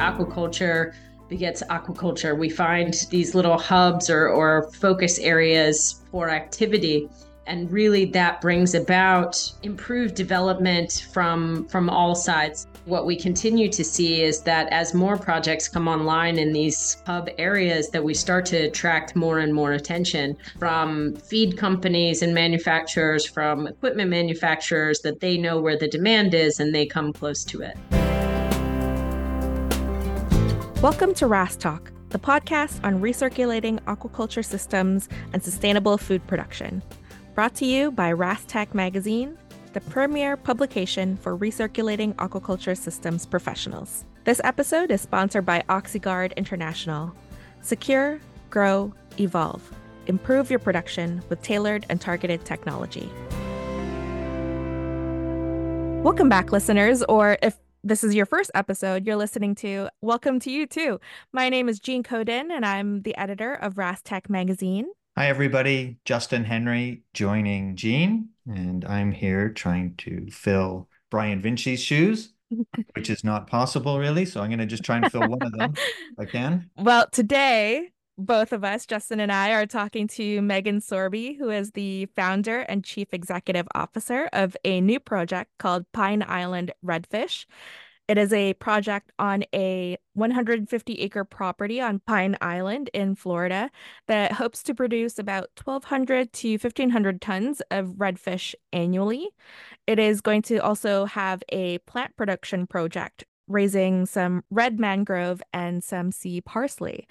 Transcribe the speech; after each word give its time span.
aquaculture 0.00 0.92
begets 1.30 1.62
aquaculture. 1.70 2.36
We 2.36 2.50
find 2.50 2.92
these 3.08 3.34
little 3.34 3.56
hubs 3.56 4.10
or, 4.10 4.28
or 4.28 4.70
focus 4.72 5.18
areas 5.20 6.02
for 6.10 6.28
activity. 6.28 7.08
And 7.46 7.70
really 7.72 8.04
that 8.06 8.40
brings 8.40 8.74
about 8.74 9.50
improved 9.62 10.14
development 10.14 11.06
from 11.12 11.66
from 11.68 11.88
all 11.88 12.14
sides. 12.14 12.66
What 12.84 13.06
we 13.06 13.16
continue 13.16 13.68
to 13.72 13.84
see 13.84 14.22
is 14.22 14.42
that 14.42 14.68
as 14.72 14.94
more 14.94 15.16
projects 15.16 15.68
come 15.68 15.88
online 15.88 16.38
in 16.38 16.52
these 16.52 17.02
hub 17.06 17.28
areas 17.38 17.88
that 17.90 18.04
we 18.04 18.14
start 18.14 18.46
to 18.46 18.56
attract 18.56 19.16
more 19.16 19.38
and 19.38 19.52
more 19.54 19.72
attention 19.72 20.36
from 20.58 21.16
feed 21.16 21.56
companies 21.56 22.22
and 22.22 22.34
manufacturers, 22.34 23.26
from 23.26 23.66
equipment 23.66 24.10
manufacturers 24.10 25.00
that 25.00 25.20
they 25.20 25.36
know 25.36 25.60
where 25.60 25.78
the 25.78 25.88
demand 25.88 26.34
is 26.34 26.60
and 26.60 26.74
they 26.74 26.86
come 26.86 27.12
close 27.12 27.44
to 27.44 27.62
it. 27.62 27.76
Welcome 30.82 31.12
to 31.16 31.26
RAS 31.26 31.58
Talk, 31.58 31.92
the 32.08 32.18
podcast 32.18 32.82
on 32.82 33.02
recirculating 33.02 33.80
aquaculture 33.80 34.42
systems 34.42 35.10
and 35.34 35.44
sustainable 35.44 35.98
food 35.98 36.26
production. 36.26 36.82
Brought 37.34 37.54
to 37.56 37.66
you 37.66 37.90
by 37.90 38.12
RAS 38.12 38.46
Tech 38.46 38.74
Magazine, 38.74 39.36
the 39.74 39.82
premier 39.82 40.38
publication 40.38 41.18
for 41.18 41.36
recirculating 41.36 42.14
aquaculture 42.14 42.74
systems 42.74 43.26
professionals. 43.26 44.06
This 44.24 44.40
episode 44.42 44.90
is 44.90 45.02
sponsored 45.02 45.44
by 45.44 45.62
Oxyguard 45.68 46.34
International. 46.38 47.14
Secure, 47.60 48.18
grow, 48.48 48.90
evolve. 49.18 49.70
Improve 50.06 50.48
your 50.48 50.60
production 50.60 51.22
with 51.28 51.42
tailored 51.42 51.84
and 51.90 52.00
targeted 52.00 52.46
technology. 52.46 53.12
Welcome 56.02 56.30
back, 56.30 56.52
listeners, 56.52 57.02
or 57.02 57.36
if 57.42 57.58
this 57.82 58.04
is 58.04 58.14
your 58.14 58.26
first 58.26 58.50
episode 58.54 59.06
you're 59.06 59.16
listening 59.16 59.54
to, 59.54 59.88
welcome 60.02 60.38
to 60.40 60.50
you 60.50 60.66
too. 60.66 61.00
My 61.32 61.48
name 61.48 61.68
is 61.68 61.80
Jean 61.80 62.02
Ko 62.02 62.22
Din, 62.22 62.50
and 62.50 62.64
I'm 62.64 63.02
the 63.02 63.16
editor 63.16 63.54
of 63.54 63.78
RAS 63.78 64.02
Tech 64.02 64.28
Magazine. 64.28 64.86
Hi, 65.16 65.28
everybody. 65.28 65.98
Justin 66.04 66.44
Henry 66.44 67.02
joining 67.14 67.76
Jean, 67.76 68.28
and 68.46 68.84
I'm 68.84 69.12
here 69.12 69.48
trying 69.48 69.94
to 69.98 70.28
fill 70.30 70.88
Brian 71.10 71.40
Vinci's 71.40 71.82
shoes, 71.82 72.32
which 72.94 73.08
is 73.08 73.24
not 73.24 73.46
possible 73.46 73.98
really. 73.98 74.24
So 74.24 74.42
I'm 74.42 74.50
going 74.50 74.58
to 74.58 74.66
just 74.66 74.84
try 74.84 74.98
and 74.98 75.10
fill 75.10 75.28
one 75.28 75.42
of 75.42 75.52
them 75.52 75.72
if 75.74 76.18
I 76.18 76.24
can. 76.26 76.70
Well, 76.78 77.06
today 77.10 77.92
both 78.20 78.52
of 78.52 78.64
us, 78.64 78.86
Justin 78.86 79.20
and 79.20 79.32
I, 79.32 79.52
are 79.52 79.66
talking 79.66 80.06
to 80.08 80.42
Megan 80.42 80.80
Sorby, 80.80 81.36
who 81.38 81.50
is 81.50 81.72
the 81.72 82.06
founder 82.14 82.60
and 82.60 82.84
chief 82.84 83.12
executive 83.12 83.66
officer 83.74 84.28
of 84.32 84.56
a 84.64 84.80
new 84.80 85.00
project 85.00 85.50
called 85.58 85.90
Pine 85.92 86.24
Island 86.26 86.72
Redfish. 86.84 87.46
It 88.10 88.18
is 88.18 88.32
a 88.32 88.54
project 88.54 89.12
on 89.20 89.44
a 89.54 89.96
150 90.14 90.94
acre 90.94 91.24
property 91.24 91.80
on 91.80 92.00
Pine 92.00 92.36
Island 92.40 92.90
in 92.92 93.14
Florida 93.14 93.70
that 94.08 94.32
hopes 94.32 94.64
to 94.64 94.74
produce 94.74 95.16
about 95.16 95.50
1,200 95.62 96.32
to 96.32 96.50
1,500 96.54 97.20
tons 97.20 97.62
of 97.70 97.86
redfish 97.98 98.56
annually. 98.72 99.28
It 99.86 100.00
is 100.00 100.20
going 100.20 100.42
to 100.42 100.58
also 100.58 101.04
have 101.04 101.44
a 101.50 101.78
plant 101.78 102.16
production 102.16 102.66
project 102.66 103.26
raising 103.50 104.06
some 104.06 104.44
red 104.50 104.80
mangrove 104.80 105.42
and 105.52 105.82
some 105.84 106.12
sea 106.12 106.40
parsley. 106.40 107.06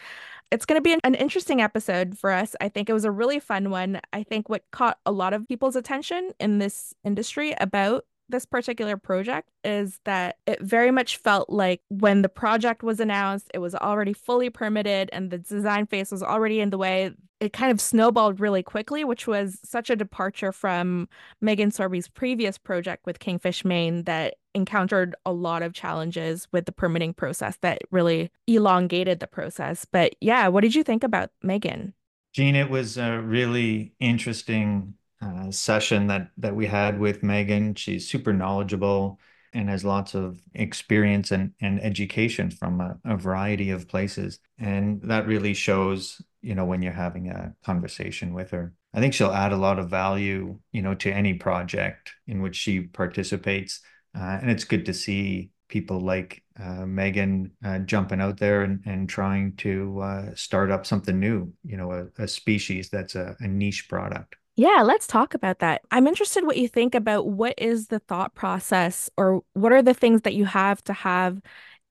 It's 0.51 0.65
going 0.65 0.81
to 0.81 0.81
be 0.81 0.97
an 1.03 1.13
interesting 1.15 1.61
episode 1.61 2.17
for 2.17 2.31
us. 2.31 2.55
I 2.59 2.69
think 2.69 2.89
it 2.89 2.93
was 2.93 3.05
a 3.05 3.11
really 3.11 3.39
fun 3.39 3.69
one. 3.69 4.01
I 4.13 4.23
think 4.23 4.49
what 4.49 4.63
caught 4.71 4.97
a 5.05 5.11
lot 5.11 5.33
of 5.33 5.47
people's 5.47 5.75
attention 5.75 6.31
in 6.39 6.57
this 6.57 6.95
industry 7.03 7.53
about 7.59 8.05
this 8.29 8.45
particular 8.45 8.95
project 8.97 9.49
is 9.63 9.99
that 10.05 10.37
it 10.45 10.61
very 10.61 10.91
much 10.91 11.17
felt 11.17 11.49
like 11.49 11.81
when 11.89 12.21
the 12.21 12.29
project 12.29 12.83
was 12.83 12.99
announced, 12.99 13.49
it 13.53 13.59
was 13.59 13.75
already 13.75 14.13
fully 14.13 14.49
permitted 14.49 15.09
and 15.11 15.31
the 15.31 15.37
design 15.37 15.85
phase 15.85 16.11
was 16.11 16.23
already 16.23 16.59
in 16.59 16.69
the 16.69 16.77
way. 16.77 17.11
It 17.39 17.53
kind 17.53 17.71
of 17.71 17.81
snowballed 17.81 18.39
really 18.39 18.63
quickly, 18.63 19.03
which 19.03 19.25
was 19.25 19.59
such 19.63 19.89
a 19.89 19.95
departure 19.95 20.51
from 20.51 21.07
Megan 21.41 21.71
Sorby's 21.71 22.07
previous 22.07 22.57
project 22.57 23.05
with 23.05 23.19
Kingfish 23.19 23.63
Maine 23.65 24.03
that 24.03 24.35
encountered 24.53 25.15
a 25.25 25.31
lot 25.31 25.61
of 25.61 25.73
challenges 25.73 26.47
with 26.51 26.65
the 26.65 26.71
permitting 26.71 27.13
process 27.13 27.57
that 27.61 27.81
really 27.91 28.31
elongated 28.47 29.19
the 29.19 29.27
process. 29.27 29.85
But 29.85 30.15
yeah, 30.19 30.47
what 30.47 30.61
did 30.61 30.75
you 30.75 30.83
think 30.83 31.03
about 31.03 31.31
Megan? 31.41 31.93
Jean, 32.33 32.55
it 32.55 32.69
was 32.69 32.97
a 32.97 33.19
really 33.21 33.93
interesting 33.99 34.93
uh, 35.21 35.51
session 35.51 36.07
that 36.07 36.31
that 36.37 36.55
we 36.55 36.65
had 36.65 36.99
with 36.99 37.23
Megan. 37.23 37.75
She's 37.75 38.09
super 38.09 38.33
knowledgeable 38.33 39.19
and 39.53 39.69
has 39.69 39.83
lots 39.83 40.13
of 40.13 40.39
experience 40.53 41.31
and, 41.31 41.53
and 41.59 41.81
education 41.81 42.51
from 42.51 42.81
a, 42.81 42.97
a 43.05 43.17
variety 43.17 43.71
of 43.71 43.87
places. 43.87 44.39
And 44.59 45.01
that 45.03 45.27
really 45.27 45.53
shows, 45.53 46.21
you 46.41 46.53
know, 46.53 46.65
when 46.65 46.81
you're 46.81 46.93
having 46.93 47.29
a 47.29 47.53
conversation 47.63 48.33
with 48.33 48.51
her. 48.51 48.73
I 48.93 48.99
think 48.99 49.13
she'll 49.13 49.31
add 49.31 49.51
a 49.51 49.57
lot 49.57 49.79
of 49.79 49.89
value, 49.89 50.59
you 50.71 50.81
know, 50.81 50.95
to 50.95 51.11
any 51.11 51.33
project 51.33 52.11
in 52.27 52.41
which 52.41 52.55
she 52.55 52.81
participates. 52.81 53.81
Uh, 54.15 54.37
and 54.41 54.49
it's 54.49 54.63
good 54.63 54.85
to 54.85 54.93
see 54.93 55.51
people 55.67 55.99
like 55.99 56.43
uh, 56.59 56.85
Megan 56.85 57.51
uh, 57.63 57.79
jumping 57.79 58.21
out 58.21 58.37
there 58.37 58.63
and, 58.63 58.81
and 58.85 59.07
trying 59.07 59.55
to 59.57 59.99
uh, 60.01 60.35
start 60.35 60.71
up 60.71 60.85
something 60.85 61.19
new, 61.19 61.53
you 61.63 61.77
know, 61.77 61.91
a, 61.91 62.23
a 62.23 62.27
species 62.27 62.89
that's 62.89 63.15
a, 63.15 63.35
a 63.39 63.47
niche 63.47 63.87
product. 63.87 64.35
Yeah, 64.59 64.81
let's 64.81 65.07
talk 65.07 65.35
about 65.35 65.59
that. 65.59 65.83
I'm 65.89 66.05
interested 66.05 66.45
what 66.45 66.57
you 66.57 66.67
think 66.67 66.93
about 66.93 67.27
what 67.27 67.53
is 67.57 67.87
the 67.87 67.99
thought 67.99 68.35
process 68.35 69.09
or 69.15 69.41
what 69.53 69.71
are 69.71 69.81
the 69.81 69.93
things 69.93 70.23
that 70.23 70.33
you 70.33 70.43
have 70.43 70.83
to 70.83 70.91
have 70.91 71.41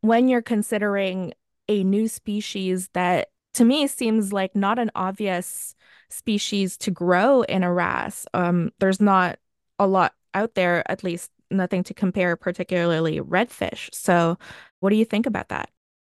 when 0.03 0.29
you're 0.29 0.43
considering 0.43 1.33
a 1.67 1.83
new 1.83 2.09
species 2.09 2.91
that 2.93 3.29
to 3.55 3.65
me 3.65 3.87
seems 3.87 4.34
like 4.34 4.55
not 4.55 4.79
an 4.79 4.91
obvious 4.95 5.75
species 6.11 6.77
to 6.77 6.91
grow 6.91 7.41
in 7.41 7.62
a 7.62 7.73
RAS. 7.73 8.27
Um, 8.34 8.71
there's 8.81 9.00
not 9.00 9.39
a 9.79 9.87
lot 9.87 10.12
out 10.35 10.55
there, 10.55 10.83
at 10.91 11.03
least 11.03 11.31
nothing 11.50 11.83
to 11.85 11.95
compare, 11.95 12.37
particularly 12.37 13.19
redfish. 13.19 13.89
So, 13.95 14.37
what 14.81 14.91
do 14.91 14.97
you 14.97 15.06
think 15.06 15.25
about 15.25 15.49
that? 15.49 15.71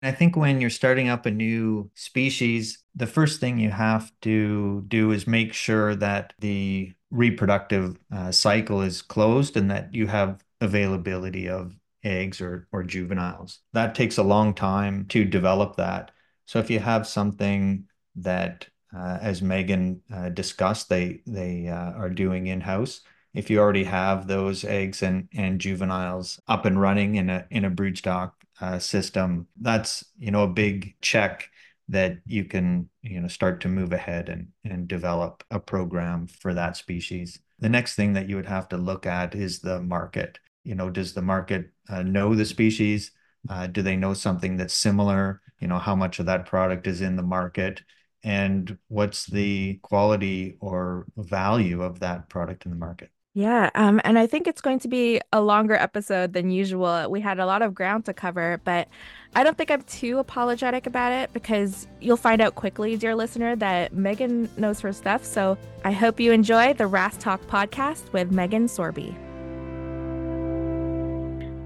I 0.01 0.11
think 0.11 0.37
when 0.37 0.61
you're 0.61 0.69
starting 0.69 1.09
up 1.09 1.25
a 1.25 1.31
new 1.31 1.91
species, 1.93 2.83
the 2.95 3.07
first 3.07 3.39
thing 3.39 3.59
you 3.59 3.69
have 3.71 4.11
to 4.21 4.85
do 4.87 5.11
is 5.11 5.27
make 5.27 5.53
sure 5.53 5.95
that 5.95 6.33
the 6.39 6.93
reproductive 7.11 7.97
uh, 8.11 8.31
cycle 8.31 8.81
is 8.81 9.01
closed 9.01 9.57
and 9.57 9.69
that 9.71 9.93
you 9.93 10.07
have 10.07 10.43
availability 10.61 11.49
of 11.49 11.75
eggs 12.03 12.39
or, 12.39 12.67
or 12.71 12.83
juveniles. 12.83 13.59
That 13.73 13.93
takes 13.93 14.17
a 14.17 14.23
long 14.23 14.53
time 14.53 15.05
to 15.07 15.25
develop 15.25 15.75
that. 15.75 16.11
So 16.45 16.59
if 16.59 16.69
you 16.69 16.79
have 16.79 17.05
something 17.05 17.85
that, 18.15 18.67
uh, 18.95 19.19
as 19.21 19.41
Megan 19.41 20.01
uh, 20.13 20.29
discussed, 20.29 20.89
they 20.89 21.21
they 21.27 21.67
uh, 21.67 21.91
are 21.91 22.09
doing 22.09 22.47
in 22.47 22.61
house. 22.61 23.01
If 23.33 23.49
you 23.49 23.59
already 23.59 23.83
have 23.83 24.27
those 24.27 24.63
eggs 24.63 25.03
and, 25.03 25.27
and 25.33 25.61
juveniles 25.61 26.39
up 26.47 26.65
and 26.65 26.79
running 26.79 27.15
in 27.15 27.29
a 27.29 27.45
in 27.51 27.65
a 27.65 27.71
broodstock 27.71 28.31
uh, 28.61 28.79
system, 28.79 29.47
that's 29.61 30.03
you 30.17 30.31
know 30.31 30.43
a 30.43 30.47
big 30.47 30.95
check 31.01 31.49
that 31.89 32.19
you 32.25 32.45
can 32.45 32.89
you 33.01 33.19
know 33.19 33.27
start 33.27 33.61
to 33.61 33.67
move 33.67 33.93
ahead 33.93 34.29
and 34.29 34.47
and 34.63 34.87
develop 34.87 35.43
a 35.51 35.59
program 35.59 36.27
for 36.27 36.53
that 36.53 36.77
species. 36.77 37.39
The 37.59 37.69
next 37.69 37.95
thing 37.95 38.13
that 38.13 38.29
you 38.29 38.35
would 38.35 38.45
have 38.45 38.69
to 38.69 38.77
look 38.77 39.05
at 39.05 39.35
is 39.35 39.59
the 39.59 39.81
market. 39.81 40.39
You 40.63 40.75
know, 40.75 40.89
does 40.89 41.13
the 41.13 41.21
market 41.21 41.71
uh, 41.89 42.03
know 42.03 42.35
the 42.35 42.45
species? 42.45 43.11
Uh, 43.49 43.67
do 43.67 43.81
they 43.81 43.95
know 43.95 44.13
something 44.13 44.57
that's 44.57 44.73
similar? 44.73 45.41
You 45.59 45.67
know, 45.67 45.79
how 45.79 45.95
much 45.95 46.19
of 46.19 46.25
that 46.27 46.45
product 46.45 46.87
is 46.87 47.01
in 47.01 47.15
the 47.15 47.23
market? 47.23 47.81
And 48.23 48.77
what's 48.87 49.25
the 49.25 49.79
quality 49.81 50.57
or 50.59 51.07
value 51.17 51.81
of 51.81 51.99
that 52.01 52.29
product 52.29 52.65
in 52.65 52.71
the 52.71 52.77
market? 52.77 53.11
Yeah, 53.35 53.69
um, 53.75 54.01
and 54.03 54.17
I 54.17 54.25
think 54.25 54.47
it's 54.47 54.59
going 54.59 54.79
to 54.79 54.87
be 54.87 55.21
a 55.31 55.39
longer 55.39 55.75
episode 55.75 56.33
than 56.33 56.49
usual. 56.49 57.09
We 57.11 57.21
had 57.21 57.39
a 57.39 57.45
lot 57.45 57.61
of 57.61 57.75
ground 57.75 58.05
to 58.05 58.13
cover, 58.13 58.59
but 58.63 58.87
I 59.35 59.43
don't 59.43 59.55
think 59.55 59.69
I'm 59.69 59.83
too 59.83 60.17
apologetic 60.17 60.87
about 60.87 61.13
it 61.13 61.31
because 61.31 61.87
you'll 62.01 62.17
find 62.17 62.41
out 62.41 62.55
quickly, 62.55 62.97
dear 62.97 63.15
listener, 63.15 63.55
that 63.57 63.93
Megan 63.93 64.49
knows 64.57 64.79
her 64.79 64.91
stuff. 64.91 65.23
So 65.23 65.57
I 65.85 65.91
hope 65.91 66.19
you 66.19 66.31
enjoy 66.31 66.73
the 66.73 66.87
RAS 66.87 67.17
Talk 67.17 67.41
podcast 67.43 68.11
with 68.13 68.31
Megan 68.31 68.65
Sorby. 68.67 69.15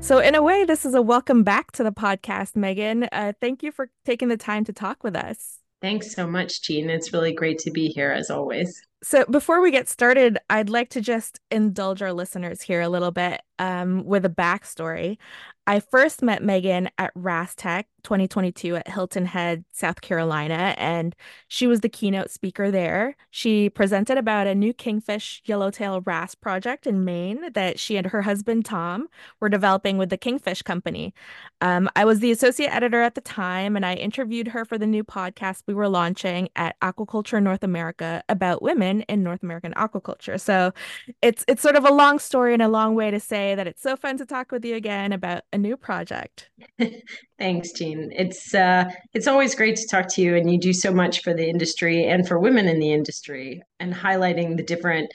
So, 0.03 0.19
in 0.19 0.35
a 0.35 0.43
way, 0.43 0.65
this 0.65 0.85
is 0.85 0.95
a 0.95 1.01
welcome 1.01 1.43
back 1.43 1.71
to 1.71 1.83
the 1.83 1.93
podcast, 1.93 2.57
Megan. 2.57 3.05
Uh, 3.09 3.31
thank 3.39 3.63
you 3.63 3.71
for 3.71 3.89
taking 4.03 4.27
the 4.27 4.35
time 4.35 4.65
to 4.65 4.73
talk 4.73 5.01
with 5.01 5.15
us. 5.15 5.62
Thanks 5.83 6.13
so 6.13 6.25
much, 6.25 6.61
Jean. 6.61 6.89
It's 6.89 7.11
really 7.11 7.33
great 7.33 7.59
to 7.59 7.71
be 7.71 7.89
here 7.89 8.09
as 8.09 8.29
always. 8.29 8.81
So, 9.03 9.25
before 9.25 9.59
we 9.59 9.69
get 9.69 9.89
started, 9.89 10.37
I'd 10.49 10.69
like 10.69 10.87
to 10.91 11.01
just 11.01 11.41
indulge 11.51 12.01
our 12.01 12.13
listeners 12.13 12.61
here 12.61 12.79
a 12.79 12.87
little 12.87 13.11
bit 13.11 13.41
um, 13.59 14.05
with 14.05 14.23
a 14.23 14.29
backstory. 14.29 15.17
I 15.65 15.79
first 15.79 16.21
met 16.21 16.43
Megan 16.43 16.89
at 16.97 17.13
RASTech 17.15 17.85
2022 18.03 18.75
at 18.75 18.87
Hilton 18.89 19.25
Head, 19.25 19.63
South 19.71 20.01
Carolina, 20.01 20.75
and 20.77 21.15
she 21.47 21.67
was 21.67 21.79
the 21.79 21.89
keynote 21.89 22.29
speaker 22.31 22.69
there. 22.69 23.15
She 23.31 23.69
presented 23.69 24.17
about 24.17 24.45
a 24.45 24.55
new 24.55 24.73
kingfish 24.73 25.41
yellowtail 25.45 26.01
RAS 26.01 26.35
project 26.35 26.85
in 26.85 27.05
Maine 27.05 27.51
that 27.53 27.79
she 27.79 27.95
and 27.95 28.07
her 28.07 28.21
husband 28.23 28.65
Tom 28.65 29.07
were 29.39 29.47
developing 29.47 29.97
with 29.97 30.09
the 30.09 30.17
Kingfish 30.17 30.63
Company. 30.63 31.13
Um, 31.61 31.89
I 31.95 32.03
was 32.03 32.19
the 32.19 32.31
associate 32.31 32.73
editor 32.73 33.01
at 33.01 33.15
the 33.15 33.21
time, 33.21 33.77
and 33.77 33.85
I 33.85 33.95
interviewed 33.95 34.49
her 34.49 34.65
for 34.65 34.77
the 34.77 34.87
new 34.87 35.05
podcast 35.05 35.63
we 35.65 35.73
were 35.73 35.87
launching 35.87 36.49
at 36.57 36.77
Aquaculture 36.81 37.41
North 37.41 37.63
America 37.63 38.21
about 38.27 38.61
women 38.61 39.01
in 39.03 39.23
North 39.23 39.43
American 39.43 39.73
aquaculture. 39.75 40.39
So 40.39 40.73
it's 41.21 41.45
it's 41.47 41.61
sort 41.61 41.77
of 41.77 41.85
a 41.85 41.93
long 41.93 42.19
story 42.19 42.51
and 42.51 42.61
a 42.61 42.67
long 42.67 42.95
way 42.95 43.11
to 43.11 43.19
say 43.19 43.55
that 43.55 43.67
it's 43.67 43.81
so 43.81 43.95
fun 43.95 44.17
to 44.17 44.25
talk 44.25 44.51
with 44.51 44.65
you 44.65 44.75
again 44.75 45.13
about 45.13 45.43
a 45.53 45.57
new 45.57 45.77
project. 45.77 46.49
Thanks, 47.39 47.71
Jean. 47.71 48.11
It's 48.13 48.53
uh, 48.53 48.85
it's 49.13 49.27
always 49.27 49.55
great 49.55 49.75
to 49.77 49.87
talk 49.87 50.07
to 50.15 50.21
you, 50.21 50.35
and 50.35 50.51
you 50.51 50.59
do 50.59 50.73
so 50.73 50.91
much 50.91 51.21
for 51.21 51.33
the 51.33 51.47
industry 51.47 52.05
and 52.05 52.27
for 52.27 52.39
women 52.39 52.67
in 52.67 52.79
the 52.79 52.91
industry, 52.91 53.61
and 53.79 53.93
highlighting 53.93 54.57
the 54.57 54.63
different 54.63 55.11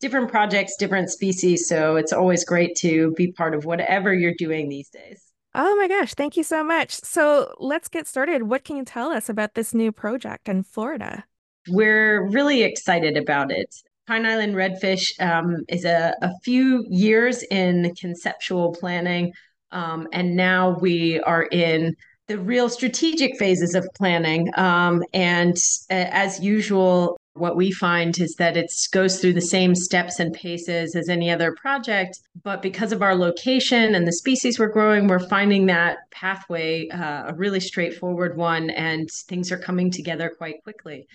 different 0.00 0.30
projects, 0.30 0.76
different 0.76 1.10
species. 1.10 1.68
So 1.68 1.96
it's 1.96 2.12
always 2.12 2.44
great 2.44 2.74
to 2.76 3.12
be 3.16 3.32
part 3.32 3.54
of 3.54 3.66
whatever 3.66 4.14
you're 4.14 4.34
doing 4.38 4.68
these 4.68 4.88
days. 4.88 5.22
Oh 5.54 5.76
my 5.76 5.88
gosh, 5.88 6.14
thank 6.14 6.36
you 6.36 6.44
so 6.44 6.62
much. 6.62 6.94
So 6.94 7.52
let's 7.58 7.88
get 7.88 8.06
started. 8.06 8.44
What 8.44 8.64
can 8.64 8.76
you 8.76 8.84
tell 8.84 9.10
us 9.10 9.28
about 9.28 9.54
this 9.54 9.74
new 9.74 9.92
project 9.92 10.48
in 10.48 10.62
Florida? 10.62 11.24
We're 11.68 12.28
really 12.30 12.62
excited 12.62 13.16
about 13.16 13.50
it. 13.50 13.74
Pine 14.06 14.26
Island 14.26 14.54
Redfish 14.54 15.20
um, 15.20 15.58
is 15.68 15.84
a, 15.84 16.14
a 16.22 16.30
few 16.42 16.86
years 16.88 17.42
in 17.44 17.94
conceptual 17.96 18.72
planning 18.72 19.32
um, 19.72 20.08
and 20.12 20.36
now 20.36 20.78
we 20.80 21.20
are 21.20 21.44
in 21.44 21.94
the 22.28 22.38
real 22.38 22.68
strategic 22.68 23.36
phases 23.38 23.74
of 23.74 23.88
planning. 23.96 24.50
Um, 24.56 25.02
and 25.12 25.56
uh, 25.90 26.06
as 26.12 26.40
usual, 26.40 27.18
what 27.34 27.56
we 27.56 27.72
find 27.72 28.18
is 28.20 28.34
that 28.36 28.56
it 28.56 28.70
goes 28.92 29.20
through 29.20 29.32
the 29.32 29.40
same 29.40 29.74
steps 29.74 30.20
and 30.20 30.32
paces 30.32 30.94
as 30.94 31.08
any 31.08 31.30
other 31.30 31.54
project. 31.60 32.20
But 32.42 32.62
because 32.62 32.92
of 32.92 33.02
our 33.02 33.14
location 33.14 33.94
and 33.94 34.06
the 34.06 34.12
species 34.12 34.58
we're 34.58 34.68
growing, 34.68 35.08
we're 35.08 35.28
finding 35.28 35.66
that 35.66 35.98
pathway 36.10 36.88
uh, 36.88 37.24
a 37.28 37.34
really 37.34 37.60
straightforward 37.60 38.36
one, 38.36 38.70
and 38.70 39.08
things 39.28 39.50
are 39.50 39.58
coming 39.58 39.90
together 39.90 40.32
quite 40.36 40.62
quickly. 40.62 41.06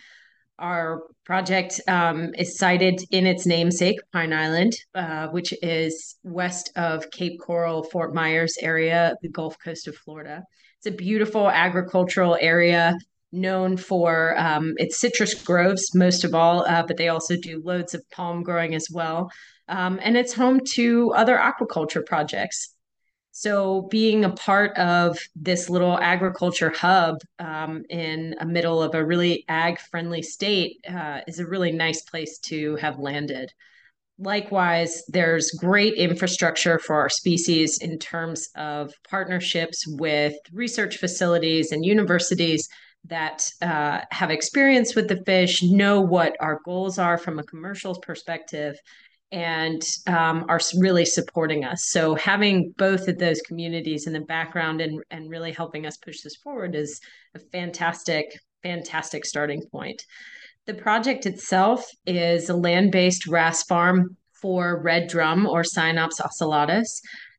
Our 0.58 1.04
project 1.26 1.82
um, 1.88 2.34
is 2.38 2.58
sited 2.58 3.02
in 3.12 3.26
its 3.26 3.46
namesake, 3.46 4.00
Pine 4.14 4.32
Island, 4.32 4.74
uh, 4.94 5.28
which 5.28 5.54
is 5.62 6.16
west 6.24 6.72
of 6.78 7.12
Cape 7.12 7.40
Coral, 7.42 7.84
Fort 7.84 8.14
Myers 8.14 8.56
area, 8.62 9.16
the 9.22 9.30
Gulf 9.30 9.58
Coast 9.64 9.88
of 9.88 9.96
Florida. 9.98 10.44
It's 10.78 10.88
a 10.88 10.96
beautiful 10.96 11.50
agricultural 11.50 12.38
area 12.40 12.96
known 13.34 13.76
for 13.76 14.40
um, 14.40 14.74
its 14.78 15.00
citrus 15.00 15.34
groves, 15.34 15.94
most 15.94 16.24
of 16.24 16.34
all, 16.34 16.66
uh, 16.66 16.84
but 16.88 16.98
they 16.98 17.10
also 17.10 17.36
do 17.36 17.62
loads 17.64 17.94
of 17.94 18.02
palm 18.12 18.42
growing 18.42 18.74
as 18.74 18.88
well. 18.92 19.30
Um, 19.68 20.00
and 20.02 20.16
it's 20.16 20.34
home 20.34 20.62
to 20.76 21.12
other 21.16 21.38
aquaculture 21.38 22.06
projects. 22.06 22.75
So, 23.38 23.82
being 23.92 24.24
a 24.24 24.30
part 24.30 24.78
of 24.78 25.20
this 25.36 25.70
little 25.70 26.00
agriculture 26.00 26.70
hub 26.70 27.18
um, 27.38 27.84
in 27.90 28.34
a 28.40 28.46
middle 28.46 28.82
of 28.82 28.96
a 28.96 29.04
really 29.04 29.44
ag 29.50 29.78
friendly 29.78 30.22
state 30.22 30.78
uh, 30.90 31.20
is 31.28 31.40
a 31.40 31.46
really 31.46 31.74
nice 31.74 32.02
place 32.04 32.40
to 32.46 32.78
have 32.78 32.98
landed. 32.98 33.52
Likewise, 34.18 35.04
there's 35.10 35.52
great 35.52 35.96
infrastructure 35.96 36.80
for 36.80 36.96
our 36.96 37.10
species 37.10 37.80
in 37.82 38.00
terms 38.00 38.48
of 38.56 38.94
partnerships 39.10 39.84
with 39.86 40.36
research 40.54 40.96
facilities 40.96 41.74
and 41.74 41.84
universities 41.84 42.70
that 43.04 43.46
uh, 43.62 44.00
have 44.12 44.32
experience 44.32 44.96
with 44.96 45.10
the 45.10 45.22
fish, 45.26 45.62
know 45.62 46.00
what 46.00 46.38
our 46.40 46.62
goals 46.64 46.98
are 46.98 47.18
from 47.18 47.38
a 47.38 47.44
commercial 47.44 47.96
perspective, 48.00 48.78
and 49.36 49.84
um, 50.08 50.46
are 50.48 50.62
really 50.80 51.04
supporting 51.04 51.66
us. 51.66 51.90
So 51.90 52.16
having 52.16 52.74
both 52.78 53.10
of 53.10 53.20
those 53.20 53.42
communities 53.42 54.08
in 54.08 54.14
the 54.14 54.22
background 54.22 54.80
and 54.80 55.04
and 55.12 55.30
really 55.30 55.52
helping 55.52 55.86
us 55.86 55.98
push 55.98 56.22
this 56.22 56.38
forward 56.38 56.74
is 56.74 57.02
a 57.36 57.40
fantastic 57.40 58.40
fantastic 58.64 59.26
starting 59.26 59.62
point. 59.72 60.02
The 60.66 60.74
project 60.74 61.26
itself 61.28 61.86
is 62.08 62.50
a 62.50 62.56
land-based 62.56 63.28
RAS 63.28 63.62
farm 63.64 64.16
for 64.42 64.82
red 64.82 65.08
drum 65.10 65.46
or 65.46 65.62
Sciaenops 65.62 66.22
ocellatus. 66.22 66.88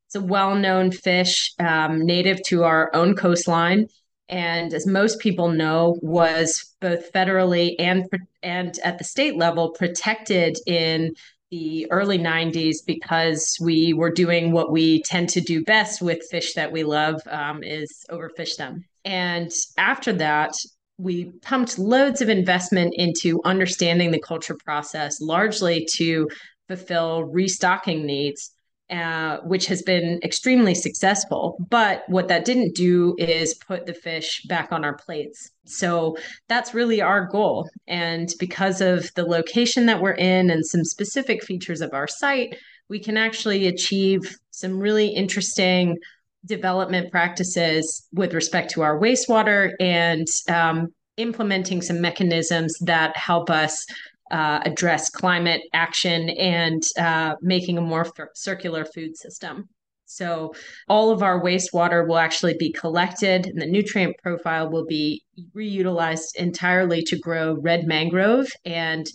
It's 0.04 0.14
a 0.14 0.20
well-known 0.20 0.92
fish 0.92 1.52
um, 1.58 2.04
native 2.04 2.40
to 2.44 2.62
our 2.62 2.94
own 2.94 3.16
coastline 3.16 3.86
and 4.28 4.74
as 4.74 4.86
most 4.86 5.20
people 5.20 5.48
know 5.48 5.98
was 6.02 6.74
both 6.80 7.12
federally 7.12 7.76
and 7.78 8.04
and 8.42 8.78
at 8.84 8.98
the 8.98 9.04
state 9.04 9.36
level 9.36 9.70
protected 9.70 10.58
in 10.66 11.14
the 11.50 11.86
early 11.90 12.18
90s 12.18 12.78
because 12.86 13.56
we 13.60 13.92
were 13.92 14.10
doing 14.10 14.52
what 14.52 14.72
we 14.72 15.02
tend 15.02 15.28
to 15.30 15.40
do 15.40 15.62
best 15.64 16.02
with 16.02 16.26
fish 16.30 16.54
that 16.54 16.72
we 16.72 16.82
love 16.82 17.20
um, 17.30 17.62
is 17.62 18.04
overfish 18.10 18.56
them. 18.56 18.84
And 19.04 19.50
after 19.78 20.12
that 20.14 20.52
we 20.98 21.32
pumped 21.42 21.78
loads 21.78 22.22
of 22.22 22.28
investment 22.28 22.94
into 22.96 23.40
understanding 23.44 24.10
the 24.10 24.20
culture 24.20 24.56
process 24.64 25.20
largely 25.20 25.86
to 25.96 26.28
fulfill 26.68 27.24
restocking 27.24 28.06
needs 28.06 28.52
uh, 28.90 29.38
which 29.38 29.66
has 29.66 29.82
been 29.82 30.20
extremely 30.22 30.74
successful. 30.74 31.56
But 31.70 32.04
what 32.08 32.28
that 32.28 32.44
didn't 32.44 32.74
do 32.74 33.16
is 33.18 33.54
put 33.54 33.86
the 33.86 33.94
fish 33.94 34.42
back 34.48 34.70
on 34.70 34.84
our 34.84 34.96
plates. 34.96 35.50
So 35.64 36.16
that's 36.48 36.74
really 36.74 37.00
our 37.02 37.26
goal. 37.26 37.68
And 37.88 38.28
because 38.38 38.80
of 38.80 39.12
the 39.14 39.24
location 39.24 39.86
that 39.86 40.00
we're 40.00 40.12
in 40.12 40.50
and 40.50 40.64
some 40.64 40.84
specific 40.84 41.42
features 41.42 41.80
of 41.80 41.92
our 41.94 42.06
site, 42.06 42.56
we 42.88 43.00
can 43.00 43.16
actually 43.16 43.66
achieve 43.66 44.20
some 44.50 44.78
really 44.78 45.08
interesting 45.08 45.96
development 46.44 47.10
practices 47.10 48.06
with 48.12 48.32
respect 48.32 48.70
to 48.70 48.82
our 48.82 49.00
wastewater 49.00 49.72
and 49.80 50.28
um, 50.48 50.88
implementing 51.16 51.82
some 51.82 52.00
mechanisms 52.00 52.78
that 52.82 53.16
help 53.16 53.50
us 53.50 53.84
uh, 54.30 54.60
address 54.64 55.10
climate 55.10 55.62
action 55.72 56.30
and 56.30 56.82
uh, 56.98 57.34
making 57.40 57.78
a 57.78 57.82
more 57.82 58.06
f- 58.06 58.28
circular 58.34 58.84
food 58.84 59.16
system. 59.16 59.68
So, 60.06 60.54
all 60.88 61.10
of 61.10 61.22
our 61.22 61.42
wastewater 61.42 62.06
will 62.06 62.18
actually 62.18 62.54
be 62.58 62.70
collected, 62.70 63.46
and 63.46 63.60
the 63.60 63.66
nutrient 63.66 64.16
profile 64.22 64.70
will 64.70 64.86
be 64.86 65.22
reutilized 65.54 66.36
entirely 66.36 67.02
to 67.02 67.18
grow 67.18 67.54
red 67.60 67.86
mangrove 67.86 68.46
and 68.64 69.06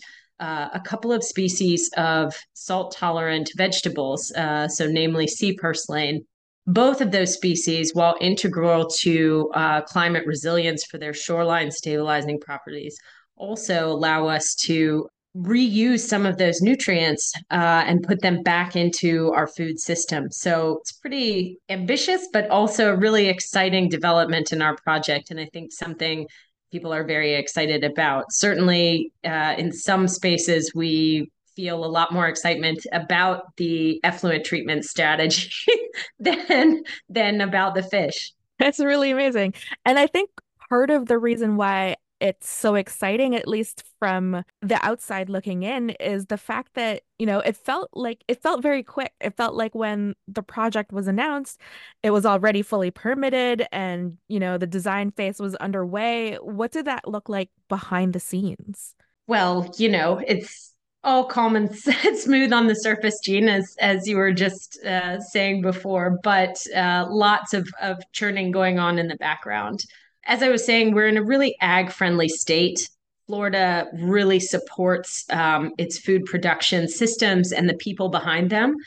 uh, 0.42 0.70
a 0.74 0.80
couple 0.82 1.14
of 1.14 1.24
species 1.24 1.90
of 1.96 2.36
salt 2.54 2.94
tolerant 2.94 3.52
vegetables, 3.56 4.32
uh, 4.34 4.68
so 4.68 4.88
namely 4.88 5.28
sea 5.28 5.54
purslane. 5.54 6.26
Both 6.68 7.00
of 7.02 7.12
those 7.12 7.34
species, 7.34 7.94
while 7.94 8.16
integral 8.20 8.88
to 9.02 9.50
uh, 9.54 9.82
climate 9.82 10.26
resilience 10.26 10.84
for 10.84 10.98
their 10.98 11.14
shoreline 11.14 11.72
stabilizing 11.72 12.40
properties, 12.40 12.98
also 13.42 13.92
allow 13.92 14.28
us 14.28 14.56
to 14.56 15.10
reuse 15.36 16.02
some 16.02 16.26
of 16.26 16.38
those 16.38 16.62
nutrients 16.62 17.34
uh, 17.52 17.84
and 17.88 18.04
put 18.04 18.22
them 18.22 18.44
back 18.44 18.76
into 18.76 19.32
our 19.34 19.48
food 19.48 19.80
system. 19.80 20.30
So 20.30 20.80
it's 20.82 20.92
pretty 20.92 21.58
ambitious, 21.70 22.28
but 22.32 22.50
also 22.50 22.92
a 22.92 22.98
really 22.98 23.28
exciting 23.28 23.90
development 23.90 24.52
in 24.52 24.62
our 24.62 24.76
project. 24.76 25.32
And 25.32 25.40
I 25.40 25.48
think 25.54 25.72
something 25.72 26.28
people 26.72 26.94
are 26.94 27.06
very 27.06 27.34
excited 27.34 27.84
about. 27.84 28.26
Certainly, 28.32 29.12
uh, 29.26 29.56
in 29.58 29.72
some 29.72 30.08
spaces, 30.08 30.74
we 30.76 31.32
feel 31.56 31.84
a 31.84 31.88
lot 31.88 32.14
more 32.14 32.28
excitement 32.28 32.86
about 32.94 33.56
the 33.58 34.00
effluent 34.04 34.46
treatment 34.46 34.86
strategy 34.86 35.52
than 36.20 36.84
than 37.10 37.42
about 37.42 37.76
the 37.76 37.84
fish. 37.84 38.34
That's 38.60 38.80
really 38.80 39.12
amazing. 39.12 39.54
And 39.86 39.98
I 39.98 40.08
think 40.08 40.30
part 40.70 40.90
of 40.90 41.08
the 41.08 41.18
reason 41.18 41.58
why 41.58 41.96
it's 42.22 42.48
so 42.48 42.76
exciting, 42.76 43.36
at 43.36 43.48
least 43.48 43.84
from 44.00 44.44
the 44.62 44.86
outside 44.86 45.28
looking 45.28 45.64
in, 45.64 45.90
is 45.92 46.28
the 46.28 46.38
fact 46.38 46.76
that, 46.76 47.02
you 47.18 47.26
know, 47.26 47.40
it 47.40 47.58
felt 47.58 47.90
like 47.94 48.24
it 48.28 48.42
felt 48.42 48.62
very 48.62 48.84
quick. 48.84 49.12
It 49.20 49.36
felt 49.36 49.56
like 49.56 49.74
when 49.74 50.14
the 50.28 50.44
project 50.44 50.94
was 50.94 51.08
announced, 51.08 51.60
it 52.04 52.12
was 52.12 52.26
already 52.26 52.62
fully 52.62 52.92
permitted 52.92 53.66
and, 53.72 54.18
you 54.28 54.40
know, 54.40 54.60
the 54.60 54.68
design 54.68 55.10
phase 55.12 55.40
was 55.40 55.56
underway. 55.56 56.36
What 56.36 56.72
did 56.72 56.86
that 56.86 57.08
look 57.08 57.28
like 57.28 57.50
behind 57.68 58.14
the 58.14 58.20
scenes? 58.20 58.94
Well, 59.26 59.74
you 59.78 59.90
know, 59.90 60.22
it's 60.28 60.76
all 61.04 61.26
calm 61.26 61.56
and 61.56 61.76
smooth 62.16 62.54
on 62.54 62.68
the 62.68 62.76
surface, 62.76 63.20
Jean, 63.24 63.50
as 63.50 63.76
as 63.80 64.08
you 64.08 64.18
were 64.18 64.32
just 64.32 64.78
uh, 64.86 65.20
saying 65.20 65.64
before, 65.64 66.20
but 66.24 66.56
uh, 66.76 67.08
lots 67.10 67.56
of 67.56 67.68
of 67.82 67.98
churning 68.14 68.52
going 68.52 68.78
on 68.78 69.00
in 69.00 69.08
the 69.08 69.16
background 69.16 69.84
as 70.32 70.42
I 70.42 70.48
was 70.48 70.66
saying, 70.66 70.94
we're 70.94 71.10
in 71.10 71.18
a 71.18 71.24
really 71.24 71.58
ag 71.60 71.92
friendly 71.92 72.30
state. 72.30 72.90
Florida 73.28 73.88
really 73.92 74.40
supports 74.40 75.26
um, 75.30 75.74
its 75.78 76.00
food 76.00 76.24
production 76.24 76.88
systems 76.88 77.52
and 77.52 77.68
the 77.68 77.74
people 77.74 78.08
behind 78.08 78.50
them. 78.50 78.78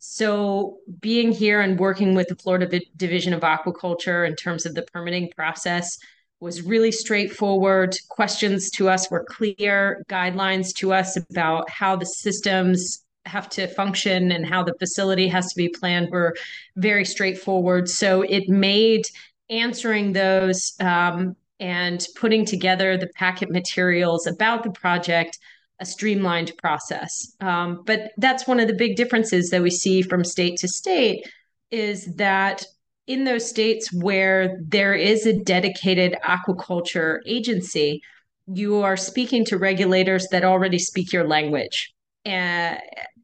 So, 0.00 0.78
being 1.00 1.30
here 1.30 1.60
and 1.60 1.78
working 1.78 2.16
with 2.16 2.26
the 2.26 2.34
Florida 2.34 2.80
Division 2.96 3.32
of 3.32 3.42
Aquaculture 3.42 4.26
in 4.26 4.34
terms 4.34 4.66
of 4.66 4.74
the 4.74 4.82
permitting 4.82 5.30
process 5.36 5.98
was 6.40 6.62
really 6.62 6.90
straightforward. 6.90 7.94
Questions 8.08 8.68
to 8.72 8.88
us 8.88 9.08
were 9.08 9.24
clear, 9.24 10.04
guidelines 10.08 10.74
to 10.78 10.92
us 10.92 11.16
about 11.16 11.70
how 11.70 11.94
the 11.94 12.06
systems 12.06 13.04
have 13.24 13.48
to 13.50 13.68
function 13.68 14.32
and 14.32 14.44
how 14.44 14.64
the 14.64 14.74
facility 14.80 15.28
has 15.28 15.46
to 15.52 15.56
be 15.56 15.68
planned 15.68 16.10
were 16.10 16.34
very 16.74 17.04
straightforward. 17.04 17.88
So, 17.88 18.22
it 18.22 18.48
made 18.48 19.04
answering 19.50 20.12
those 20.12 20.74
um, 20.80 21.36
and 21.60 22.06
putting 22.16 22.44
together 22.44 22.96
the 22.96 23.08
packet 23.08 23.50
materials 23.50 24.26
about 24.26 24.62
the 24.62 24.70
project 24.70 25.38
a 25.80 25.86
streamlined 25.86 26.52
process. 26.58 27.36
Um, 27.40 27.82
but 27.86 28.12
that's 28.18 28.46
one 28.46 28.60
of 28.60 28.66
the 28.68 28.74
big 28.74 28.96
differences 28.96 29.50
that 29.50 29.62
we 29.62 29.70
see 29.70 30.02
from 30.02 30.24
state 30.24 30.58
to 30.58 30.68
state 30.68 31.24
is 31.70 32.06
that 32.16 32.64
in 33.06 33.24
those 33.24 33.48
states 33.48 33.92
where 33.92 34.58
there 34.60 34.94
is 34.94 35.24
a 35.24 35.38
dedicated 35.38 36.16
aquaculture 36.24 37.20
agency, 37.26 38.02
you 38.46 38.82
are 38.82 38.96
speaking 38.96 39.44
to 39.46 39.56
regulators 39.56 40.26
that 40.30 40.44
already 40.44 40.78
speak 40.78 41.12
your 41.12 41.26
language. 41.26 41.94
And, 42.24 42.78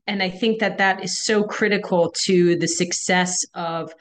and 0.07 0.23
I 0.23 0.31
think 0.31 0.61
that 0.61 0.79
that 0.79 1.03
is 1.03 1.25
so 1.25 1.43
critical 1.43 2.13
to 2.25 2.57
the 2.57 2.69
success 2.69 3.45
of 3.55 3.93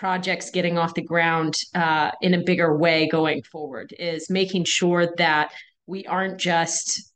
projects 0.00 0.50
getting 0.50 0.78
off 0.78 0.94
the 0.94 1.02
ground 1.02 1.54
uh, 1.74 2.10
in 2.22 2.32
a 2.32 2.42
bigger 2.42 2.74
way 2.74 3.06
going 3.06 3.42
forward 3.42 3.94
is 3.98 4.30
making 4.30 4.64
sure 4.64 5.12
that 5.18 5.52
we 5.86 6.06
aren't 6.06 6.40
just 6.40 7.12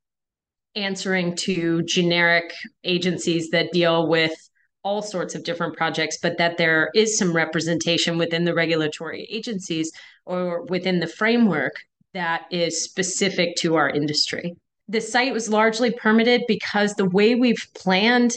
answering 0.76 1.34
to 1.34 1.82
generic 1.84 2.52
agencies 2.84 3.48
that 3.48 3.72
deal 3.72 4.06
with 4.06 4.34
all 4.82 5.00
sorts 5.00 5.34
of 5.34 5.44
different 5.44 5.74
projects, 5.74 6.18
but 6.20 6.36
that 6.36 6.58
there 6.58 6.90
is 6.94 7.16
some 7.16 7.34
representation 7.34 8.18
within 8.18 8.44
the 8.44 8.52
regulatory 8.52 9.26
agencies 9.30 9.90
or 10.26 10.64
within 10.64 11.00
the 11.00 11.06
framework 11.06 11.72
that 12.12 12.42
is 12.50 12.84
specific 12.84 13.56
to 13.56 13.76
our 13.76 13.88
industry. 13.88 14.54
The 14.88 15.00
site 15.00 15.32
was 15.32 15.48
largely 15.48 15.90
permitted 15.90 16.42
because 16.46 16.92
the 16.92 17.08
way 17.08 17.34
we've 17.34 17.66
planned 17.74 18.34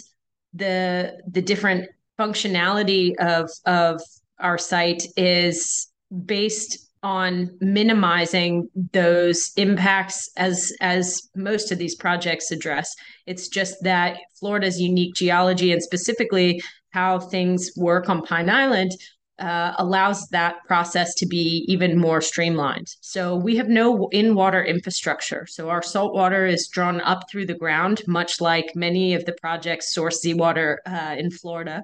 the 0.53 1.19
the 1.29 1.41
different 1.41 1.89
functionality 2.17 3.13
of 3.19 3.49
of 3.65 4.01
our 4.39 4.57
site 4.57 5.03
is 5.15 5.87
based 6.25 6.87
on 7.03 7.49
minimizing 7.61 8.67
those 8.91 9.51
impacts 9.55 10.29
as 10.37 10.73
as 10.81 11.21
most 11.35 11.71
of 11.71 11.77
these 11.77 11.95
projects 11.95 12.49
address 12.51 12.95
it's 13.27 13.47
just 13.47 13.75
that 13.83 14.17
florida's 14.39 14.81
unique 14.81 15.13
geology 15.13 15.71
and 15.71 15.83
specifically 15.83 16.59
how 16.91 17.19
things 17.19 17.71
work 17.77 18.09
on 18.09 18.23
pine 18.23 18.49
island 18.49 18.91
uh, 19.39 19.73
allows 19.77 20.27
that 20.29 20.63
process 20.65 21.13
to 21.15 21.25
be 21.25 21.63
even 21.67 21.97
more 21.97 22.21
streamlined. 22.21 22.87
So 23.01 23.35
we 23.35 23.55
have 23.57 23.69
no 23.69 24.07
in-water 24.11 24.63
infrastructure. 24.63 25.45
So 25.47 25.69
our 25.69 25.83
salt 25.83 26.13
water 26.13 26.45
is 26.45 26.67
drawn 26.67 27.01
up 27.01 27.29
through 27.29 27.45
the 27.45 27.53
ground, 27.53 28.01
much 28.07 28.41
like 28.41 28.75
many 28.75 29.13
of 29.13 29.25
the 29.25 29.33
projects 29.33 29.93
source 29.93 30.21
seawater 30.21 30.81
uh, 30.85 31.15
in 31.17 31.29
Florida. 31.29 31.83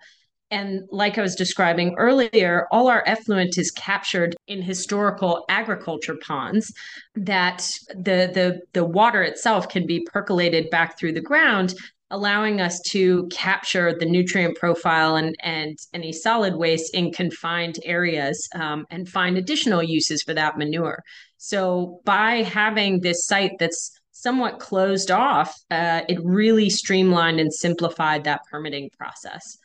And 0.54 0.84
like 0.92 1.18
I 1.18 1.24
was 1.24 1.34
describing 1.34 1.96
earlier, 1.98 2.68
all 2.72 2.88
our 2.88 3.04
effluent 3.08 3.58
is 3.58 3.72
captured 3.72 4.36
in 4.46 4.62
historical 4.62 5.46
agriculture 5.50 6.16
ponds 6.16 6.72
that 7.16 7.68
the, 7.90 8.30
the, 8.32 8.62
the 8.74 8.86
water 8.86 9.24
itself 9.24 9.68
can 9.68 9.88
be 9.88 10.06
percolated 10.12 10.70
back 10.70 11.00
through 11.00 11.14
the 11.14 11.22
ground, 11.22 11.74
allowing 12.12 12.62
us 12.62 12.80
to 12.92 13.28
capture 13.32 13.98
the 13.98 14.06
nutrient 14.06 14.56
profile 14.56 15.16
and, 15.16 15.36
and 15.40 15.76
any 15.92 16.14
solid 16.14 16.56
waste 16.56 16.94
in 16.94 17.12
confined 17.12 17.80
areas 17.84 18.48
um, 18.54 18.86
and 18.92 19.10
find 19.10 19.40
additional 19.40 19.82
uses 19.82 20.22
for 20.22 20.36
that 20.36 20.56
manure. 20.56 21.02
So 21.38 22.00
by 22.06 22.44
having 22.44 23.00
this 23.00 23.26
site 23.26 23.54
that's 23.58 24.00
somewhat 24.12 24.60
closed 24.60 25.10
off, 25.10 25.52
uh, 25.72 26.02
it 26.08 26.20
really 26.24 26.70
streamlined 26.70 27.40
and 27.40 27.52
simplified 27.52 28.26
that 28.26 28.42
permitting 28.52 28.92
process. 29.00 29.58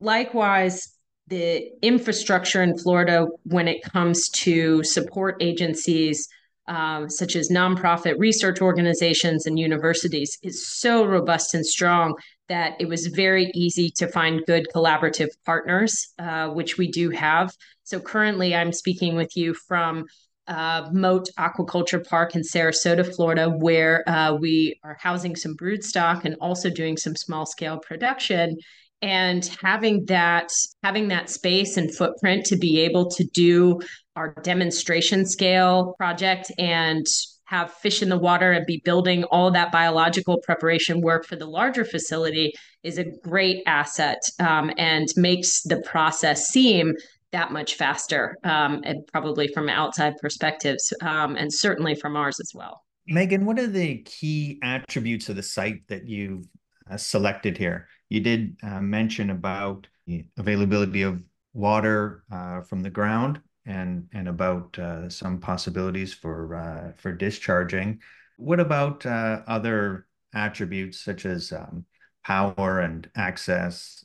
Likewise, 0.00 0.96
the 1.28 1.70
infrastructure 1.82 2.62
in 2.62 2.78
Florida 2.78 3.26
when 3.44 3.66
it 3.66 3.82
comes 3.82 4.28
to 4.28 4.82
support 4.84 5.36
agencies 5.40 6.28
um, 6.68 7.08
such 7.08 7.36
as 7.36 7.48
nonprofit 7.48 8.18
research 8.18 8.60
organizations 8.60 9.46
and 9.46 9.58
universities 9.58 10.36
is 10.42 10.66
so 10.66 11.04
robust 11.04 11.54
and 11.54 11.64
strong 11.64 12.14
that 12.48 12.74
it 12.80 12.88
was 12.88 13.06
very 13.08 13.50
easy 13.54 13.90
to 13.90 14.08
find 14.08 14.44
good 14.46 14.66
collaborative 14.74 15.28
partners, 15.44 16.12
uh, 16.18 16.48
which 16.48 16.78
we 16.78 16.88
do 16.88 17.10
have. 17.10 17.52
So 17.84 18.00
currently, 18.00 18.54
I'm 18.54 18.72
speaking 18.72 19.16
with 19.16 19.36
you 19.36 19.54
from 19.54 20.06
uh, 20.48 20.88
Mote 20.92 21.28
Aquaculture 21.38 22.06
Park 22.06 22.36
in 22.36 22.42
Sarasota, 22.42 23.14
Florida, 23.14 23.48
where 23.48 24.08
uh, 24.08 24.34
we 24.34 24.78
are 24.84 24.96
housing 25.00 25.34
some 25.34 25.56
broodstock 25.56 26.24
and 26.24 26.36
also 26.40 26.70
doing 26.70 26.96
some 26.96 27.16
small 27.16 27.46
scale 27.46 27.78
production 27.78 28.56
and 29.02 29.46
having 29.62 30.04
that 30.06 30.50
having 30.82 31.08
that 31.08 31.30
space 31.30 31.76
and 31.76 31.94
footprint 31.94 32.46
to 32.46 32.56
be 32.56 32.80
able 32.80 33.10
to 33.10 33.24
do 33.24 33.80
our 34.14 34.34
demonstration 34.42 35.26
scale 35.26 35.94
project 35.98 36.50
and 36.58 37.06
have 37.44 37.72
fish 37.72 38.02
in 38.02 38.08
the 38.08 38.18
water 38.18 38.52
and 38.52 38.66
be 38.66 38.82
building 38.84 39.22
all 39.24 39.50
that 39.52 39.70
biological 39.70 40.38
preparation 40.42 41.00
work 41.00 41.24
for 41.24 41.36
the 41.36 41.46
larger 41.46 41.84
facility 41.84 42.52
is 42.82 42.98
a 42.98 43.04
great 43.22 43.62
asset 43.66 44.18
um, 44.40 44.70
and 44.78 45.08
makes 45.16 45.62
the 45.62 45.80
process 45.82 46.48
seem 46.48 46.94
that 47.32 47.52
much 47.52 47.74
faster 47.74 48.36
um, 48.44 48.80
and 48.84 49.06
probably 49.12 49.46
from 49.48 49.68
outside 49.68 50.14
perspectives 50.20 50.92
um, 51.02 51.36
and 51.36 51.52
certainly 51.52 51.94
from 51.94 52.16
ours 52.16 52.40
as 52.40 52.52
well. 52.54 52.82
Megan 53.06 53.44
what 53.44 53.58
are 53.58 53.68
the 53.68 53.98
key 53.98 54.58
attributes 54.62 55.28
of 55.28 55.36
the 55.36 55.42
site 55.42 55.86
that 55.88 56.08
you've 56.08 56.46
uh, 56.90 56.96
selected 56.96 57.56
here 57.56 57.86
you 58.08 58.20
did 58.20 58.56
uh, 58.62 58.80
mention 58.80 59.30
about 59.30 59.86
the 60.06 60.24
availability 60.38 61.02
of 61.02 61.20
water 61.54 62.24
uh, 62.30 62.60
from 62.60 62.82
the 62.82 62.90
ground 62.90 63.40
and 63.64 64.06
and 64.12 64.28
about 64.28 64.78
uh, 64.78 65.08
some 65.08 65.38
possibilities 65.38 66.14
for 66.14 66.94
for 66.98 67.12
discharging. 67.12 68.00
What 68.36 68.60
about 68.60 69.04
other 69.06 70.06
attributes 70.34 71.00
such 71.00 71.24
as 71.24 71.52
um, 71.52 71.84
power 72.22 72.80
and 72.80 73.08
access, 73.16 74.04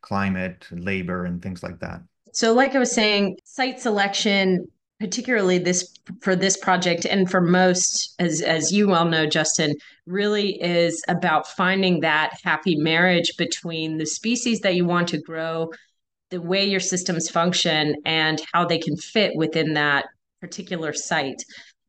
climate, 0.00 0.66
labor, 0.70 1.24
and 1.24 1.42
things 1.42 1.62
like 1.62 1.80
that? 1.80 2.02
So, 2.32 2.52
like 2.52 2.74
I 2.74 2.78
was 2.78 2.92
saying, 2.92 3.36
site 3.44 3.80
selection 3.80 4.66
particularly 5.04 5.58
this 5.58 5.86
for 6.22 6.34
this 6.34 6.56
project 6.56 7.04
and 7.04 7.30
for 7.30 7.42
most 7.42 8.14
as 8.18 8.40
as 8.40 8.72
you 8.72 8.88
well 8.88 9.04
know 9.04 9.26
justin 9.26 9.74
really 10.06 10.58
is 10.62 11.04
about 11.08 11.46
finding 11.46 12.00
that 12.00 12.32
happy 12.42 12.74
marriage 12.76 13.36
between 13.36 13.98
the 13.98 14.06
species 14.06 14.60
that 14.60 14.74
you 14.74 14.86
want 14.86 15.06
to 15.06 15.18
grow 15.18 15.70
the 16.30 16.40
way 16.40 16.64
your 16.64 16.80
systems 16.80 17.28
function 17.28 17.96
and 18.06 18.40
how 18.54 18.64
they 18.64 18.78
can 18.78 18.96
fit 18.96 19.36
within 19.36 19.74
that 19.74 20.06
particular 20.40 20.94
site. 20.94 21.44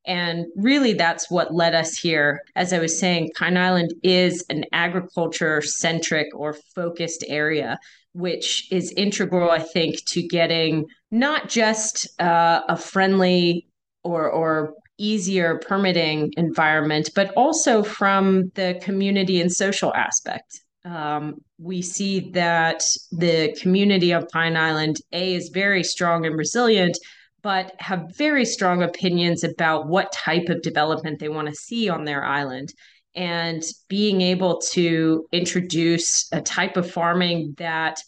And 0.06 0.46
really 0.58 0.92
that's 0.92 1.32
what 1.32 1.54
led 1.54 1.74
us 1.74 1.98
here. 1.98 2.42
As 2.56 2.74
i 2.74 2.80
was 2.80 3.00
saying 3.00 3.32
pine 3.40 3.56
island 3.56 3.94
is 4.04 4.44
an 4.50 4.66
agriculture 4.74 5.62
centric 5.62 6.28
or 6.36 6.54
focused 6.76 7.24
area 7.30 7.80
which 8.16 8.72
is 8.72 8.94
integral, 8.96 9.52
I 9.52 9.60
think, 9.60 10.06
to 10.06 10.26
getting 10.26 10.86
not 11.16 11.48
just 11.48 12.10
uh, 12.20 12.62
a 12.68 12.76
friendly 12.76 13.68
or, 14.04 14.30
or 14.30 14.74
easier 14.98 15.58
permitting 15.60 16.34
environment, 16.36 17.10
but 17.16 17.32
also 17.36 17.84
from 17.84 18.52
the 18.56 18.78
community 18.82 19.40
and 19.40 19.52
social 19.52 19.94
aspect. 19.94 20.60
Um, 20.84 21.36
we 21.58 21.82
see 21.82 22.32
that 22.32 22.84
the 23.12 23.56
community 23.62 24.12
of 24.12 24.28
Pine 24.30 24.58
Island, 24.58 24.98
A, 25.14 25.34
is 25.34 25.50
very 25.50 25.84
strong 25.84 26.26
and 26.26 26.38
resilient, 26.38 26.98
but 27.42 27.74
have 27.80 28.14
very 28.18 28.44
strong 28.44 28.84
opinions 28.84 29.44
about 29.44 29.88
what 29.88 30.12
type 30.12 30.50
of 30.50 30.62
development 30.62 31.20
they 31.20 31.30
want 31.30 31.48
to 31.48 31.56
see 31.56 31.88
on 31.88 32.04
their 32.04 32.26
island 32.26 32.74
and 33.16 33.64
being 33.88 34.20
able 34.22 34.60
to 34.60 35.26
introduce 35.32 36.28
a 36.34 36.42
type 36.42 36.76
of 36.76 36.92
farming 36.92 37.56
that 37.58 38.00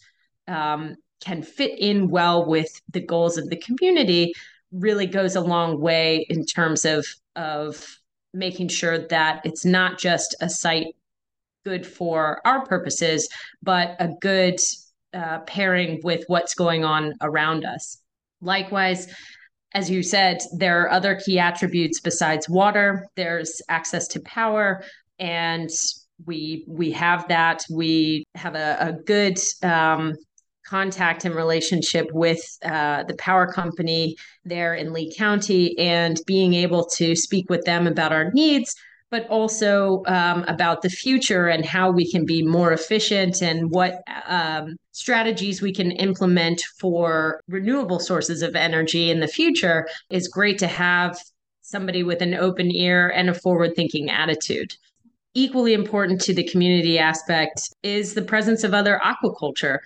um, 0.46 0.94
can 1.20 1.42
fit 1.42 1.78
in 1.78 2.08
well 2.08 2.46
with 2.46 2.80
the 2.92 3.00
goals 3.00 3.38
of 3.38 3.48
the 3.48 3.56
community 3.56 4.32
really 4.72 5.06
goes 5.06 5.34
a 5.34 5.40
long 5.40 5.80
way 5.80 6.26
in 6.28 6.44
terms 6.44 6.84
of 6.84 7.06
of 7.36 7.86
making 8.34 8.68
sure 8.68 8.98
that 9.08 9.40
it's 9.44 9.64
not 9.64 9.98
just 9.98 10.36
a 10.40 10.48
site 10.48 10.94
good 11.64 11.86
for 11.86 12.40
our 12.44 12.64
purposes, 12.64 13.28
but 13.62 13.96
a 13.98 14.08
good 14.20 14.58
uh, 15.14 15.38
pairing 15.40 16.00
with 16.02 16.24
what's 16.26 16.54
going 16.54 16.84
on 16.84 17.14
around 17.22 17.64
us. 17.64 17.98
Likewise, 18.40 19.08
as 19.74 19.90
you 19.90 20.02
said, 20.02 20.38
there 20.56 20.82
are 20.82 20.90
other 20.90 21.16
key 21.16 21.38
attributes 21.38 22.00
besides 22.00 22.48
water. 22.48 23.06
There's 23.16 23.60
access 23.68 24.08
to 24.08 24.20
power 24.20 24.82
and 25.18 25.70
we 26.26 26.64
we 26.66 26.90
have 26.92 27.28
that. 27.28 27.64
We 27.70 28.24
have 28.34 28.54
a, 28.54 28.76
a 28.80 28.92
good 28.92 29.38
um, 29.62 30.14
contact 30.68 31.24
and 31.24 31.34
relationship 31.34 32.06
with 32.12 32.40
uh, 32.64 33.04
the 33.04 33.16
power 33.16 33.46
company 33.46 34.16
there 34.44 34.74
in 34.74 34.92
Lee 34.92 35.12
County, 35.16 35.78
and 35.78 36.20
being 36.26 36.54
able 36.54 36.84
to 36.96 37.16
speak 37.16 37.48
with 37.48 37.64
them 37.64 37.86
about 37.86 38.12
our 38.12 38.30
needs, 38.32 38.74
but 39.10 39.26
also 39.28 40.02
um, 40.06 40.44
about 40.48 40.82
the 40.82 40.90
future 40.90 41.48
and 41.48 41.64
how 41.64 41.90
we 41.90 42.10
can 42.10 42.26
be 42.26 42.42
more 42.42 42.72
efficient 42.72 43.40
and 43.42 43.70
what 43.70 44.02
um, 44.26 44.76
strategies 44.92 45.62
we 45.62 45.72
can 45.72 45.90
implement 45.92 46.60
for 46.78 47.40
renewable 47.48 48.00
sources 48.00 48.42
of 48.42 48.54
energy 48.54 49.10
in 49.10 49.20
the 49.20 49.28
future 49.28 49.88
is 50.10 50.28
great 50.28 50.58
to 50.58 50.66
have 50.66 51.18
somebody 51.62 52.02
with 52.02 52.20
an 52.22 52.34
open 52.34 52.70
ear 52.70 53.08
and 53.08 53.30
a 53.30 53.34
forward 53.34 53.74
thinking 53.74 54.10
attitude 54.10 54.74
equally 55.34 55.72
important 55.72 56.20
to 56.20 56.34
the 56.34 56.42
community 56.44 56.98
aspect 56.98 57.70
is 57.82 58.14
the 58.14 58.22
presence 58.22 58.64
of 58.64 58.74
other 58.74 59.00
aquaculture. 59.04 59.78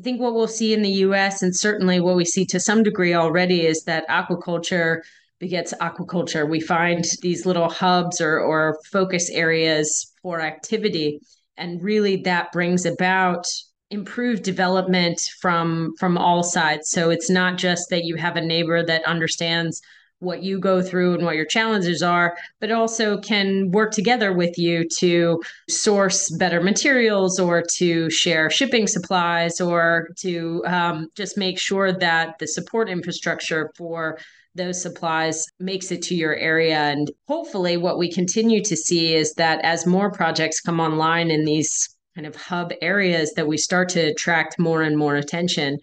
I 0.00 0.02
think 0.02 0.18
what 0.18 0.32
we'll 0.32 0.48
see 0.48 0.72
in 0.72 0.80
the 0.80 1.04
US, 1.04 1.42
and 1.42 1.54
certainly 1.54 2.00
what 2.00 2.16
we 2.16 2.24
see 2.24 2.46
to 2.46 2.58
some 2.58 2.82
degree 2.82 3.12
already, 3.12 3.66
is 3.66 3.82
that 3.84 4.08
aquaculture 4.08 5.00
begets 5.38 5.74
aquaculture. 5.74 6.48
We 6.48 6.58
find 6.58 7.04
these 7.20 7.44
little 7.44 7.68
hubs 7.68 8.18
or, 8.18 8.40
or 8.40 8.78
focus 8.90 9.28
areas 9.28 10.10
for 10.22 10.40
activity. 10.40 11.20
And 11.58 11.82
really, 11.82 12.16
that 12.22 12.50
brings 12.50 12.86
about 12.86 13.46
improved 13.90 14.42
development 14.42 15.20
from 15.38 15.92
from 15.98 16.16
all 16.16 16.44
sides 16.44 16.88
so 16.90 17.10
it's 17.10 17.28
not 17.28 17.58
just 17.58 17.90
that 17.90 18.04
you 18.04 18.14
have 18.14 18.36
a 18.36 18.40
neighbor 18.40 18.86
that 18.86 19.04
understands 19.04 19.82
what 20.20 20.42
you 20.42 20.58
go 20.58 20.80
through 20.80 21.14
and 21.14 21.24
what 21.24 21.34
your 21.34 21.44
challenges 21.44 22.02
are, 22.02 22.36
but 22.60 22.70
also 22.70 23.18
can 23.18 23.70
work 23.70 23.90
together 23.92 24.32
with 24.32 24.56
you 24.58 24.86
to 24.98 25.42
source 25.68 26.30
better 26.36 26.60
materials 26.62 27.40
or 27.40 27.62
to 27.62 28.08
share 28.10 28.48
shipping 28.50 28.86
supplies 28.86 29.60
or 29.60 30.10
to 30.16 30.62
um, 30.66 31.08
just 31.16 31.36
make 31.36 31.58
sure 31.58 31.92
that 31.92 32.38
the 32.38 32.46
support 32.46 32.88
infrastructure 32.88 33.72
for 33.76 34.18
those 34.54 34.80
supplies 34.80 35.46
makes 35.58 35.90
it 35.90 36.02
to 36.02 36.14
your 36.14 36.34
area. 36.34 36.76
And 36.76 37.10
hopefully, 37.28 37.76
what 37.76 37.98
we 37.98 38.12
continue 38.12 38.62
to 38.64 38.76
see 38.76 39.14
is 39.14 39.34
that 39.34 39.60
as 39.64 39.86
more 39.86 40.10
projects 40.10 40.60
come 40.60 40.80
online 40.80 41.30
in 41.30 41.44
these 41.44 41.96
kind 42.14 42.26
of 42.26 42.34
hub 42.36 42.72
areas, 42.82 43.32
that 43.34 43.46
we 43.46 43.56
start 43.56 43.88
to 43.90 44.00
attract 44.00 44.58
more 44.58 44.82
and 44.82 44.98
more 44.98 45.16
attention 45.16 45.78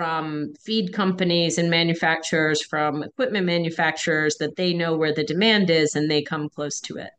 from 0.00 0.54
feed 0.64 0.94
companies 0.94 1.58
and 1.58 1.68
manufacturers, 1.68 2.62
from 2.62 3.02
equipment 3.02 3.44
manufacturers, 3.44 4.36
that 4.36 4.56
they 4.56 4.72
know 4.72 4.96
where 4.96 5.12
the 5.12 5.22
demand 5.22 5.68
is 5.68 5.94
and 5.94 6.10
they 6.10 6.22
come 6.22 6.48
close 6.48 6.80
to 6.80 6.96
it. 6.96 7.10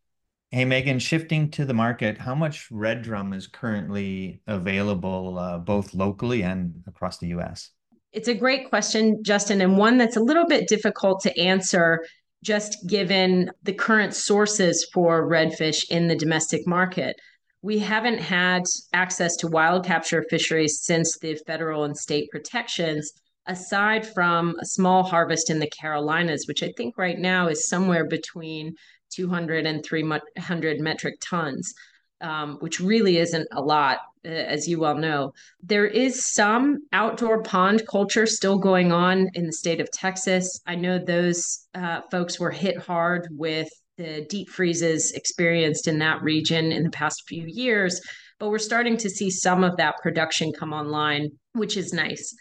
Hey, 0.50 0.66
Megan, 0.66 0.98
shifting 0.98 1.52
to 1.52 1.64
the 1.64 1.76
market, 1.76 2.18
how 2.18 2.34
much 2.34 2.72
red 2.72 3.04
drum 3.04 3.34
is 3.34 3.46
currently 3.46 4.42
available 4.48 5.38
uh, 5.38 5.60
both 5.60 5.94
locally 5.94 6.42
and 6.42 6.74
across 6.88 7.20
the 7.20 7.28
US? 7.28 7.70
It's 8.14 8.28
a 8.28 8.34
great 8.34 8.68
question, 8.68 9.22
Justin, 9.24 9.62
and 9.62 9.78
one 9.78 10.00
that's 10.00 10.18
a 10.18 10.20
little 10.20 10.48
bit 10.48 10.68
difficult 10.68 11.22
to 11.22 11.40
answer 11.40 12.04
just 12.44 12.78
given 12.88 13.52
the 13.62 13.74
current 13.74 14.16
sources 14.16 14.90
for 14.92 15.30
redfish 15.30 15.88
in 15.92 16.08
the 16.08 16.16
domestic 16.16 16.66
market 16.66 17.16
we 17.62 17.80
haven't 17.80 18.20
had 18.20 18.64
access 18.94 19.36
to 19.38 19.48
wild 19.48 19.86
capture 19.86 20.26
fisheries 20.30 20.82
since 20.82 21.18
the 21.20 21.36
federal 21.46 21.84
and 21.84 21.96
state 21.96 22.30
protections, 22.32 23.12
aside 23.46 24.06
from 24.06 24.56
a 24.62 24.66
small 24.66 25.04
harvest 25.04 25.50
in 25.50 25.60
the 25.60 25.70
Carolinas, 25.70 26.46
which 26.48 26.64
I 26.64 26.72
think 26.76 26.98
right 26.98 27.18
now 27.18 27.48
is 27.48 27.68
somewhere 27.68 28.06
between 28.06 28.76
200 29.12 29.66
and 29.66 29.86
300 29.86 30.80
metric 30.80 31.16
tons, 31.22 31.74
um, 32.22 32.58
which 32.62 32.80
really 32.80 33.18
isn't 33.18 33.48
a 33.52 33.62
lot, 33.62 34.00
as 34.24 34.68
you 34.68 34.80
well 34.80 34.96
know. 34.96 35.34
There 35.62 35.86
is 35.86 36.34
some 36.34 36.80
outdoor 36.94 37.44
pond 37.44 37.84
culture 37.88 38.26
still 38.26 38.58
going 38.58 38.92
on 38.92 39.30
in 39.34 39.46
the 39.46 39.54
state 39.54 39.82
of 39.82 39.92
Texas. 39.92 40.62
I 40.66 40.76
know 40.76 40.98
those 40.98 41.68
uh, 41.76 42.02
folks 42.10 42.40
were 42.40 42.52
hit 42.52 42.78
hard 42.80 43.28
with 43.32 43.70
the 44.02 44.26
deep 44.30 44.50
freezes 44.50 45.12
experienced 45.12 45.88
in 45.88 46.00
that 46.00 46.22
region 46.22 46.72
in 46.72 46.84
the 46.84 46.90
past 46.90 47.24
few 47.28 47.46
years, 47.48 48.02
but 48.40 48.50
we're 48.50 48.58
starting 48.58 48.98
to 48.98 49.10
see 49.10 49.30
some 49.30 49.64
of 49.64 49.78
that 49.78 49.96
production 50.02 50.52
come 50.52 50.74
online, 50.74 51.30
which 51.54 51.78
is 51.78 51.94
nice. 51.94 52.34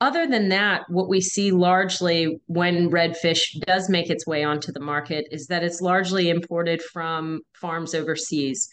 Other 0.00 0.26
than 0.26 0.48
that, 0.48 0.82
what 0.88 1.08
we 1.08 1.20
see 1.20 1.52
largely 1.52 2.40
when 2.46 2.90
redfish 2.90 3.58
does 3.66 3.88
make 3.88 4.10
its 4.10 4.26
way 4.26 4.42
onto 4.42 4.72
the 4.72 4.80
market 4.80 5.26
is 5.30 5.46
that 5.46 5.62
it's 5.62 5.80
largely 5.80 6.28
imported 6.28 6.82
from 6.82 7.40
farms 7.54 7.94
overseas. 7.94 8.68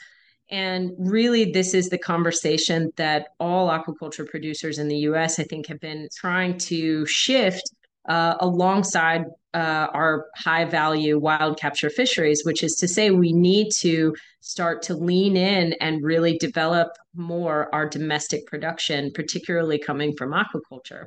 And 0.52 0.92
really, 0.98 1.52
this 1.52 1.76
is 1.76 1.89
the 1.89 2.00
conversation 2.00 2.92
that 2.98 3.28
all 3.39 3.70
aquaculture 3.70 4.28
producers 4.28 4.80
in 4.80 4.88
the 4.88 4.98
US, 5.10 5.39
I 5.39 5.44
think, 5.44 5.68
have 5.68 5.80
been 5.80 6.08
trying 6.18 6.58
to 6.60 7.06
shift 7.06 7.70
uh, 8.10 8.36
alongside 8.41 9.24
uh, 9.54 9.88
our 9.93 10.26
high 10.36 10.65
value 10.65 11.17
wild 11.17 11.60
capture 11.60 11.89
fisheries, 11.89 12.41
which 12.43 12.63
is 12.63 12.74
to 12.74 12.88
say, 12.88 13.12
we 13.12 13.34
need 13.34 13.69
to 13.72 14.15
start 14.41 14.82
to 14.82 14.93
lean 14.93 15.38
in 15.38 15.74
and 15.80 16.04
really 16.04 16.38
develop 16.38 16.89
more 17.15 17.74
our 17.74 17.88
domestic 17.88 18.45
production, 18.45 19.12
particularly 19.13 19.80
coming 19.80 20.13
from 20.17 20.32
aquaculture. 20.32 21.06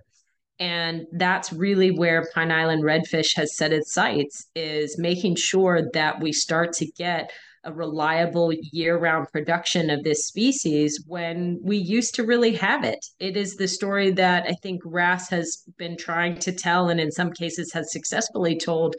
And 0.59 1.07
that's 1.12 1.53
really 1.53 1.91
where 1.91 2.29
Pine 2.35 2.53
Island 2.53 2.85
Redfish 2.85 3.37
has 3.37 3.57
set 3.57 3.73
its 3.73 3.93
sights, 3.93 4.47
is 4.55 4.99
making 4.99 5.37
sure 5.37 5.91
that 5.93 6.21
we 6.21 6.33
start 6.33 6.73
to 6.75 6.87
get 6.87 7.33
a 7.64 7.72
reliable 7.72 8.53
year 8.72 8.98
round 8.98 9.29
production 9.33 9.90
of 9.90 10.03
this 10.03 10.27
species 10.27 11.05
when 11.07 11.61
we 11.62 11.77
used 11.77 12.14
to 12.14 12.25
really 12.25 12.55
have 12.57 12.85
it. 12.85 13.05
It 13.18 13.37
is 13.37 13.57
the 13.57 13.68
story 13.68 14.11
that 14.12 14.44
I 14.46 14.55
think 14.55 14.83
RAS 14.85 15.29
has 15.31 15.64
been 15.77 15.96
trying 15.96 16.38
to 16.40 16.53
tell, 16.53 16.88
and 16.88 17.01
in 17.01 17.11
some 17.11 17.33
cases 17.33 17.72
has 17.72 17.92
successfully 17.92 18.59
told 18.59 18.96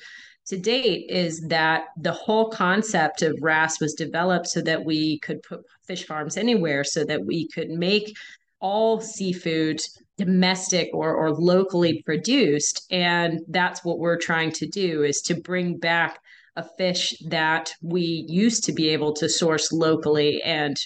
to 0.48 0.58
date, 0.58 1.10
is 1.10 1.42
that 1.48 1.86
the 1.98 2.12
whole 2.12 2.50
concept 2.50 3.22
of 3.22 3.38
RAS 3.42 3.80
was 3.80 3.94
developed 3.94 4.48
so 4.48 4.62
that 4.62 4.84
we 4.84 5.20
could 5.20 5.42
put 5.44 5.62
fish 5.86 6.06
farms 6.06 6.38
anywhere, 6.38 6.84
so 6.84 7.04
that 7.06 7.26
we 7.26 7.48
could 7.48 7.70
make 7.70 8.16
all 8.60 9.02
seafood 9.02 9.82
domestic 10.18 10.90
or, 10.94 11.14
or 11.14 11.32
locally 11.32 12.02
produced 12.04 12.86
and 12.92 13.42
that's 13.50 13.84
what 13.84 13.98
we're 13.98 14.18
trying 14.18 14.52
to 14.52 14.68
do 14.68 15.04
is 15.04 15.22
to 15.22 15.34
bring 15.34 15.78
back 15.78 16.20
a 16.56 16.64
fish 16.78 17.16
that 17.28 17.72
we 17.82 18.26
used 18.28 18.64
to 18.66 18.74
be 18.74 18.90
able 18.90 19.14
to 19.14 19.30
source 19.30 19.72
locally 19.72 20.42
and 20.44 20.78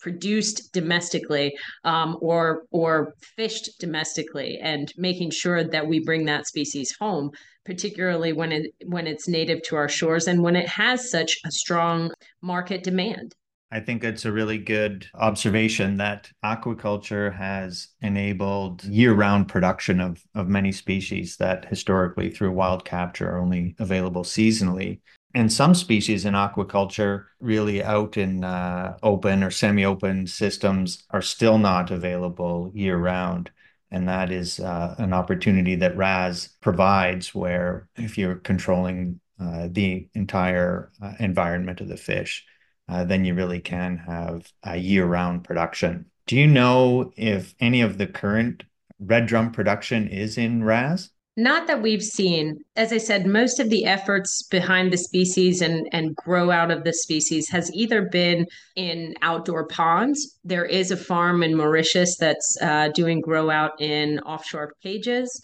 produced 0.00 0.72
domestically 0.72 1.56
um, 1.84 2.16
or 2.20 2.62
or 2.70 3.14
fished 3.36 3.70
domestically 3.80 4.58
and 4.62 4.92
making 4.96 5.30
sure 5.30 5.64
that 5.64 5.86
we 5.86 5.98
bring 6.04 6.24
that 6.24 6.46
species 6.46 6.94
home 7.00 7.30
particularly 7.64 8.32
when 8.32 8.52
it 8.52 8.72
when 8.86 9.06
it's 9.06 9.28
native 9.28 9.60
to 9.62 9.76
our 9.76 9.88
shores 9.88 10.28
and 10.28 10.42
when 10.42 10.56
it 10.56 10.68
has 10.68 11.10
such 11.10 11.36
a 11.44 11.50
strong 11.50 12.12
market 12.40 12.84
demand 12.84 13.34
I 13.70 13.80
think 13.80 14.02
it's 14.02 14.24
a 14.24 14.32
really 14.32 14.56
good 14.56 15.06
observation 15.14 15.98
that 15.98 16.30
aquaculture 16.42 17.34
has 17.34 17.88
enabled 18.00 18.82
year 18.84 19.12
round 19.12 19.48
production 19.48 20.00
of, 20.00 20.22
of 20.34 20.48
many 20.48 20.72
species 20.72 21.36
that 21.36 21.66
historically, 21.66 22.30
through 22.30 22.52
wild 22.52 22.86
capture, 22.86 23.30
are 23.30 23.40
only 23.40 23.76
available 23.78 24.24
seasonally. 24.24 25.00
And 25.34 25.52
some 25.52 25.74
species 25.74 26.24
in 26.24 26.32
aquaculture, 26.32 27.26
really 27.40 27.82
out 27.82 28.16
in 28.16 28.42
uh, 28.42 28.96
open 29.02 29.44
or 29.44 29.50
semi 29.50 29.84
open 29.84 30.26
systems, 30.26 31.04
are 31.10 31.20
still 31.20 31.58
not 31.58 31.90
available 31.90 32.70
year 32.74 32.96
round. 32.96 33.50
And 33.90 34.08
that 34.08 34.30
is 34.30 34.60
uh, 34.60 34.94
an 34.98 35.12
opportunity 35.12 35.74
that 35.76 35.96
RAS 35.96 36.48
provides, 36.62 37.34
where 37.34 37.88
if 37.96 38.16
you're 38.16 38.36
controlling 38.36 39.20
uh, 39.38 39.68
the 39.70 40.08
entire 40.14 40.90
uh, 41.02 41.12
environment 41.20 41.82
of 41.82 41.88
the 41.88 41.96
fish, 41.96 42.46
uh, 42.88 43.04
then 43.04 43.24
you 43.24 43.34
really 43.34 43.60
can 43.60 43.98
have 43.98 44.52
a 44.62 44.76
year-round 44.76 45.44
production. 45.44 46.06
Do 46.26 46.36
you 46.36 46.46
know 46.46 47.12
if 47.16 47.54
any 47.60 47.80
of 47.80 47.98
the 47.98 48.06
current 48.06 48.64
red 48.98 49.26
drum 49.26 49.52
production 49.52 50.08
is 50.08 50.36
in 50.36 50.64
RAS? 50.64 51.10
Not 51.38 51.68
that 51.68 51.82
we've 51.82 52.02
seen. 52.02 52.58
As 52.74 52.92
I 52.92 52.98
said, 52.98 53.24
most 53.24 53.60
of 53.60 53.70
the 53.70 53.84
efforts 53.84 54.42
behind 54.42 54.92
the 54.92 54.98
species 54.98 55.62
and, 55.62 55.88
and 55.92 56.16
grow 56.16 56.50
out 56.50 56.72
of 56.72 56.82
the 56.82 56.92
species 56.92 57.48
has 57.50 57.70
either 57.72 58.08
been 58.10 58.44
in 58.74 59.14
outdoor 59.22 59.68
ponds. 59.68 60.36
There 60.42 60.64
is 60.64 60.90
a 60.90 60.96
farm 60.96 61.44
in 61.44 61.56
Mauritius 61.56 62.16
that's 62.18 62.58
uh, 62.60 62.88
doing 62.88 63.20
grow 63.20 63.50
out 63.50 63.80
in 63.80 64.18
offshore 64.20 64.72
cages. 64.82 65.40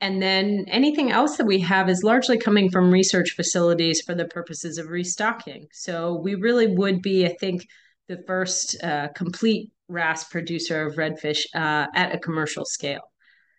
And 0.00 0.22
then 0.22 0.64
anything 0.68 1.10
else 1.10 1.36
that 1.36 1.46
we 1.46 1.58
have 1.60 1.88
is 1.88 2.04
largely 2.04 2.38
coming 2.38 2.70
from 2.70 2.90
research 2.90 3.30
facilities 3.34 4.00
for 4.00 4.14
the 4.14 4.26
purposes 4.26 4.78
of 4.78 4.88
restocking. 4.88 5.66
So 5.72 6.20
we 6.22 6.36
really 6.36 6.68
would 6.68 7.02
be, 7.02 7.26
I 7.26 7.34
think, 7.40 7.66
the 8.08 8.22
first 8.26 8.82
uh, 8.82 9.08
complete 9.14 9.70
RAS 9.88 10.24
producer 10.24 10.86
of 10.86 10.96
redfish 10.96 11.40
uh, 11.54 11.86
at 11.94 12.14
a 12.14 12.18
commercial 12.18 12.64
scale, 12.64 13.02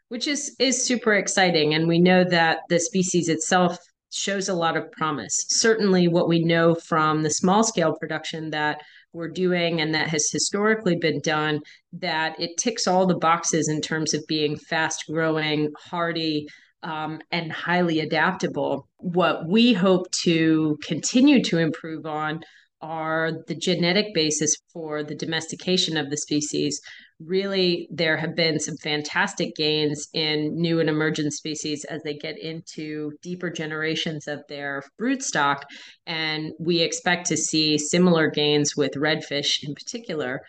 which 0.08 0.28
is 0.28 0.56
is 0.60 0.86
super 0.86 1.14
exciting. 1.14 1.74
And 1.74 1.88
we 1.88 2.00
know 2.00 2.24
that 2.24 2.60
the 2.70 2.80
species 2.80 3.30
itself 3.30 3.78
shows 4.12 4.50
a 4.50 4.54
lot 4.54 4.78
of 4.78 4.92
promise. 4.92 5.46
Certainly, 5.50 6.08
what 6.08 6.30
we 6.30 6.44
know 6.44 6.74
from 6.74 7.24
the 7.24 7.30
small 7.30 7.64
scale 7.64 7.96
production 8.00 8.52
that 8.52 8.82
we're 9.14 9.30
doing 9.30 9.82
and 9.82 9.94
that 9.96 10.10
has 10.10 10.30
historically 10.32 10.96
been 10.96 11.20
done 11.22 11.60
that 11.94 12.40
it 12.40 12.58
ticks 12.58 12.88
all 12.88 13.06
the 13.06 13.18
boxes 13.18 13.68
in 13.68 13.82
terms 13.82 14.14
of 14.14 14.24
being 14.28 14.58
fast 14.58 15.06
growing, 15.08 15.72
hardy, 15.90 16.48
um, 16.84 17.20
and 17.32 17.52
highly 17.52 18.00
adaptable. 18.00 18.88
What 18.98 19.48
we 19.48 19.74
hope 19.74 20.10
to 20.24 20.78
continue 20.84 21.44
to 21.46 21.58
improve 21.58 22.06
on 22.06 22.42
are 22.82 23.32
the 23.48 23.56
genetic 23.56 24.14
basis 24.14 24.56
for 24.72 25.04
the 25.04 25.16
domestication 25.16 25.98
of 25.98 26.10
the 26.10 26.18
species. 26.18 26.80
Really, 27.20 27.90
there 27.92 28.16
have 28.16 28.34
been 28.34 28.62
some 28.62 28.78
fantastic 28.78 29.54
gains 29.56 30.08
in 30.14 30.56
new 30.56 30.80
and 30.80 30.88
emergent 30.88 31.34
species 31.34 31.84
as 31.84 32.02
they 32.04 32.14
get 32.14 32.40
into 32.40 33.12
deeper 33.22 33.50
generations 33.50 34.26
of 34.26 34.40
their 34.48 34.84
broodstock. 35.00 35.64
And 36.08 36.54
we 36.60 36.80
expect 36.80 37.28
to 37.28 37.36
see 37.36 37.78
similar 37.78 38.30
gains 38.30 38.78
with 38.78 38.94
redfish 38.94 39.60
in 39.64 39.76
particular. 39.76 40.42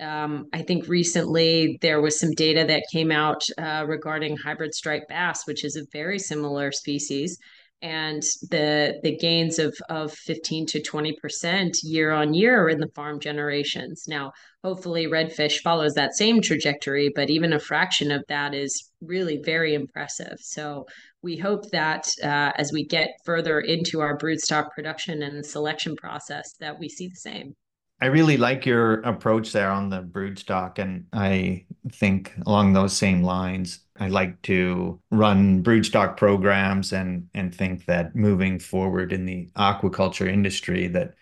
Um, 0.00 0.46
I 0.54 0.62
think 0.62 0.88
recently 0.88 1.78
there 1.82 2.00
was 2.00 2.18
some 2.18 2.32
data 2.32 2.64
that 2.66 2.84
came 2.90 3.10
out 3.10 3.42
uh, 3.58 3.84
regarding 3.86 4.38
hybrid 4.38 4.74
striped 4.74 5.08
bass, 5.08 5.42
which 5.46 5.64
is 5.66 5.76
a 5.76 5.84
very 5.92 6.18
similar 6.18 6.72
species 6.72 7.38
and 7.82 8.22
the 8.50 8.98
the 9.02 9.16
gains 9.16 9.58
of 9.58 9.76
of 9.88 10.12
15 10.12 10.66
to 10.66 10.82
20 10.82 11.16
percent 11.20 11.76
year 11.82 12.10
on 12.10 12.34
year 12.34 12.68
in 12.68 12.80
the 12.80 12.88
farm 12.94 13.20
generations. 13.20 14.04
Now 14.08 14.32
hopefully 14.64 15.06
redfish 15.06 15.60
follows 15.60 15.94
that 15.94 16.16
same 16.16 16.40
trajectory 16.40 17.10
but 17.14 17.30
even 17.30 17.52
a 17.52 17.60
fraction 17.60 18.10
of 18.10 18.24
that 18.28 18.54
is 18.54 18.90
really 19.00 19.40
very 19.44 19.74
impressive. 19.74 20.38
So 20.40 20.86
we 21.22 21.36
hope 21.36 21.70
that 21.70 22.08
uh, 22.22 22.52
as 22.56 22.72
we 22.72 22.84
get 22.86 23.10
further 23.24 23.60
into 23.60 24.00
our 24.00 24.16
broodstock 24.16 24.70
production 24.74 25.22
and 25.22 25.44
selection 25.44 25.96
process 25.96 26.54
that 26.60 26.78
we 26.78 26.88
see 26.88 27.08
the 27.08 27.16
same 27.16 27.54
I 28.00 28.06
really 28.06 28.36
like 28.36 28.66
your 28.66 29.00
approach 29.02 29.52
there 29.52 29.70
on 29.70 29.88
the 29.88 30.02
broodstock, 30.02 30.78
and 30.78 31.06
I 31.14 31.64
think 31.90 32.34
along 32.46 32.72
those 32.74 32.94
same 32.94 33.22
lines, 33.22 33.80
I 33.98 34.08
like 34.08 34.42
to 34.42 35.00
run 35.10 35.62
broodstock 35.62 36.16
programs 36.18 36.92
and 36.92 37.28
and 37.32 37.54
think 37.54 37.86
that 37.86 38.14
moving 38.14 38.58
forward 38.58 39.12
in 39.12 39.24
the 39.24 39.48
aquaculture 39.56 40.28
industry, 40.28 40.88
that 40.88 41.14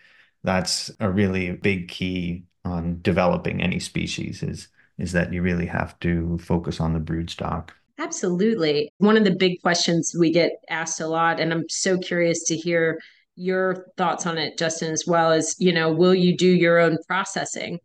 that's 0.43 0.91
a 0.99 1.09
really 1.09 1.51
big 1.51 1.87
key 1.87 2.45
on 2.65 2.99
developing 3.01 3.61
any 3.61 3.79
species 3.79 4.43
is 4.43 4.67
is 4.97 5.11
that 5.13 5.31
you 5.31 5.41
really 5.41 5.65
have 5.65 5.97
to 5.99 6.37
focus 6.39 6.79
on 6.79 6.93
the 6.93 6.99
broodstock. 6.99 7.69
Absolutely. 7.97 8.89
One 8.97 9.15
of 9.17 9.23
the 9.23 9.35
big 9.35 9.61
questions 9.61 10.15
we 10.17 10.31
get 10.31 10.51
asked 10.69 10.99
a 10.99 11.07
lot, 11.07 11.39
and 11.39 11.53
I'm 11.53 11.69
so 11.69 11.97
curious 11.97 12.43
to 12.45 12.57
hear 12.57 12.99
your 13.35 13.87
thoughts 13.97 14.25
on 14.25 14.37
it, 14.37 14.57
Justin, 14.57 14.91
as 14.91 15.03
well 15.07 15.31
as, 15.31 15.55
you 15.59 15.73
know, 15.73 15.91
will 15.91 16.15
you 16.15 16.35
do 16.37 16.47
your 16.47 16.79
own 16.79 16.97
processing? 17.07 17.79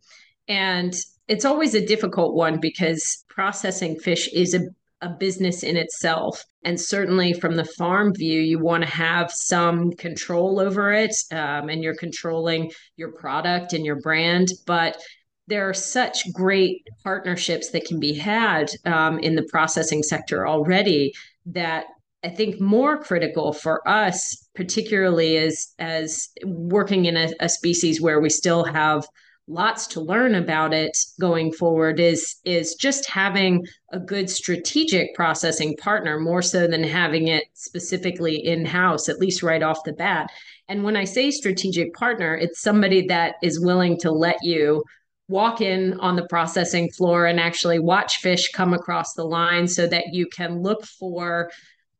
And 0.47 0.93
it's 1.27 1.45
always 1.45 1.73
a 1.75 1.85
difficult 1.85 2.35
one 2.35 2.59
because 2.59 3.23
processing 3.29 3.97
fish 3.99 4.27
is 4.33 4.53
a, 4.53 4.61
a 5.01 5.09
business 5.09 5.63
in 5.63 5.77
itself. 5.77 6.43
And 6.63 6.79
certainly 6.79 7.33
from 7.33 7.55
the 7.55 7.65
farm 7.65 8.13
view, 8.13 8.39
you 8.41 8.59
want 8.59 8.83
to 8.83 8.89
have 8.89 9.31
some 9.31 9.91
control 9.93 10.59
over 10.59 10.91
it 10.91 11.15
um, 11.31 11.69
and 11.69 11.83
you're 11.83 11.95
controlling 11.95 12.71
your 12.97 13.11
product 13.13 13.73
and 13.73 13.85
your 13.85 13.99
brand. 14.01 14.49
But 14.65 15.01
there 15.47 15.67
are 15.67 15.73
such 15.73 16.31
great 16.31 16.87
partnerships 17.03 17.71
that 17.71 17.85
can 17.85 17.99
be 17.99 18.13
had 18.13 18.71
um, 18.85 19.19
in 19.19 19.35
the 19.35 19.47
processing 19.49 20.03
sector 20.03 20.47
already 20.47 21.13
that 21.47 21.85
I 22.23 22.29
think 22.29 22.61
more 22.61 23.01
critical 23.01 23.51
for 23.51 23.87
us, 23.87 24.47
particularly 24.53 25.37
as 25.37 25.73
as 25.79 26.29
working 26.45 27.05
in 27.05 27.17
a, 27.17 27.31
a, 27.39 27.49
species 27.49 27.99
where 27.99 28.21
we 28.21 28.29
still 28.29 28.63
have 28.63 29.07
lots 29.47 29.87
to 29.87 30.01
learn 30.01 30.35
about 30.35 30.71
it 30.71 30.95
going 31.19 31.51
forward, 31.51 31.99
is 31.99 32.35
is 32.45 32.75
just 32.75 33.09
having 33.09 33.65
a 33.91 33.99
good 33.99 34.29
strategic 34.29 35.15
processing 35.15 35.75
partner 35.77 36.19
more 36.19 36.43
so 36.43 36.67
than 36.67 36.83
having 36.83 37.27
it 37.27 37.45
specifically 37.53 38.35
in 38.35 38.65
house, 38.65 39.09
at 39.09 39.17
least 39.19 39.41
right 39.41 39.63
off 39.63 39.83
the 39.83 39.93
bat. 39.93 40.29
And 40.67 40.83
when 40.83 40.95
I 40.95 41.05
say 41.05 41.31
strategic 41.31 41.93
partner, 41.95 42.35
it's 42.35 42.61
somebody 42.61 43.07
that 43.07 43.35
is 43.41 43.59
willing 43.59 43.97
to 44.01 44.11
let 44.11 44.37
you 44.43 44.83
walk 45.27 45.59
in 45.59 45.99
on 45.99 46.15
the 46.15 46.27
processing 46.27 46.89
floor 46.91 47.25
and 47.25 47.39
actually 47.39 47.79
watch 47.79 48.17
fish 48.17 48.51
come 48.51 48.73
across 48.73 49.13
the 49.13 49.23
line 49.23 49.67
so 49.67 49.87
that 49.87 50.13
you 50.13 50.27
can 50.27 50.61
look 50.61 50.85
for 50.85 51.49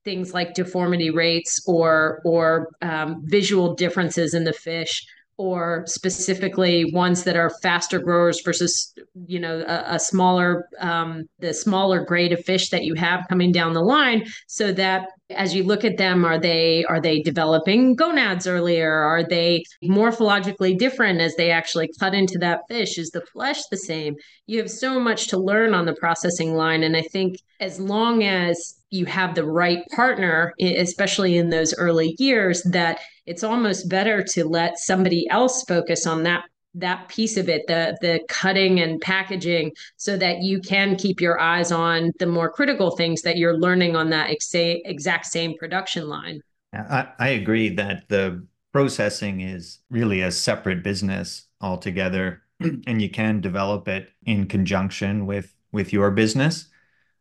things 0.04 0.34
like 0.34 0.54
deformity 0.54 1.10
rates 1.10 1.62
or 1.68 2.22
or 2.26 2.70
um, 2.82 3.22
visual 3.26 3.76
differences 3.76 4.34
in 4.34 4.44
the 4.44 4.54
fish 4.54 5.06
or 5.42 5.84
specifically 5.88 6.92
ones 6.94 7.24
that 7.24 7.36
are 7.36 7.50
faster 7.64 7.98
growers 7.98 8.40
versus 8.46 8.94
you 9.26 9.40
know 9.40 9.64
a, 9.68 9.96
a 9.96 10.00
smaller 10.00 10.66
um, 10.80 11.24
the 11.40 11.52
smaller 11.52 12.06
grade 12.06 12.32
of 12.32 12.46
fish 12.46 12.70
that 12.70 12.84
you 12.84 12.94
have 12.94 13.26
coming 13.28 13.52
down 13.52 13.74
the 13.74 13.82
line 13.82 14.24
so 14.48 14.72
that 14.72 15.08
as 15.32 15.56
you 15.56 15.64
look 15.64 15.84
at 15.84 15.98
them 15.98 16.24
are 16.24 16.38
they 16.38 16.84
are 16.86 17.02
they 17.02 17.22
developing 17.22 17.96
gonads 17.96 18.46
earlier? 18.46 18.94
Are 18.94 19.24
they 19.24 19.64
morphologically 19.84 20.78
different 20.78 21.22
as 21.22 21.36
they 21.36 21.50
actually 21.50 21.90
cut 22.00 22.14
into 22.14 22.38
that 22.38 22.60
fish? 22.70 23.00
Is 23.00 23.10
the 23.10 23.26
flesh 23.34 23.62
the 23.72 23.78
same? 23.78 24.14
You 24.46 24.60
have 24.60 24.70
so 24.70 25.00
much 25.00 25.28
to 25.30 25.40
learn 25.40 25.74
on 25.74 25.86
the 25.86 25.96
processing 25.96 26.54
line 26.54 26.84
and 26.84 26.96
i 26.96 27.02
think 27.02 27.38
as 27.60 27.80
long 27.80 28.24
as 28.24 28.76
you 28.90 29.06
have 29.06 29.36
the 29.36 29.46
right 29.46 29.84
partner 29.96 30.54
especially 30.60 31.38
in 31.38 31.50
those 31.50 31.74
early 31.76 32.16
years 32.20 32.62
that 32.64 33.00
it's 33.32 33.46
almost 33.46 33.88
better 33.88 34.22
to 34.22 34.44
let 34.44 34.78
somebody 34.78 35.26
else 35.30 35.63
focus 35.63 36.06
on 36.06 36.24
that 36.24 36.44
that 36.74 37.08
piece 37.08 37.38
of 37.38 37.48
it 37.48 37.65
the 37.67 37.98
the 38.02 38.20
cutting 38.28 38.82
and 38.82 39.00
packaging 39.00 39.72
so 39.96 40.17
that 40.17 40.41
you 40.41 40.60
can 40.60 40.98
keep 40.98 41.22
your 41.22 41.39
eyes 41.39 41.72
on 41.72 42.12
the 42.20 42.26
more 42.26 42.52
critical 42.52 42.91
things 42.91 43.22
that 43.22 43.38
you're 43.38 43.58
learning 43.58 43.96
on 43.96 44.10
that 44.10 44.30
ex- 44.30 44.52
exact 44.54 45.26
same 45.26 45.58
production 45.58 46.10
line. 46.10 46.41
I, 46.74 47.08
I 47.20 47.30
agree 47.30 47.70
that 47.76 48.10
the 48.10 48.46
processing 48.74 49.41
is 49.41 49.80
really 49.89 50.22
a 50.22 50.32
separate 50.32 50.84
business 50.84 51.48
altogether 51.62 52.41
and 52.88 53.02
you 53.02 53.10
can 53.10 53.39
develop 53.39 53.88
it 53.88 54.10
in 54.26 54.46
conjunction 54.46 55.26
with 55.26 55.56
with 55.72 55.94
your 55.94 56.12
business. 56.12 56.67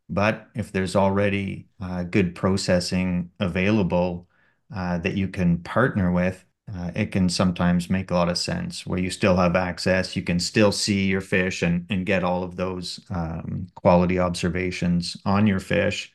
But 0.08 0.48
if 0.56 0.72
there's 0.72 0.96
already 0.96 1.68
uh, 1.80 2.02
good 2.02 2.34
processing 2.34 3.30
available 3.38 4.26
uh, 4.74 4.98
that 4.98 5.14
you 5.14 5.28
can 5.28 5.58
partner 5.58 6.12
with 6.12 6.44
uh, 6.74 6.90
it 6.94 7.06
can 7.06 7.28
sometimes 7.28 7.90
make 7.90 8.10
a 8.10 8.14
lot 8.14 8.28
of 8.28 8.38
sense 8.38 8.86
where 8.86 8.98
you 8.98 9.10
still 9.10 9.36
have 9.36 9.56
access, 9.56 10.14
you 10.14 10.22
can 10.22 10.38
still 10.38 10.70
see 10.70 11.06
your 11.06 11.20
fish 11.20 11.62
and, 11.62 11.86
and 11.90 12.06
get 12.06 12.22
all 12.22 12.42
of 12.42 12.56
those 12.56 13.00
um, 13.10 13.66
quality 13.74 14.18
observations 14.18 15.16
on 15.24 15.46
your 15.46 15.58
fish, 15.58 16.12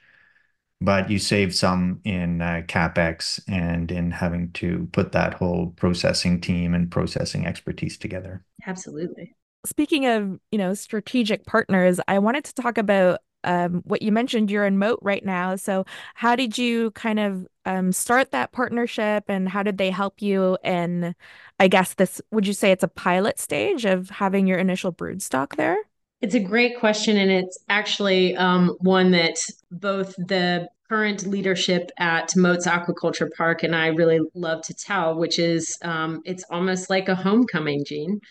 but 0.80 1.10
you 1.10 1.20
save 1.20 1.54
some 1.54 2.00
in 2.06 2.42
uh, 2.42 2.62
capex 2.68 3.42
and 3.48 3.92
in 3.92 4.12
having 4.12 4.52
to 4.54 4.88
put 4.94 5.12
that 5.12 5.34
whole 5.34 5.74
processing 5.76 6.40
team 6.40 6.74
and 6.74 6.92
processing 6.92 7.46
expertise 7.46 7.98
together. 7.98 8.44
Absolutely. 8.66 9.36
Speaking 9.66 10.06
of, 10.06 10.40
you 10.52 10.58
know, 10.58 10.74
strategic 10.74 11.46
partners, 11.46 12.00
I 12.08 12.20
wanted 12.20 12.46
to 12.46 12.54
talk 12.54 12.78
about 12.78 13.20
um, 13.46 13.82
what 13.86 14.02
you 14.02 14.12
mentioned 14.12 14.52
you're 14.52 14.66
in 14.66 14.78
Mote 14.78 15.00
right 15.02 15.24
now. 15.24 15.56
So 15.56 15.86
how 16.16 16.36
did 16.36 16.58
you 16.58 16.92
kind 16.92 17.20
of 17.20 17.48
um, 17.66 17.92
start 17.92 18.32
that 18.32 18.52
partnership 18.52 19.26
and 19.28 19.48
how 19.48 19.64
did 19.64 19.78
they 19.78 19.90
help 19.90 20.22
you 20.22 20.58
And 20.64 21.16
i 21.60 21.68
guess 21.68 21.96
this 21.96 22.22
would 22.32 22.46
you 22.46 22.54
say 22.54 22.72
it's 22.72 22.84
a 22.84 22.88
pilot 22.88 23.40
stage 23.40 23.86
of 23.86 24.10
having 24.10 24.46
your 24.46 24.60
initial 24.60 24.92
brood 24.92 25.22
stock 25.22 25.56
there? 25.56 25.78
It's 26.22 26.36
a 26.36 26.40
great 26.40 26.80
question 26.80 27.18
and 27.18 27.32
it's 27.32 27.58
actually 27.70 28.36
um, 28.36 28.76
one 28.80 29.12
that 29.12 29.38
both 29.72 30.16
the 30.16 30.68
current 30.88 31.26
leadership 31.26 31.92
at 31.98 32.36
Mote's 32.36 32.68
Aquaculture 32.68 33.30
Park 33.36 33.64
and 33.64 33.76
I 33.76 33.88
really 33.88 34.20
love 34.36 34.62
to 34.64 34.74
tell, 34.74 35.16
which 35.16 35.40
is 35.40 35.78
um, 35.82 36.22
it's 36.26 36.44
almost 36.50 36.90
like 36.90 37.10
a 37.10 37.16
homecoming, 37.16 37.84
Jean 37.86 38.22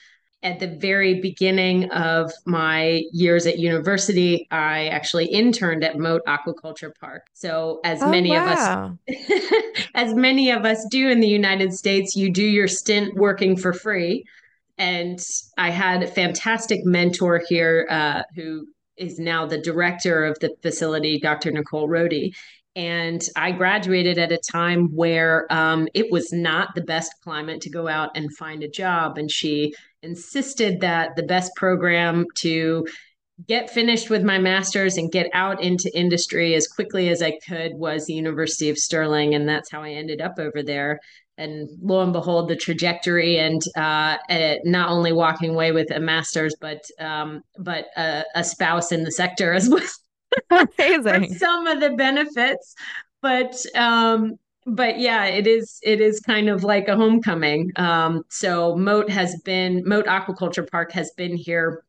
at 0.45 0.61
the 0.61 0.67
very 0.67 1.21
beginning 1.21 1.91
of 1.91 2.31
my 2.45 3.03
years 3.13 3.47
at 3.47 3.59
university, 3.59 4.47
I 4.51 4.89
actually 4.89 5.25
interned 5.27 5.83
at 5.83 5.99
Mote 5.99 6.21
Aquaculture 6.27 6.93
Park. 7.01 7.23
So 7.33 7.81
as 7.83 8.03
oh, 8.03 8.11
many 8.11 8.31
wow. 8.31 8.93
of 9.09 9.19
us 9.19 9.85
as 9.95 10.15
many 10.15 10.51
of 10.51 10.67
us 10.67 10.87
do 10.91 11.09
in 11.09 11.21
the 11.21 11.29
United 11.29 11.73
States, 11.73 12.15
you 12.15 12.31
do 12.31 12.45
your 12.45 12.69
stint 12.69 13.15
working 13.15 13.57
for 13.57 13.73
free. 13.73 14.25
And 14.77 15.19
I 15.57 15.71
had 15.71 16.03
a 16.03 16.07
fantastic 16.07 16.81
mentor 16.85 17.41
here 17.49 17.87
uh, 17.89 18.23
who 18.37 18.67
is 18.99 19.19
now 19.19 19.47
the 19.47 19.59
director 19.59 20.25
of 20.25 20.39
the 20.41 20.55
facility, 20.63 21.19
Dr. 21.19 21.53
Nicole 21.53 21.89
Rhody. 21.89 22.35
And 22.77 23.23
I 23.37 23.53
graduated 23.53 24.19
at 24.19 24.33
a 24.33 24.39
time 24.39 24.89
where 24.89 25.47
um, 25.51 25.87
it 25.95 26.11
was 26.11 26.33
not 26.33 26.75
the 26.75 26.83
best 26.83 27.13
climate 27.23 27.61
to 27.63 27.71
go 27.71 27.87
out 27.87 28.11
and 28.17 28.37
find 28.37 28.65
a 28.65 28.69
job. 28.69 29.17
And 29.17 29.31
she 29.31 29.75
insisted 30.05 30.81
that 30.81 31.17
the 31.17 31.23
best 31.23 31.53
program 31.57 32.27
to 32.37 32.87
get 33.49 33.71
finished 33.71 34.11
with 34.11 34.23
my 34.23 34.39
master's 34.39 34.97
and 34.97 35.11
get 35.11 35.29
out 35.35 35.63
into 35.63 35.91
industry 35.95 36.55
as 36.55 36.69
quickly 36.69 37.09
as 37.09 37.21
I 37.21 37.39
could 37.47 37.75
was 37.75 38.07
the 38.07 38.15
University 38.15 38.71
of 38.71 38.79
Stirling. 38.79 39.35
And 39.35 39.49
that's 39.49 39.71
how 39.71 39.83
I 39.83 39.91
ended 39.91 40.21
up 40.21 40.39
over 40.39 40.63
there. 40.63 41.01
and 41.37 41.69
lo 41.83 42.01
and 42.01 42.13
behold, 42.13 42.49
the 42.49 42.55
trajectory 42.55 43.39
and 43.39 43.61
uh, 43.77 44.17
not 44.65 44.89
only 44.91 45.13
walking 45.13 45.51
away 45.51 45.73
with 45.73 45.91
a 45.91 45.99
master's, 45.99 46.55
but 46.61 46.83
um, 47.01 47.43
but 47.59 47.87
a, 47.97 48.23
a, 48.37 48.45
spouse 48.45 48.93
in 48.93 49.03
the 49.03 49.11
sector 49.11 49.53
as 49.53 49.69
well. 49.69 49.83
Amazing. 50.79 51.35
some 51.35 51.67
of 51.67 51.81
the 51.81 51.91
benefits, 51.91 52.77
but 53.21 53.57
um, 53.75 54.35
but 54.67 54.99
yeah, 54.99 55.27
it 55.27 55.47
is 55.47 55.79
it 55.83 56.01
is 56.01 56.21
kind 56.21 56.49
of 56.49 56.65
like 56.65 56.89
a 56.89 56.97
homecoming. 56.97 57.71
Um, 57.77 58.25
so 58.31 58.77
Mote 58.77 59.11
has 59.11 59.41
been 59.45 59.83
Mote 59.87 60.07
Aquaculture 60.07 60.69
Park 60.69 60.93
has 60.93 61.11
been 61.17 61.37
here 61.37 61.85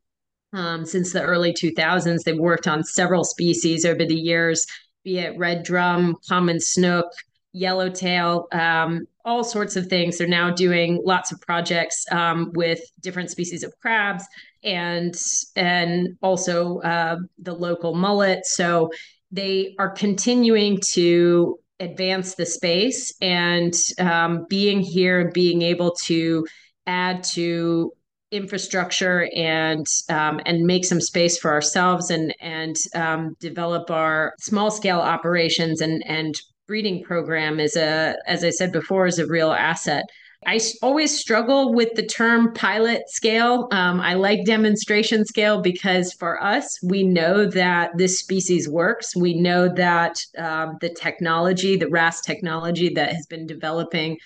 um, 0.53 0.85
since 0.85 1.13
the 1.13 1.21
early 1.21 1.53
2000s. 1.53 2.23
They've 2.23 2.37
worked 2.37 2.67
on 2.67 2.83
several 2.83 3.23
species 3.23 3.85
over 3.85 4.05
the 4.05 4.15
years, 4.15 4.65
be 5.03 5.19
it 5.19 5.37
red 5.37 5.63
drum, 5.63 6.17
common 6.27 6.59
snook, 6.59 7.07
yellowtail, 7.53 8.47
um, 8.51 9.07
all 9.23 9.43
sorts 9.43 9.75
of 9.75 9.87
things. 9.87 10.17
They're 10.17 10.27
now 10.27 10.51
doing 10.51 11.01
lots 11.05 11.31
of 11.31 11.39
projects 11.41 12.05
um, 12.11 12.51
with 12.55 12.81
different 12.99 13.31
species 13.31 13.63
of 13.63 13.73
crabs 13.79 14.25
and 14.63 15.15
and 15.55 16.17
also 16.21 16.79
uh, 16.79 17.17
the 17.37 17.53
local 17.53 17.95
mullet. 17.95 18.45
So 18.45 18.91
they 19.31 19.75
are 19.79 19.89
continuing 19.89 20.79
to 20.91 21.57
advance 21.79 22.35
the 22.35 22.45
space 22.45 23.13
and 23.21 23.73
um, 23.99 24.45
being 24.49 24.81
here 24.81 25.19
and 25.19 25.33
being 25.33 25.61
able 25.61 25.91
to 26.03 26.45
add 26.87 27.23
to 27.23 27.91
infrastructure 28.31 29.29
and 29.35 29.85
um, 30.09 30.39
and 30.45 30.65
make 30.65 30.85
some 30.85 31.01
space 31.01 31.37
for 31.37 31.51
ourselves 31.51 32.09
and 32.09 32.33
and 32.41 32.75
um, 32.95 33.35
develop 33.39 33.91
our 33.91 34.33
small 34.39 34.71
scale 34.71 34.99
operations 34.99 35.81
and 35.81 36.03
and 36.05 36.35
breeding 36.67 37.03
program 37.03 37.59
is 37.59 37.75
a 37.75 38.15
as 38.27 38.43
I 38.43 38.49
said 38.49 38.71
before 38.71 39.05
is 39.05 39.19
a 39.19 39.27
real 39.27 39.51
asset. 39.51 40.03
I 40.45 40.59
always 40.81 41.17
struggle 41.19 41.73
with 41.73 41.95
the 41.95 42.05
term 42.05 42.53
pilot 42.53 43.09
scale. 43.09 43.67
Um, 43.71 43.99
I 43.99 44.13
like 44.13 44.45
demonstration 44.45 45.25
scale 45.25 45.61
because 45.61 46.13
for 46.13 46.41
us, 46.43 46.79
we 46.83 47.03
know 47.03 47.45
that 47.45 47.97
this 47.97 48.19
species 48.19 48.69
works. 48.69 49.15
We 49.15 49.33
know 49.33 49.67
that 49.69 50.19
um, 50.37 50.77
the 50.81 50.89
technology, 50.89 51.77
the 51.77 51.89
RAS 51.89 52.21
technology 52.21 52.89
that 52.93 53.13
has 53.13 53.25
been 53.25 53.47
developing 53.47 54.17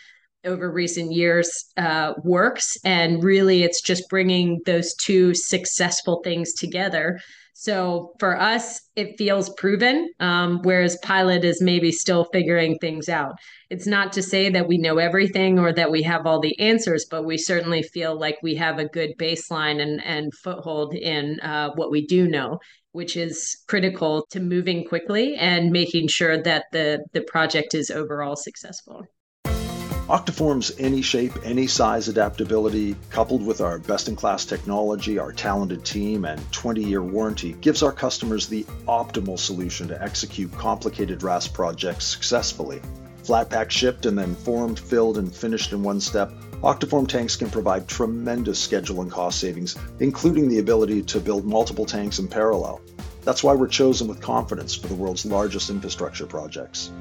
over 0.46 0.72
recent 0.72 1.12
years 1.12 1.66
uh, 1.78 2.14
works. 2.24 2.78
And 2.84 3.24
really, 3.24 3.64
it's 3.64 3.82
just 3.82 4.10
bringing 4.10 4.62
those 4.66 4.96
two 4.96 5.34
successful 5.34 6.22
things 6.24 6.54
together. 6.54 7.20
So 7.54 8.14
for 8.20 8.40
us, 8.40 8.82
it 8.96 9.18
feels 9.18 9.50
proven, 9.50 10.10
um, 10.22 10.62
whereas 10.64 10.98
pilot 11.04 11.44
is 11.44 11.62
maybe 11.62 11.92
still 11.92 12.24
figuring 12.32 12.78
things 12.80 13.10
out. 13.10 13.34
It's 13.70 13.86
not 13.86 14.14
to 14.14 14.24
say 14.24 14.50
that 14.50 14.68
we 14.68 14.80
know 14.80 14.98
everything 14.98 15.60
or 15.60 15.72
that 15.72 15.92
we 15.92 16.02
have 16.02 16.26
all 16.26 16.40
the 16.40 16.60
answers, 16.60 17.06
but 17.06 17.24
we 17.24 17.38
certainly 17.38 17.84
feel 17.84 18.20
like 18.20 18.40
we 18.42 18.56
have 18.56 18.80
a 18.80 18.88
good 18.88 19.12
baseline 19.20 19.80
and, 19.80 20.04
and 20.04 20.34
foothold 20.34 20.96
in 20.96 21.40
uh, 21.42 21.70
what 21.76 21.92
we 21.92 22.08
do 22.08 22.28
know, 22.28 22.58
which 22.94 23.16
is 23.16 23.58
critical 23.68 24.26
to 24.32 24.40
moving 24.40 24.86
quickly 24.86 25.36
and 25.36 25.72
making 25.72 26.08
sure 26.08 26.42
that 26.42 26.66
the, 26.72 27.06
the 27.14 27.22
project 27.22 27.76
is 27.76 27.92
overall 27.92 28.36
successful. 28.36 29.06
Octoform's 29.46 30.72
any 30.80 31.04
shape, 31.04 31.34
any 31.44 31.68
size 31.68 32.08
adaptability, 32.08 32.96
coupled 33.12 33.46
with 33.46 33.62
our 33.62 33.78
best 33.78 34.08
in 34.08 34.16
class 34.16 34.46
technology, 34.46 35.20
our 35.20 35.32
talented 35.32 35.86
team, 35.86 36.26
and 36.26 36.42
20 36.52 36.84
year 36.84 37.04
warranty, 37.04 37.54
gives 37.62 37.84
our 37.84 37.92
customers 37.92 38.48
the 38.48 38.64
optimal 38.88 39.38
solution 39.38 39.88
to 39.90 40.02
execute 40.02 40.52
complicated 40.54 41.22
RAS 41.22 41.48
projects 41.48 42.06
successfully. 42.06 42.82
Flat 43.24 43.50
pack 43.50 43.72
shipped 43.72 44.06
and 44.06 44.18
then 44.18 44.36
formed, 44.36 44.80
filled, 44.80 45.18
and 45.18 45.34
finished 45.34 45.72
in 45.72 45.84
one 45.84 46.00
step, 46.00 46.32
Octoform 46.64 47.08
tanks 47.08 47.38
can 47.38 47.50
provide 47.50 47.88
tremendous 47.88 48.60
schedule 48.60 49.02
and 49.02 49.10
cost 49.10 49.40
savings, 49.40 49.78
including 50.00 50.50
the 50.50 50.60
ability 50.60 51.02
to 51.04 51.20
build 51.20 51.46
multiple 51.46 51.86
tanks 51.86 52.20
in 52.20 52.28
parallel. 52.28 52.82
That's 53.24 53.44
why 53.44 53.54
we're 53.54 53.68
chosen 53.68 54.08
with 54.08 54.22
confidence 54.22 54.76
for 54.76 54.88
the 54.88 54.96
world's 54.96 55.26
largest 55.26 55.70
infrastructure 55.70 56.26
projects. 56.26 56.92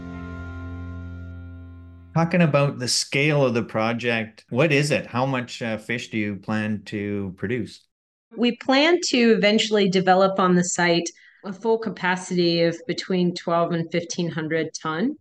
Talking 2.15 2.43
about 2.43 2.79
the 2.79 2.89
scale 2.89 3.45
of 3.45 3.55
the 3.55 3.63
project, 3.63 4.45
what 4.51 4.73
is 4.73 4.91
it? 4.91 5.07
How 5.07 5.27
much 5.27 5.61
uh, 5.61 5.79
fish 5.79 6.11
do 6.11 6.19
you 6.19 6.37
plan 6.37 6.83
to 6.87 7.35
produce? 7.37 7.81
We 8.37 8.57
plan 8.57 9.01
to 9.07 9.33
eventually 9.33 9.89
develop 9.89 10.39
on 10.39 10.55
the 10.55 10.65
site 10.65 11.09
a 11.45 11.53
full 11.53 11.79
capacity 11.79 12.63
of 12.63 12.77
between 12.87 13.35
12 13.35 13.73
and 13.73 13.85
1500 13.85 14.75
ton, 14.75 15.17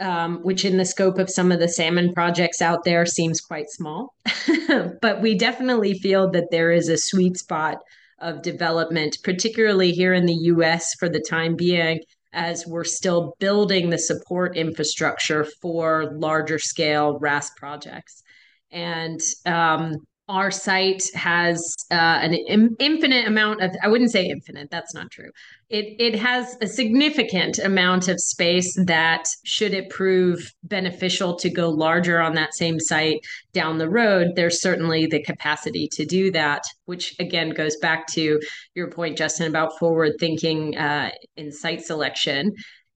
um, 0.00 0.40
which 0.42 0.64
in 0.64 0.76
the 0.76 0.84
scope 0.84 1.18
of 1.18 1.30
some 1.30 1.52
of 1.52 1.60
the 1.60 1.68
salmon 1.68 2.12
projects 2.12 2.60
out 2.60 2.84
there 2.84 3.06
seems 3.06 3.40
quite 3.40 3.70
small. 3.70 4.14
but 5.00 5.20
we 5.20 5.36
definitely 5.36 5.94
feel 5.94 6.30
that 6.30 6.50
there 6.50 6.72
is 6.72 6.88
a 6.88 6.98
sweet 6.98 7.36
spot 7.36 7.78
of 8.18 8.42
development, 8.42 9.18
particularly 9.22 9.92
here 9.92 10.14
in 10.14 10.26
the 10.26 10.38
US 10.44 10.94
for 10.94 11.08
the 11.08 11.20
time 11.20 11.56
being, 11.56 12.00
as 12.32 12.66
we're 12.66 12.84
still 12.84 13.34
building 13.38 13.90
the 13.90 13.98
support 13.98 14.56
infrastructure 14.56 15.46
for 15.62 16.12
larger 16.16 16.58
scale 16.58 17.18
RAS 17.18 17.50
projects. 17.56 18.22
And 18.70 19.20
um, 19.46 19.98
our 20.28 20.50
site 20.50 21.02
has 21.14 21.74
uh, 21.90 21.94
an 21.94 22.32
Im- 22.32 22.76
infinite 22.78 23.26
amount 23.26 23.62
of 23.62 23.70
i 23.82 23.88
wouldn't 23.88 24.10
say 24.10 24.26
infinite 24.26 24.70
that's 24.70 24.94
not 24.94 25.10
true. 25.10 25.30
It 25.70 25.96
it 25.98 26.14
has 26.18 26.56
a 26.60 26.66
significant 26.66 27.58
amount 27.58 28.08
of 28.08 28.20
space 28.20 28.74
that 28.86 29.26
should 29.44 29.74
it 29.74 29.90
prove 29.90 30.52
beneficial 30.62 31.36
to 31.36 31.50
go 31.50 31.68
larger 31.68 32.20
on 32.20 32.34
that 32.34 32.54
same 32.54 32.78
site 32.80 33.20
down 33.52 33.78
the 33.78 33.88
road 33.88 34.32
there's 34.34 34.62
certainly 34.62 35.06
the 35.06 35.22
capacity 35.22 35.88
to 35.92 36.04
do 36.04 36.30
that 36.32 36.62
which 36.84 37.14
again 37.18 37.50
goes 37.50 37.76
back 37.76 38.06
to 38.08 38.40
your 38.74 38.90
point 38.90 39.18
justin 39.18 39.46
about 39.46 39.78
forward 39.78 40.12
thinking 40.18 40.76
uh, 40.76 41.10
in 41.36 41.52
site 41.52 41.82
selection. 41.84 42.52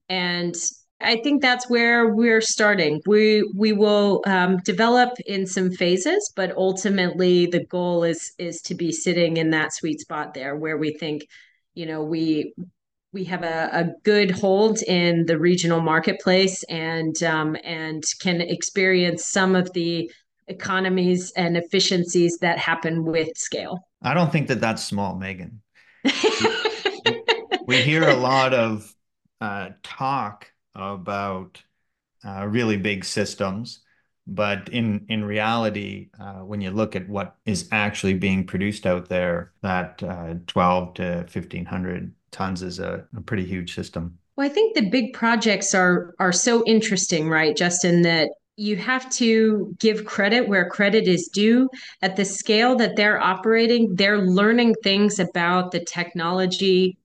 And 0.09 0.55
I 1.01 1.17
think 1.23 1.43
that's 1.43 1.71
where 1.71 2.09
we're 2.09 2.41
starting. 2.41 3.01
We 3.07 3.49
we 3.55 3.73
will 3.73 4.23
um, 4.27 4.57
develop 4.59 5.11
in 5.27 5.47
some 5.47 5.71
phases, 5.71 6.33
but 6.35 6.57
ultimately 6.57 7.47
the 7.47 7.65
goal 7.65 8.03
is 8.03 8.33
is 8.39 8.61
to 8.63 8.75
be 8.75 8.91
sitting 8.91 9.37
in 9.37 9.51
that 9.51 9.73
sweet 9.73 10.01
spot 10.01 10.35
there 10.35 10.57
where 10.57 10.77
we 10.77 10.93
think, 10.93 11.29
you 11.75 11.87
know, 11.87 12.03
we 12.03 12.53
we 13.13 13.25
have 13.25 13.45
a, 13.45 13.71
a 13.73 13.85
good 14.05 14.33
hold 14.33 14.83
in 14.83 15.27
the 15.27 15.39
regional 15.39 15.81
marketplace 15.81 16.65
and 16.65 17.23
um, 17.23 17.57
and 17.63 18.03
can 18.21 18.41
experience 18.41 19.27
some 19.27 19.55
of 19.55 19.73
the 19.75 20.11
economies 20.49 21.33
and 21.37 21.57
efficiencies 21.57 22.39
that 22.39 22.59
happen 22.59 23.05
with 23.05 23.37
scale. 23.37 23.79
I 24.03 24.15
don't 24.15 24.33
think 24.33 24.49
that 24.49 24.61
that's 24.61 24.83
small, 24.83 25.15
Megan. 25.15 25.61
we 27.67 27.83
hear 27.83 28.09
a 28.09 28.17
lot 28.17 28.55
of 28.55 28.93
uh, 29.41 29.71
talk 29.83 30.51
about 30.79 31.62
uh, 32.25 32.47
really 32.47 32.77
big 32.77 33.05
systems. 33.05 33.81
But 34.27 34.69
in 34.69 35.07
in 35.09 35.25
reality, 35.25 36.11
uh, 36.21 36.41
when 36.41 36.61
you 36.61 36.71
look 36.71 36.95
at 36.95 37.09
what 37.09 37.37
is 37.47 37.69
actually 37.73 38.14
being 38.14 38.47
produced 38.47 38.87
out 38.87 39.09
there, 39.09 39.53
that 39.62 40.03
uh, 40.03 40.35
12 40.47 40.95
to 40.95 41.27
1500 41.33 42.14
tons 42.31 42.62
is 42.62 42.79
a, 42.79 43.07
a 43.17 43.23
pretty 43.23 43.47
huge 43.47 43.75
system. 43.75 44.19
Well, 44.37 44.47
I 44.47 44.51
think 44.51 44.75
the 44.75 44.88
big 44.91 45.14
projects 45.14 45.75
are 45.75 46.14
are 46.19 46.33
so 46.33 46.62
interesting, 46.67 47.31
right, 47.31 47.57
Justin? 47.57 48.03
That 48.03 48.29
you 48.57 48.77
have 48.77 49.09
to 49.14 49.75
give 49.79 50.05
credit 50.05 50.47
where 50.47 50.69
credit 50.69 51.09
is 51.09 51.31
due. 51.33 51.71
At 52.03 52.17
the 52.17 52.27
scale 52.27 52.77
that 52.77 52.97
they're 52.97 53.21
operating, 53.21 53.95
they're 53.95 54.19
learning 54.19 54.75
things 54.83 55.19
about 55.19 55.71
the 55.71 55.85
technology 55.85 56.99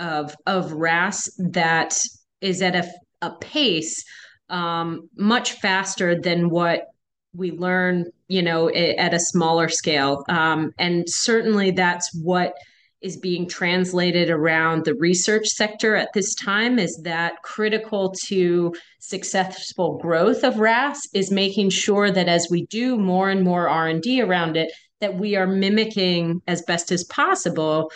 of 0.00 0.34
of 0.46 0.72
RAS 0.72 1.30
that 1.38 1.96
is 2.40 2.60
at 2.60 2.74
a 2.74 2.90
a 3.26 3.36
pace 3.40 4.04
um, 4.48 5.08
much 5.16 5.52
faster 5.52 6.20
than 6.20 6.50
what 6.50 6.86
we 7.34 7.50
learn, 7.50 8.06
you 8.28 8.42
know, 8.42 8.68
at 8.70 9.12
a 9.14 9.20
smaller 9.20 9.68
scale. 9.68 10.24
Um, 10.28 10.72
and 10.78 11.04
certainly 11.06 11.70
that's 11.72 12.10
what 12.14 12.54
is 13.02 13.16
being 13.18 13.46
translated 13.46 14.30
around 14.30 14.84
the 14.84 14.94
research 14.94 15.46
sector 15.46 15.94
at 15.94 16.12
this 16.14 16.34
time 16.34 16.78
is 16.78 16.98
that 17.04 17.42
critical 17.42 18.14
to 18.26 18.74
successful 19.00 19.98
growth 19.98 20.42
of 20.42 20.58
RAS 20.58 21.00
is 21.12 21.30
making 21.30 21.70
sure 21.70 22.10
that 22.10 22.28
as 22.28 22.48
we 22.50 22.64
do 22.66 22.96
more 22.96 23.28
and 23.28 23.44
more 23.44 23.68
R&D 23.68 24.22
around 24.22 24.56
it, 24.56 24.72
that 25.00 25.14
we 25.14 25.36
are 25.36 25.46
mimicking 25.46 26.40
as 26.48 26.62
best 26.62 26.90
as 26.90 27.04
possible 27.04 27.90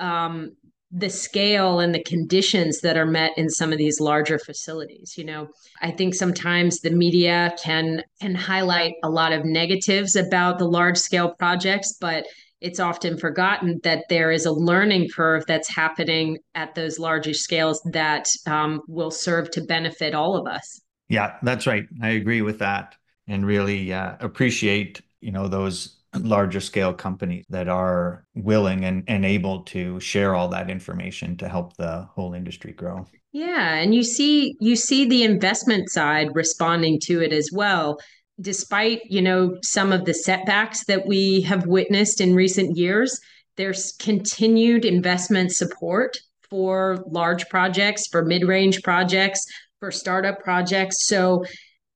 um, 0.00 0.56
the 0.92 1.10
scale 1.10 1.78
and 1.78 1.94
the 1.94 2.02
conditions 2.02 2.80
that 2.80 2.96
are 2.96 3.06
met 3.06 3.32
in 3.36 3.48
some 3.48 3.72
of 3.72 3.78
these 3.78 4.00
larger 4.00 4.38
facilities 4.38 5.14
you 5.16 5.24
know? 5.24 5.48
I 5.80 5.90
think 5.90 6.14
sometimes 6.14 6.80
the 6.80 6.90
media 6.90 7.54
can 7.62 8.02
can 8.20 8.34
highlight 8.34 8.94
a 9.02 9.10
lot 9.10 9.32
of 9.32 9.44
negatives 9.44 10.16
about 10.16 10.58
the 10.58 10.68
large 10.68 10.98
scale 10.98 11.34
projects 11.38 11.96
but 12.00 12.26
it's 12.60 12.80
often 12.80 13.16
forgotten 13.16 13.80
that 13.84 14.04
there 14.10 14.30
is 14.30 14.44
a 14.44 14.52
learning 14.52 15.08
curve 15.08 15.44
that's 15.46 15.74
happening 15.74 16.36
at 16.54 16.74
those 16.74 16.98
larger 16.98 17.32
scales 17.32 17.80
that 17.92 18.26
um, 18.46 18.82
will 18.86 19.10
serve 19.10 19.50
to 19.52 19.62
benefit 19.62 20.14
all 20.14 20.36
of 20.36 20.46
us. 20.46 20.80
Yeah 21.08 21.36
that's 21.42 21.66
right. 21.66 21.84
I 22.02 22.10
agree 22.10 22.42
with 22.42 22.58
that 22.58 22.96
and 23.28 23.46
really 23.46 23.92
uh, 23.92 24.16
appreciate 24.20 25.00
you 25.20 25.32
know 25.32 25.48
those 25.48 25.99
larger 26.18 26.60
scale 26.60 26.92
companies 26.92 27.44
that 27.50 27.68
are 27.68 28.24
willing 28.34 28.84
and, 28.84 29.04
and 29.06 29.24
able 29.24 29.62
to 29.62 30.00
share 30.00 30.34
all 30.34 30.48
that 30.48 30.68
information 30.68 31.36
to 31.36 31.48
help 31.48 31.76
the 31.76 32.08
whole 32.14 32.34
industry 32.34 32.72
grow. 32.72 33.06
Yeah, 33.32 33.74
and 33.74 33.94
you 33.94 34.02
see 34.02 34.56
you 34.60 34.74
see 34.74 35.08
the 35.08 35.22
investment 35.22 35.88
side 35.90 36.30
responding 36.34 36.98
to 37.04 37.20
it 37.22 37.32
as 37.32 37.50
well. 37.52 38.00
Despite, 38.40 39.02
you 39.04 39.22
know, 39.22 39.56
some 39.62 39.92
of 39.92 40.04
the 40.04 40.14
setbacks 40.14 40.84
that 40.86 41.06
we 41.06 41.42
have 41.42 41.66
witnessed 41.66 42.20
in 42.20 42.34
recent 42.34 42.76
years, 42.76 43.20
there's 43.56 43.92
continued 43.92 44.84
investment 44.84 45.52
support 45.52 46.16
for 46.48 47.04
large 47.06 47.48
projects, 47.48 48.08
for 48.08 48.24
mid-range 48.24 48.82
projects, 48.82 49.44
for 49.78 49.92
startup 49.92 50.40
projects. 50.40 51.06
So 51.06 51.44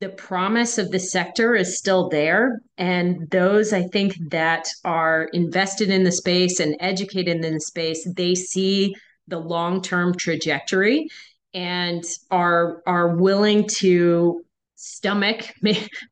the 0.00 0.08
promise 0.10 0.78
of 0.78 0.90
the 0.90 0.98
sector 0.98 1.54
is 1.54 1.78
still 1.78 2.08
there. 2.08 2.60
And 2.76 3.30
those 3.30 3.72
I 3.72 3.82
think 3.84 4.16
that 4.30 4.66
are 4.84 5.28
invested 5.32 5.90
in 5.90 6.04
the 6.04 6.12
space 6.12 6.60
and 6.60 6.76
educated 6.80 7.44
in 7.44 7.54
the 7.54 7.60
space, 7.60 8.06
they 8.16 8.34
see 8.34 8.94
the 9.28 9.38
long-term 9.38 10.16
trajectory 10.16 11.08
and 11.54 12.04
are 12.30 12.82
are 12.86 13.16
willing 13.16 13.66
to 13.68 14.44
stomach 14.74 15.54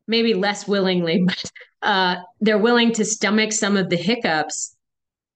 maybe 0.07 0.35
less 0.35 0.67
willingly 0.67 1.25
but 1.27 1.51
uh, 1.83 2.15
they're 2.41 2.59
willing 2.59 2.93
to 2.93 3.05
stomach 3.05 3.53
some 3.53 3.77
of 3.77 3.91
the 3.91 3.97
hiccups 3.97 4.77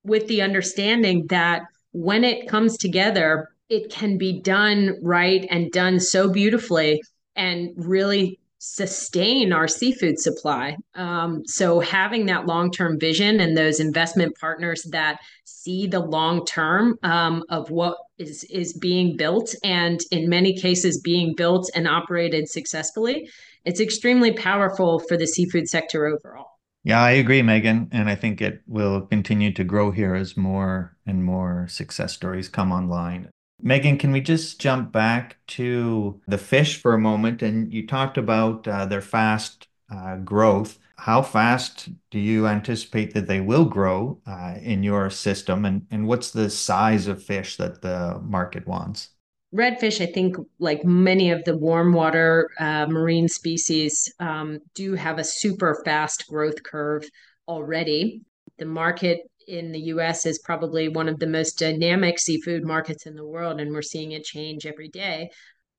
with 0.05 0.27
the 0.29 0.41
understanding 0.41 1.27
that 1.27 1.63
when 1.91 2.23
it 2.23 2.49
comes 2.49 2.79
together 2.79 3.49
it 3.69 3.91
can 3.91 4.17
be 4.17 4.41
done 4.41 4.97
right 5.03 5.47
and 5.51 5.73
done 5.73 5.99
so 5.99 6.31
beautifully 6.31 7.03
and 7.37 7.71
really 7.77 8.39
sustain 8.59 9.53
our 9.53 9.69
seafood 9.69 10.19
supply. 10.19 10.77
Um, 10.95 11.43
so 11.45 11.81
having 11.81 12.27
that 12.27 12.47
long-term 12.47 12.99
vision 12.99 13.39
and 13.41 13.57
those 13.57 13.81
investment 13.81 14.37
partners 14.41 14.83
that 14.91 15.19
see 15.45 15.87
the 15.87 16.01
long 16.01 16.45
term 16.47 16.99
um, 17.03 17.45
of 17.49 17.71
what 17.71 17.97
is 18.19 18.45
is 18.45 18.73
being 18.73 19.17
built, 19.17 19.55
and 19.63 20.01
in 20.11 20.29
many 20.29 20.57
cases 20.57 21.01
being 21.01 21.35
built 21.37 21.71
and 21.75 21.87
operated 21.87 22.49
successfully, 22.49 23.29
it's 23.65 23.81
extremely 23.81 24.33
powerful 24.33 25.01
for 25.01 25.17
the 25.17 25.27
seafood 25.27 25.69
sector 25.69 26.07
overall. 26.07 26.47
Yeah, 26.85 27.03
I 27.03 27.11
agree, 27.13 27.43
Megan, 27.43 27.89
and 27.91 28.09
I 28.09 28.15
think 28.15 28.41
it 28.41 28.63
will 28.69 29.01
continue 29.03 29.53
to 29.55 29.65
grow 29.65 29.91
here 29.91 30.15
as 30.15 30.37
more 30.37 30.97
and 31.05 31.25
more 31.25 31.67
success 31.69 32.13
stories 32.13 32.49
come 32.49 32.71
online. 32.71 33.29
Megan, 33.61 33.97
can 33.99 34.13
we 34.13 34.21
just 34.21 34.61
jump 34.61 34.93
back 34.93 35.39
to 35.49 36.21
the 36.29 36.39
fish 36.39 36.81
for 36.81 36.95
a 36.95 36.99
moment? 36.99 37.43
And 37.43 37.73
you 37.73 37.87
talked 37.87 38.19
about 38.19 38.69
uh, 38.69 38.87
their 38.87 39.01
fast 39.01 39.69
uh, 39.91 40.17
growth. 40.17 40.79
How 40.97 41.23
fast 41.23 41.89
do 42.11 42.19
you 42.19 42.47
anticipate 42.47 43.15
that 43.15 43.27
they 43.27 43.41
will 43.41 43.65
grow 43.65 44.21
uh, 44.27 44.55
in 44.61 44.83
your 44.83 45.11
system? 45.11 45.65
And, 45.65 45.87
and 45.91 46.07
what's 46.07 46.31
the 46.31 46.51
size 46.51 47.07
of 47.07 47.23
fish 47.23 47.57
that 47.57 47.83
the 47.83 48.21
market 48.23 48.67
wants? 48.67 49.11
Redfish, 49.55 50.01
I 50.01 50.11
think, 50.13 50.37
like 50.59 50.85
many 50.85 51.31
of 51.31 51.45
the 51.45 51.57
warm 51.57 51.93
water 51.93 52.51
uh, 52.59 52.87
marine 52.87 53.29
species, 53.29 54.13
um, 54.21 54.59
do 54.75 54.95
have 54.95 55.19
a 55.19 55.25
super 55.25 55.81
fast 55.85 56.27
growth 56.29 56.63
curve 56.63 57.05
already. 57.49 58.23
The 58.59 58.67
market 58.67 59.21
in 59.47 59.73
the 59.73 59.81
US 59.81 60.27
is 60.27 60.39
probably 60.39 60.89
one 60.89 61.09
of 61.09 61.19
the 61.19 61.27
most 61.27 61.59
dynamic 61.59 62.19
seafood 62.19 62.65
markets 62.65 63.07
in 63.07 63.15
the 63.15 63.27
world, 63.27 63.61
and 63.61 63.73
we're 63.73 63.83
seeing 63.83 64.13
it 64.13 64.25
change 64.25 64.67
every 64.67 64.89
day. 64.89 65.31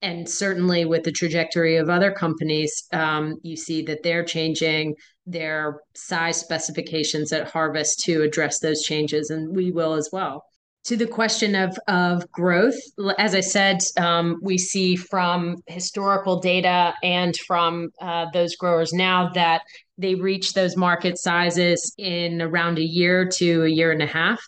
And 0.01 0.29
certainly 0.29 0.85
with 0.85 1.03
the 1.03 1.11
trajectory 1.11 1.77
of 1.77 1.89
other 1.89 2.11
companies, 2.11 2.83
um, 2.93 3.37
you 3.41 3.55
see 3.57 3.81
that 3.83 4.03
they're 4.03 4.23
changing 4.23 4.95
their 5.25 5.81
size 5.95 6.39
specifications 6.39 7.33
at 7.33 7.49
harvest 7.49 8.01
to 8.01 8.21
address 8.21 8.59
those 8.59 8.83
changes, 8.83 9.29
and 9.29 9.55
we 9.55 9.71
will 9.71 9.93
as 9.93 10.09
well. 10.11 10.43
To 10.85 10.95
the 10.95 11.07
question 11.07 11.53
of, 11.53 11.77
of 11.89 12.31
growth, 12.31 12.77
as 13.17 13.35
I 13.35 13.41
said, 13.41 13.79
um, 13.99 14.39
we 14.41 14.57
see 14.57 14.95
from 14.95 15.57
historical 15.65 16.39
data 16.39 16.93
and 17.03 17.35
from 17.35 17.89
uh, 17.99 18.27
those 18.31 18.55
growers 18.55 18.93
now 18.93 19.29
that 19.33 19.63
they 19.97 20.15
reach 20.15 20.53
those 20.53 20.77
market 20.77 21.17
sizes 21.17 21.93
in 21.97 22.41
around 22.41 22.77
a 22.77 22.83
year 22.83 23.27
to 23.35 23.63
a 23.63 23.69
year 23.69 23.91
and 23.91 24.01
a 24.01 24.07
half. 24.07 24.39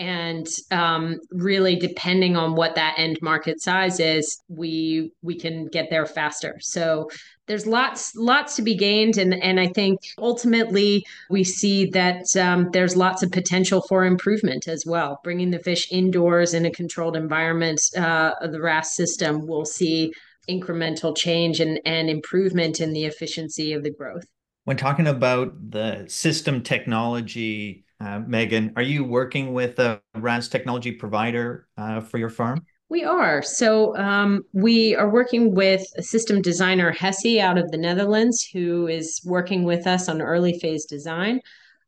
And 0.00 0.48
um, 0.70 1.20
really, 1.30 1.76
depending 1.76 2.34
on 2.34 2.54
what 2.54 2.74
that 2.74 2.94
end 2.96 3.18
market 3.20 3.60
size 3.60 4.00
is, 4.00 4.42
we 4.48 5.12
we 5.20 5.38
can 5.38 5.66
get 5.66 5.90
there 5.90 6.06
faster. 6.06 6.56
So 6.60 7.10
there's 7.46 7.66
lots 7.66 8.16
lots 8.16 8.56
to 8.56 8.62
be 8.62 8.74
gained, 8.74 9.18
and 9.18 9.34
and 9.34 9.60
I 9.60 9.66
think 9.66 10.00
ultimately 10.16 11.04
we 11.28 11.44
see 11.44 11.84
that 11.90 12.24
um, 12.34 12.70
there's 12.72 12.96
lots 12.96 13.22
of 13.22 13.30
potential 13.30 13.82
for 13.90 14.06
improvement 14.06 14.68
as 14.68 14.86
well. 14.86 15.20
Bringing 15.22 15.50
the 15.50 15.58
fish 15.58 15.86
indoors 15.92 16.54
in 16.54 16.64
a 16.64 16.70
controlled 16.70 17.14
environment 17.14 17.82
uh, 17.94 18.32
of 18.40 18.52
the 18.52 18.60
RAS 18.62 18.96
system, 18.96 19.46
we'll 19.46 19.66
see 19.66 20.14
incremental 20.48 21.14
change 21.14 21.60
and, 21.60 21.78
and 21.84 22.08
improvement 22.08 22.80
in 22.80 22.94
the 22.94 23.04
efficiency 23.04 23.74
of 23.74 23.82
the 23.82 23.90
growth. 23.90 24.24
When 24.64 24.78
talking 24.78 25.06
about 25.06 25.52
the 25.70 26.06
system 26.08 26.62
technology, 26.62 27.84
uh, 28.00 28.20
Megan, 28.26 28.72
are 28.76 28.82
you 28.82 29.04
working 29.04 29.52
with 29.52 29.78
a 29.78 30.00
RAS 30.14 30.48
technology 30.48 30.92
provider 30.92 31.66
uh, 31.76 32.00
for 32.00 32.18
your 32.18 32.30
farm? 32.30 32.64
We 32.88 33.04
are. 33.04 33.40
So 33.42 33.96
um, 33.96 34.42
we 34.52 34.96
are 34.96 35.08
working 35.08 35.54
with 35.54 35.86
a 35.96 36.02
system 36.02 36.42
designer, 36.42 36.92
Hesy, 36.92 37.38
out 37.38 37.56
of 37.56 37.70
the 37.70 37.76
Netherlands, 37.76 38.42
who 38.52 38.88
is 38.88 39.20
working 39.24 39.64
with 39.64 39.86
us 39.86 40.08
on 40.08 40.20
early 40.20 40.58
phase 40.58 40.86
design. 40.86 41.40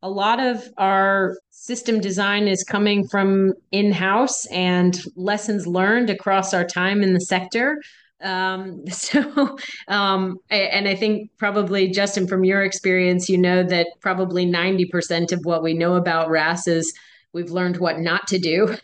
A 0.03 0.11
lot 0.11 0.38
of 0.38 0.68
our 0.79 1.37
system 1.51 2.01
design 2.01 2.46
is 2.46 2.62
coming 2.62 3.07
from 3.09 3.55
in 3.72 3.90
house 3.90 4.46
and 4.46 5.01
lessons 5.16 5.66
learned 5.66 6.11
across 6.11 6.55
our 6.55 6.64
time 6.64 7.03
in 7.03 7.14
the 7.14 7.20
sector. 7.20 7.81
Um, 8.22 8.87
so, 8.90 9.56
um, 9.88 10.38
and 10.50 10.88
I 10.88 10.94
think 10.94 11.30
probably 11.38 11.88
Justin, 11.88 12.26
from 12.26 12.44
your 12.44 12.62
experience, 12.62 13.28
you 13.28 13.38
know 13.38 13.62
that 13.64 13.88
probably 14.00 14.46
90% 14.46 15.32
of 15.32 15.40
what 15.44 15.62
we 15.62 15.74
know 15.74 15.94
about 15.94 16.30
RAS 16.30 16.66
is 16.66 16.92
we've 17.32 17.50
learned 17.50 17.78
what 17.78 17.98
not 17.98 18.26
to 18.28 18.38
do 18.38 18.76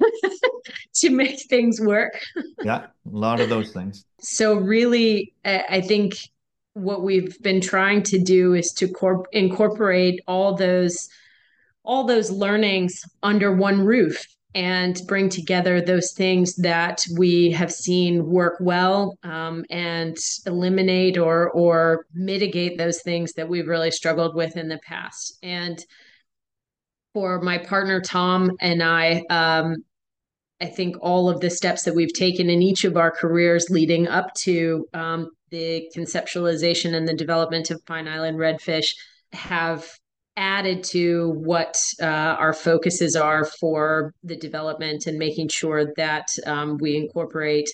to 0.95 1.11
make 1.11 1.41
things 1.49 1.81
work. 1.81 2.21
yeah, 2.63 2.87
a 2.87 3.17
lot 3.17 3.41
of 3.41 3.49
those 3.49 3.73
things. 3.73 4.05
So, 4.21 4.55
really, 4.55 5.33
I 5.45 5.81
think 5.81 6.15
what 6.75 7.03
we've 7.03 7.41
been 7.43 7.61
trying 7.61 8.03
to 8.05 8.19
do 8.19 8.55
is 8.55 8.73
to 8.73 8.89
corp- 8.89 9.27
incorporate 9.33 10.21
all 10.27 10.55
those 10.55 11.09
all 11.85 12.05
those 12.05 12.31
learnings 12.31 13.03
under 13.23 13.53
one 13.53 13.81
roof 13.81 14.27
and 14.59 15.01
bring 15.07 15.29
together 15.29 15.81
those 15.81 16.11
things 16.11 16.57
that 16.57 17.07
we 17.17 17.53
have 17.53 17.73
seen 17.73 18.27
work 18.27 18.57
well 18.59 19.17
um, 19.23 19.65
and 19.71 20.17
eliminate 20.47 21.17
or 21.17 21.49
or 21.53 22.07
mitigate 22.13 22.77
those 22.77 23.01
things 23.03 23.35
that 23.35 23.49
we've 23.49 23.69
really 23.69 23.93
struggled 23.93 24.35
with 24.35 24.57
in 24.57 24.69
the 24.69 24.81
past. 24.85 25.39
And 25.45 25.79
for 27.15 27.41
my 27.41 27.57
partner 27.57 28.01
tom 28.01 28.51
and 28.61 28.83
i 28.83 29.23
um, 29.31 29.77
i 30.61 30.67
think 30.67 30.97
all 31.01 31.31
of 31.31 31.41
the 31.41 31.49
steps 31.51 31.85
that 31.85 31.95
we've 31.95 32.13
taken 32.13 32.51
in 32.51 32.61
each 32.61 32.85
of 32.85 32.97
our 32.97 33.11
careers 33.11 33.71
leading 33.71 34.07
up 34.09 34.35
to 34.35 34.87
um, 34.93 35.31
the 35.51 35.89
conceptualization 35.97 36.95
and 36.95 37.09
the 37.09 37.15
development 37.15 37.71
of 37.71 37.85
pine 37.87 38.07
island 38.07 38.37
redfish 38.37 38.95
have 39.33 39.89
added 40.39 40.85
to 40.85 41.31
what 41.45 41.77
uh, 42.01 42.07
our 42.07 42.53
focuses 42.53 43.17
are 43.17 43.45
for 43.45 44.15
the 44.23 44.37
development 44.37 45.07
and 45.07 45.19
making 45.19 45.49
sure 45.49 45.93
that 45.97 46.29
um, 46.47 46.79
we 46.81 46.97
incorporate 46.97 47.69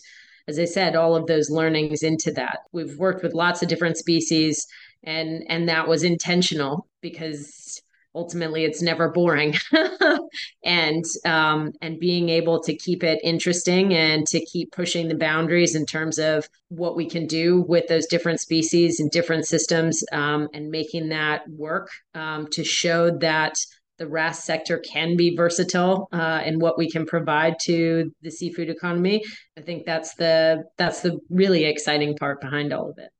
as 0.49 0.59
i 0.59 0.65
said 0.65 0.97
all 0.97 1.15
of 1.15 1.27
those 1.27 1.51
learnings 1.51 2.03
into 2.03 2.33
that. 2.33 2.61
We've 2.73 2.97
worked 2.99 3.23
with 3.23 3.35
lots 3.35 3.63
of 3.63 3.69
different 3.69 3.97
species 3.97 4.67
and 5.03 5.45
and 5.49 5.69
that 5.69 5.89
was 5.89 6.03
intentional 6.03 6.87
because 7.01 7.64
ultimately 8.15 8.65
it's 8.65 8.83
never 8.83 9.11
boring 9.11 9.55
and 10.65 11.05
um, 11.25 11.73
and 11.81 11.99
being 11.99 12.29
able 12.29 12.63
to 12.63 12.77
keep 12.77 13.03
it 13.03 13.21
interesting 13.23 13.93
and 13.95 14.27
to 14.27 14.45
keep 14.45 14.71
pushing 14.73 15.09
the 15.09 15.17
boundaries 15.17 15.75
in 15.75 15.87
terms 15.87 16.19
of 16.19 16.49
what 16.69 16.97
we 16.97 17.09
can 17.09 17.27
do 17.27 17.65
with 17.69 17.87
those 17.89 18.07
different 18.07 18.41
species 18.41 19.01
and 19.01 19.11
different 19.11 19.47
systems 19.47 20.03
um, 20.13 20.49
and 20.55 20.71
making 20.71 21.09
that 21.09 21.43
work 21.49 21.89
um, 22.15 22.47
to 22.49 22.65
show 22.65 23.11
that 23.19 23.57
the 23.99 24.09
RAS 24.09 24.43
sector 24.43 24.79
can 24.79 25.17
be 25.17 25.37
versatile 25.37 26.09
uh, 26.13 26.43
in 26.45 26.59
what 26.59 26.77
we 26.77 26.91
can 26.91 27.07
provide 27.07 27.59
to 27.61 28.11
the 28.23 28.31
seafood 28.31 28.69
economy. 28.69 29.23
I 29.57 29.61
think 29.61 29.87
that's 29.87 30.15
the 30.15 30.65
that's 30.77 31.01
the 31.01 31.19
really 31.31 31.65
exciting 31.65 32.17
part 32.17 32.41
behind 32.41 32.73
all 32.73 32.91
of 32.91 32.99
it. 32.99 33.11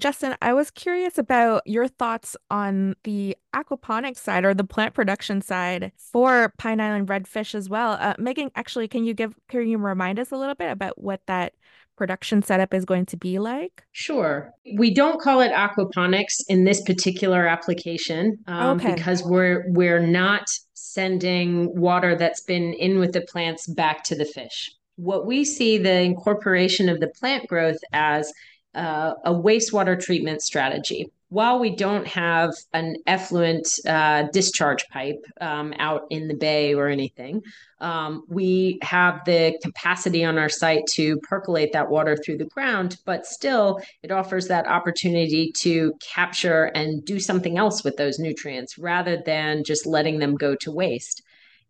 Justin, 0.00 0.34
I 0.40 0.54
was 0.54 0.70
curious 0.70 1.18
about 1.18 1.62
your 1.66 1.86
thoughts 1.86 2.36
on 2.50 2.96
the 3.04 3.36
aquaponics 3.54 4.16
side 4.16 4.44
or 4.44 4.54
the 4.54 4.64
plant 4.64 4.94
production 4.94 5.42
side 5.42 5.92
for 5.96 6.54
Pine 6.56 6.80
Island 6.80 7.08
redfish 7.08 7.54
as 7.54 7.68
well. 7.68 7.98
Uh, 8.00 8.14
Megan, 8.18 8.50
actually, 8.56 8.88
can 8.88 9.04
you 9.04 9.12
give 9.12 9.34
can 9.48 9.68
you 9.68 9.78
remind 9.78 10.18
us 10.18 10.32
a 10.32 10.36
little 10.36 10.54
bit 10.54 10.70
about 10.70 11.00
what 11.00 11.20
that 11.26 11.52
production 11.96 12.42
setup 12.42 12.72
is 12.72 12.86
going 12.86 13.04
to 13.04 13.16
be 13.18 13.38
like? 13.38 13.82
Sure. 13.92 14.50
We 14.78 14.94
don't 14.94 15.20
call 15.20 15.42
it 15.42 15.52
aquaponics 15.52 16.40
in 16.48 16.64
this 16.64 16.80
particular 16.82 17.46
application 17.46 18.38
um, 18.46 18.78
okay. 18.78 18.94
because 18.94 19.22
we're 19.22 19.64
we're 19.68 20.00
not 20.00 20.48
sending 20.72 21.78
water 21.78 22.16
that's 22.16 22.42
been 22.42 22.72
in 22.72 22.98
with 22.98 23.12
the 23.12 23.20
plants 23.20 23.66
back 23.66 24.02
to 24.04 24.16
the 24.16 24.24
fish. 24.24 24.70
What 24.96 25.26
we 25.26 25.44
see 25.44 25.76
the 25.76 26.00
incorporation 26.00 26.88
of 26.88 27.00
the 27.00 27.08
plant 27.08 27.46
growth 27.48 27.78
as 27.92 28.32
uh, 28.74 29.14
a 29.24 29.32
wastewater 29.32 30.00
treatment 30.00 30.42
strategy. 30.42 31.10
While 31.28 31.60
we 31.60 31.70
don't 31.70 32.08
have 32.08 32.54
an 32.72 32.96
effluent 33.06 33.68
uh, 33.86 34.24
discharge 34.32 34.88
pipe 34.88 35.24
um, 35.40 35.72
out 35.78 36.06
in 36.10 36.26
the 36.26 36.34
bay 36.34 36.74
or 36.74 36.88
anything, 36.88 37.42
um, 37.80 38.24
we 38.28 38.80
have 38.82 39.24
the 39.26 39.56
capacity 39.62 40.24
on 40.24 40.38
our 40.38 40.48
site 40.48 40.86
to 40.94 41.18
percolate 41.18 41.72
that 41.72 41.88
water 41.88 42.16
through 42.16 42.38
the 42.38 42.46
ground, 42.46 42.96
but 43.04 43.26
still 43.26 43.80
it 44.02 44.10
offers 44.10 44.48
that 44.48 44.66
opportunity 44.66 45.52
to 45.58 45.94
capture 46.00 46.64
and 46.74 47.04
do 47.04 47.20
something 47.20 47.58
else 47.58 47.84
with 47.84 47.96
those 47.96 48.18
nutrients 48.18 48.76
rather 48.76 49.22
than 49.24 49.62
just 49.62 49.86
letting 49.86 50.18
them 50.18 50.34
go 50.34 50.56
to 50.56 50.72
waste 50.72 51.22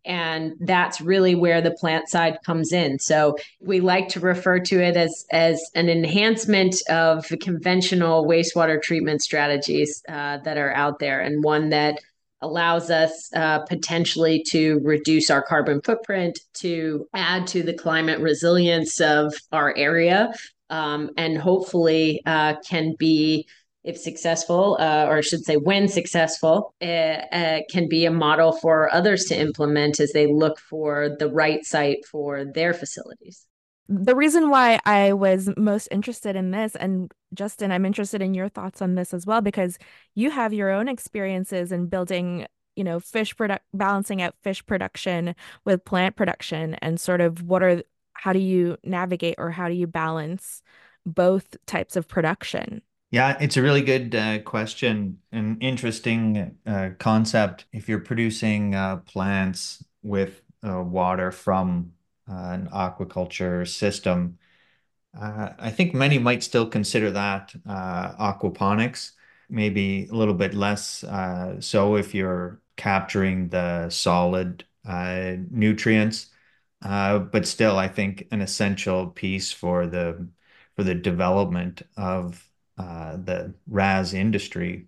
and 0.05 0.55
that's 0.61 1.01
really 1.01 1.35
where 1.35 1.61
the 1.61 1.73
plant 1.73 2.09
side 2.09 2.39
comes 2.45 2.73
in. 2.73 2.99
So 2.99 3.37
we 3.61 3.81
like 3.81 4.09
to 4.11 4.21
refer 4.21 4.59
to 4.61 4.81
it 4.83 4.97
as 4.97 5.27
as 5.31 5.61
an 5.75 5.89
enhancement 5.89 6.77
of 6.89 7.27
conventional 7.41 8.27
wastewater 8.27 8.81
treatment 8.81 9.23
strategies 9.23 10.03
uh, 10.09 10.39
that 10.39 10.59
are 10.59 10.75
out 10.75 10.99
there 10.99 11.21
and 11.21 11.45
one 11.45 11.71
that 11.71 11.99
allows 12.43 12.91
us 12.91 13.31
uh, 13.35 13.61
potentially 13.67 14.43
to 14.49 14.81
reduce 14.83 15.31
our 15.31 15.43
carbon 15.43 15.81
footprint 15.83 16.39
to 16.55 17.07
add 17.13 17.47
to 17.47 17.63
the 17.63 17.75
climate 17.75 18.19
resilience 18.19 18.99
of 19.01 19.35
our 19.53 19.77
area 19.77 20.33
um, 20.71 21.11
and 21.17 21.37
hopefully 21.37 22.23
uh, 22.25 22.55
can 22.67 22.95
be 22.99 23.47
if 23.83 23.97
successful, 23.97 24.77
uh, 24.79 25.07
or 25.09 25.19
I 25.19 25.21
should 25.23 25.45
say, 25.45 25.57
when 25.57 25.89
successful, 25.89 26.75
uh, 26.83 26.85
uh, 26.85 27.61
can 27.71 27.89
be 27.89 28.05
a 28.05 28.11
model 28.11 28.53
for 28.53 28.93
others 28.93 29.25
to 29.27 29.39
implement 29.39 30.01
as 30.01 30.13
they 30.13 30.27
look 30.27 30.59
for 30.59 31.17
the 31.19 31.31
right 31.31 31.65
site 31.65 32.05
for 32.05 32.45
their 32.45 32.75
facilities. 32.75 33.47
The 33.89 34.15
reason 34.15 34.51
why 34.51 34.79
I 34.85 35.15
was 35.15 35.51
most 35.57 35.89
interested 35.91 36.37
in 36.37 36.51
this, 36.51 36.77
and 36.77 37.11
Justin, 37.35 37.73
I'm 37.73 37.87
interested 37.87 38.23
in 38.23 38.35
your 38.35 38.49
thoughts 38.49 38.83
on 38.83 38.95
this 38.95 39.13
as 39.15 39.27
well, 39.27 39.41
because 39.41 39.79
you 40.15 40.31
have 40.31 40.53
your 40.53 40.71
own 40.71 40.89
experiences 40.89 41.73
in 41.73 41.87
building 41.87 42.47
you 42.77 42.85
know 42.85 43.01
fish 43.01 43.37
product 43.37 43.65
balancing 43.75 44.23
out 44.23 44.35
fish 44.43 44.65
production 44.65 45.35
with 45.65 45.85
plant 45.85 46.15
production 46.15 46.75
and 46.75 47.01
sort 47.01 47.21
of 47.21 47.43
what 47.43 47.65
are 47.65 47.83
how 48.13 48.33
do 48.33 48.39
you 48.39 48.77
navigate 48.85 49.35
or 49.39 49.51
how 49.51 49.69
do 49.69 49.75
you 49.75 49.89
balance 49.89 50.63
both 51.05 51.57
types 51.67 51.97
of 51.97 52.07
production 52.07 52.81
yeah, 53.11 53.37
it's 53.41 53.57
a 53.57 53.63
really 53.63 53.83
good 53.83 54.15
uh, 54.15 54.39
question, 54.41 55.19
an 55.33 55.59
interesting 55.61 56.57
uh, 56.65 56.91
concept. 56.99 57.65
If 57.73 57.89
you're 57.89 58.01
producing 58.01 58.77
uh, 58.77 58.99
plants 58.99 59.85
with 60.03 60.43
uh, 60.65 60.83
water 60.83 61.33
from 61.33 61.93
uh, 62.31 62.35
an 62.35 62.69
aquaculture 62.73 63.67
system, 63.67 64.39
uh, 65.21 65.51
I 65.59 65.71
think 65.71 65.93
many 65.93 66.19
might 66.19 66.45
still 66.45 66.69
consider 66.69 67.11
that 67.11 67.53
aquaponics, 67.67 69.13
maybe 69.49 70.07
a 70.09 70.15
little 70.15 70.35
bit 70.35 70.55
less 70.55 71.05
so 71.59 71.97
if 71.97 72.15
you're 72.15 72.63
capturing 72.77 73.49
the 73.49 73.91
solid 73.91 74.65
nutrients. 75.51 76.31
but 76.81 77.45
still, 77.45 77.77
I 77.77 77.89
think 77.89 78.29
an 78.31 78.41
essential 78.41 79.09
piece 79.09 79.51
for 79.51 79.89
the 79.89 80.29
for 80.77 80.85
the 80.85 80.95
development 80.95 81.83
of 81.97 82.50
uh, 82.81 83.17
the 83.17 83.55
RAS 83.69 84.15
industry 84.15 84.87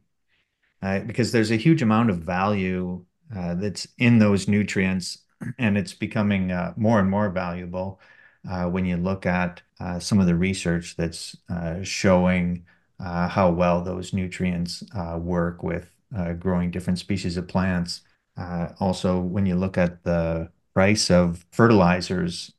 uh, 0.83 1.01
because 1.01 1.31
there's 1.31 1.51
a 1.51 1.57
huge 1.57 1.83
amount 1.83 2.11
of 2.11 2.19
value 2.19 3.05
uh, 3.37 3.55
that's 3.55 3.87
in 3.99 4.19
those 4.19 4.49
nutrients, 4.49 5.19
and 5.59 5.77
it's 5.77 5.95
becoming 5.95 6.51
uh, 6.51 6.73
more 6.77 6.99
and 6.99 7.11
more 7.11 7.31
valuable 7.31 8.01
uh, 8.49 8.65
when 8.65 8.85
you 8.85 8.97
look 8.97 9.27
at 9.27 9.63
uh, 9.79 9.99
some 9.99 10.19
of 10.19 10.27
the 10.27 10.35
research 10.35 10.97
that's 10.97 11.37
showing 11.83 12.65
how 12.99 13.51
well 13.51 13.83
those 13.83 14.13
nutrients 14.13 14.83
work 15.19 15.63
with 15.63 15.91
growing 16.39 16.71
different 16.71 16.99
species 16.99 17.37
of 17.37 17.47
plants. 17.47 18.01
also, 18.81 19.21
when 19.21 19.47
you 19.47 19.55
look 19.55 19.77
at 19.77 20.03
the 20.05 20.49
price 20.75 21.11
of 21.11 21.45
fertilizers 21.51 22.53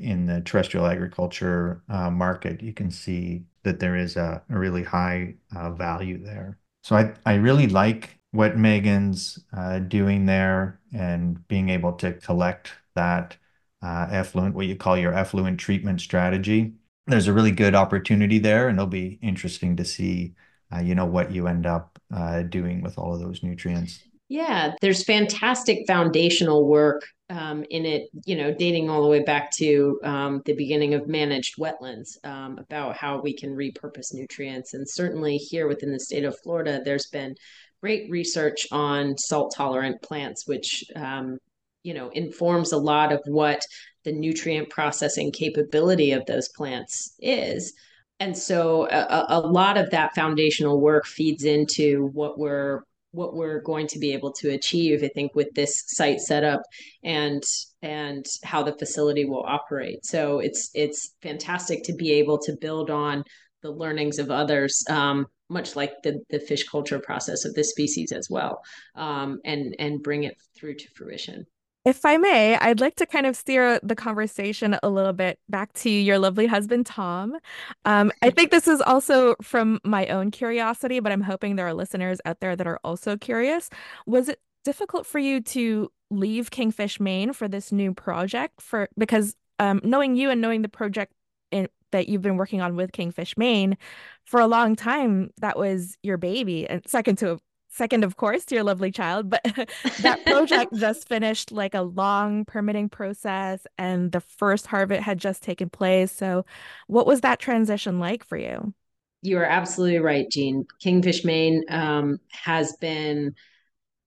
in 0.00 0.26
the 0.26 0.40
terrestrial 0.40 0.86
agriculture 0.86 1.82
market, 1.88 2.62
you 2.62 2.72
can 2.72 2.90
see 2.90 3.42
that 3.64 3.80
there 3.80 3.96
is 3.96 4.16
a, 4.16 4.42
a 4.48 4.58
really 4.58 4.82
high 4.82 5.34
uh, 5.54 5.70
value 5.70 6.22
there. 6.22 6.58
So 6.82 6.96
I, 6.96 7.12
I 7.26 7.34
really 7.34 7.66
like 7.66 8.18
what 8.30 8.56
Megan's 8.56 9.38
uh, 9.56 9.80
doing 9.80 10.26
there 10.26 10.80
and 10.94 11.46
being 11.48 11.68
able 11.68 11.92
to 11.94 12.14
collect 12.14 12.72
that 12.94 13.36
uh, 13.82 14.06
effluent, 14.10 14.54
what 14.54 14.66
you 14.66 14.76
call 14.76 14.96
your 14.96 15.14
effluent 15.14 15.60
treatment 15.60 16.00
strategy. 16.00 16.72
There's 17.06 17.28
a 17.28 17.32
really 17.32 17.52
good 17.52 17.74
opportunity 17.74 18.38
there, 18.38 18.68
and 18.68 18.78
it'll 18.78 18.86
be 18.86 19.18
interesting 19.22 19.76
to 19.76 19.84
see, 19.84 20.34
uh, 20.74 20.80
you 20.80 20.94
know, 20.94 21.06
what 21.06 21.30
you 21.32 21.46
end 21.46 21.66
up 21.66 21.98
uh, 22.14 22.42
doing 22.42 22.82
with 22.82 22.98
all 22.98 23.14
of 23.14 23.20
those 23.20 23.42
nutrients. 23.42 24.02
Yeah, 24.28 24.74
there's 24.82 25.04
fantastic 25.04 25.86
foundational 25.86 26.66
work 26.68 27.02
um, 27.30 27.64
in 27.70 27.86
it, 27.86 28.08
you 28.26 28.36
know, 28.36 28.52
dating 28.52 28.90
all 28.90 29.02
the 29.02 29.08
way 29.08 29.22
back 29.22 29.50
to 29.52 29.98
um, 30.04 30.42
the 30.44 30.54
beginning 30.54 30.94
of 30.94 31.08
managed 31.08 31.56
wetlands 31.58 32.22
um, 32.24 32.58
about 32.58 32.96
how 32.96 33.20
we 33.20 33.34
can 33.34 33.54
repurpose 33.56 34.12
nutrients. 34.12 34.74
And 34.74 34.88
certainly 34.88 35.36
here 35.36 35.66
within 35.66 35.92
the 35.92 36.00
state 36.00 36.24
of 36.24 36.38
Florida, 36.42 36.80
there's 36.84 37.06
been 37.06 37.34
great 37.80 38.10
research 38.10 38.66
on 38.70 39.16
salt 39.16 39.54
tolerant 39.56 40.02
plants, 40.02 40.46
which, 40.46 40.84
um, 40.94 41.38
you 41.82 41.94
know, 41.94 42.10
informs 42.10 42.72
a 42.72 42.78
lot 42.78 43.12
of 43.12 43.20
what 43.26 43.64
the 44.04 44.12
nutrient 44.12 44.68
processing 44.68 45.32
capability 45.32 46.12
of 46.12 46.26
those 46.26 46.48
plants 46.50 47.14
is. 47.18 47.72
And 48.20 48.36
so 48.36 48.88
a, 48.90 49.26
a 49.28 49.40
lot 49.40 49.78
of 49.78 49.90
that 49.90 50.14
foundational 50.14 50.80
work 50.80 51.06
feeds 51.06 51.44
into 51.44 52.10
what 52.12 52.38
we're 52.38 52.82
what 53.12 53.34
we're 53.34 53.60
going 53.60 53.86
to 53.86 53.98
be 53.98 54.12
able 54.12 54.32
to 54.32 54.50
achieve 54.50 55.02
i 55.02 55.08
think 55.08 55.34
with 55.34 55.48
this 55.54 55.84
site 55.86 56.20
setup 56.20 56.62
and 57.02 57.42
and 57.82 58.26
how 58.42 58.62
the 58.62 58.76
facility 58.76 59.24
will 59.24 59.44
operate. 59.46 60.04
So 60.04 60.40
it's 60.40 60.70
it's 60.74 61.14
fantastic 61.22 61.84
to 61.84 61.92
be 61.92 62.12
able 62.12 62.38
to 62.38 62.56
build 62.60 62.90
on 62.90 63.24
the 63.62 63.70
learnings 63.70 64.18
of 64.18 64.30
others 64.30 64.84
um, 64.88 65.26
much 65.48 65.76
like 65.76 65.92
the 66.02 66.20
the 66.30 66.40
fish 66.40 66.68
culture 66.68 66.98
process 66.98 67.44
of 67.44 67.54
this 67.54 67.70
species 67.70 68.12
as 68.12 68.28
well 68.30 68.60
um, 68.94 69.40
and 69.44 69.74
and 69.78 70.02
bring 70.02 70.24
it 70.24 70.36
through 70.56 70.74
to 70.74 70.88
fruition 70.94 71.46
if 71.88 72.04
I 72.04 72.18
may, 72.18 72.54
I'd 72.56 72.80
like 72.80 72.96
to 72.96 73.06
kind 73.06 73.24
of 73.24 73.34
steer 73.34 73.80
the 73.82 73.96
conversation 73.96 74.78
a 74.82 74.90
little 74.90 75.14
bit 75.14 75.38
back 75.48 75.72
to 75.74 75.88
your 75.88 76.18
lovely 76.18 76.46
husband, 76.46 76.84
Tom. 76.84 77.38
Um, 77.86 78.12
I 78.20 78.28
think 78.28 78.50
this 78.50 78.68
is 78.68 78.82
also 78.82 79.34
from 79.40 79.80
my 79.84 80.06
own 80.08 80.30
curiosity, 80.30 81.00
but 81.00 81.12
I'm 81.12 81.22
hoping 81.22 81.56
there 81.56 81.66
are 81.66 81.72
listeners 81.72 82.20
out 82.26 82.40
there 82.40 82.54
that 82.56 82.66
are 82.66 82.78
also 82.84 83.16
curious. 83.16 83.70
Was 84.06 84.28
it 84.28 84.38
difficult 84.64 85.06
for 85.06 85.18
you 85.18 85.40
to 85.40 85.90
leave 86.10 86.50
Kingfish 86.50 87.00
Maine 87.00 87.32
for 87.32 87.48
this 87.48 87.72
new 87.72 87.94
project? 87.94 88.60
For 88.60 88.90
because 88.98 89.34
um, 89.58 89.80
knowing 89.82 90.14
you 90.14 90.28
and 90.28 90.42
knowing 90.42 90.60
the 90.60 90.68
project 90.68 91.14
in, 91.50 91.68
that 91.92 92.06
you've 92.06 92.20
been 92.20 92.36
working 92.36 92.60
on 92.60 92.76
with 92.76 92.92
Kingfish 92.92 93.34
Maine 93.38 93.78
for 94.26 94.40
a 94.40 94.46
long 94.46 94.76
time, 94.76 95.30
that 95.40 95.58
was 95.58 95.96
your 96.02 96.18
baby, 96.18 96.68
and 96.68 96.86
second 96.86 97.16
to 97.16 97.38
second, 97.68 98.04
of 98.04 98.16
course, 98.16 98.44
to 98.46 98.54
your 98.54 98.64
lovely 98.64 98.90
child, 98.90 99.30
but 99.30 99.42
that 100.00 100.24
project 100.26 100.74
just 100.78 101.08
finished 101.08 101.52
like 101.52 101.74
a 101.74 101.82
long 101.82 102.44
permitting 102.44 102.88
process 102.88 103.66
and 103.76 104.12
the 104.12 104.20
first 104.20 104.66
harvest 104.66 105.02
had 105.02 105.18
just 105.18 105.42
taken 105.42 105.70
place. 105.70 106.12
So, 106.12 106.44
what 106.86 107.06
was 107.06 107.20
that 107.20 107.38
transition 107.38 107.98
like 107.98 108.24
for 108.24 108.36
you? 108.36 108.74
You 109.22 109.38
are 109.38 109.44
absolutely 109.44 109.98
right, 109.98 110.30
Jean. 110.30 110.66
Kingfish 110.80 111.24
Maine 111.24 111.64
um, 111.68 112.18
has 112.30 112.76
been 112.76 113.34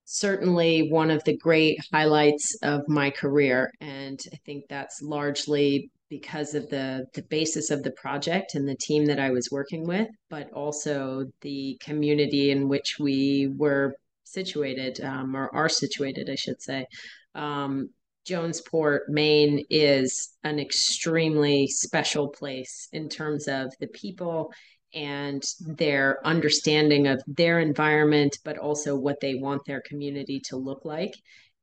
certainly 0.05 0.89
one 0.89 1.09
of 1.09 1.23
the 1.23 1.37
great 1.37 1.79
highlights 1.91 2.55
of 2.63 2.87
my 2.87 3.09
career. 3.09 3.71
And 3.79 4.19
I 4.33 4.37
think 4.45 4.65
that's 4.67 5.01
largely 5.01 5.89
because 6.11 6.53
of 6.55 6.69
the 6.69 7.05
the 7.15 7.23
basis 7.23 7.71
of 7.71 7.81
the 7.81 7.91
project 7.91 8.53
and 8.53 8.67
the 8.67 8.75
team 8.75 9.05
that 9.05 9.17
I 9.17 9.31
was 9.31 9.49
working 9.49 9.87
with, 9.87 10.09
but 10.29 10.51
also 10.51 11.25
the 11.39 11.79
community 11.79 12.51
in 12.51 12.67
which 12.67 12.97
we 12.99 13.49
were 13.57 13.95
situated 14.25 14.99
um, 15.01 15.35
or 15.35 15.49
are 15.55 15.69
situated, 15.69 16.29
I 16.29 16.35
should 16.35 16.61
say. 16.61 16.85
Um, 17.33 17.89
Jonesport, 18.29 18.99
Maine 19.07 19.65
is 19.69 20.35
an 20.43 20.59
extremely 20.59 21.65
special 21.67 22.27
place 22.27 22.89
in 22.91 23.07
terms 23.09 23.47
of 23.47 23.73
the 23.79 23.87
people 23.87 24.51
and 24.93 25.41
their 25.61 26.19
understanding 26.27 27.07
of 27.07 27.23
their 27.25 27.59
environment, 27.59 28.37
but 28.43 28.57
also 28.57 28.97
what 28.97 29.21
they 29.21 29.35
want 29.35 29.61
their 29.65 29.81
community 29.81 30.41
to 30.49 30.57
look 30.57 30.83
like. 30.83 31.13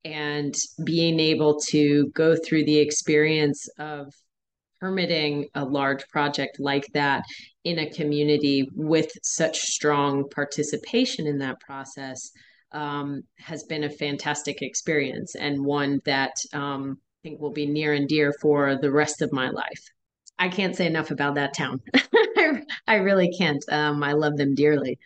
And 0.04 0.54
being 0.84 1.20
able 1.20 1.60
to 1.68 2.10
go 2.14 2.34
through 2.34 2.64
the 2.64 2.78
experience 2.78 3.68
of 3.78 4.06
permitting 4.80 5.46
a 5.54 5.64
large 5.64 6.06
project 6.08 6.58
like 6.60 6.86
that 6.94 7.24
in 7.64 7.78
a 7.80 7.90
community 7.90 8.68
with 8.74 9.10
such 9.22 9.58
strong 9.58 10.28
participation 10.28 11.26
in 11.26 11.38
that 11.38 11.60
process 11.60 12.30
um, 12.72 13.22
has 13.38 13.64
been 13.64 13.84
a 13.84 13.90
fantastic 13.90 14.62
experience 14.62 15.34
and 15.34 15.64
one 15.64 16.00
that 16.04 16.32
um, 16.52 16.98
I 17.24 17.28
think 17.28 17.40
will 17.40 17.52
be 17.52 17.66
near 17.66 17.94
and 17.94 18.08
dear 18.08 18.32
for 18.40 18.76
the 18.76 18.90
rest 18.90 19.22
of 19.22 19.32
my 19.32 19.50
life. 19.50 19.90
I 20.38 20.48
can't 20.48 20.76
say 20.76 20.86
enough 20.86 21.10
about 21.10 21.34
that 21.34 21.54
town. 21.54 21.80
I, 22.86 22.96
really 22.96 23.30
can't. 23.36 23.64
Um, 23.70 24.02
I 24.02 24.12
love 24.12 24.36
them 24.36 24.54
dearly. 24.54 24.98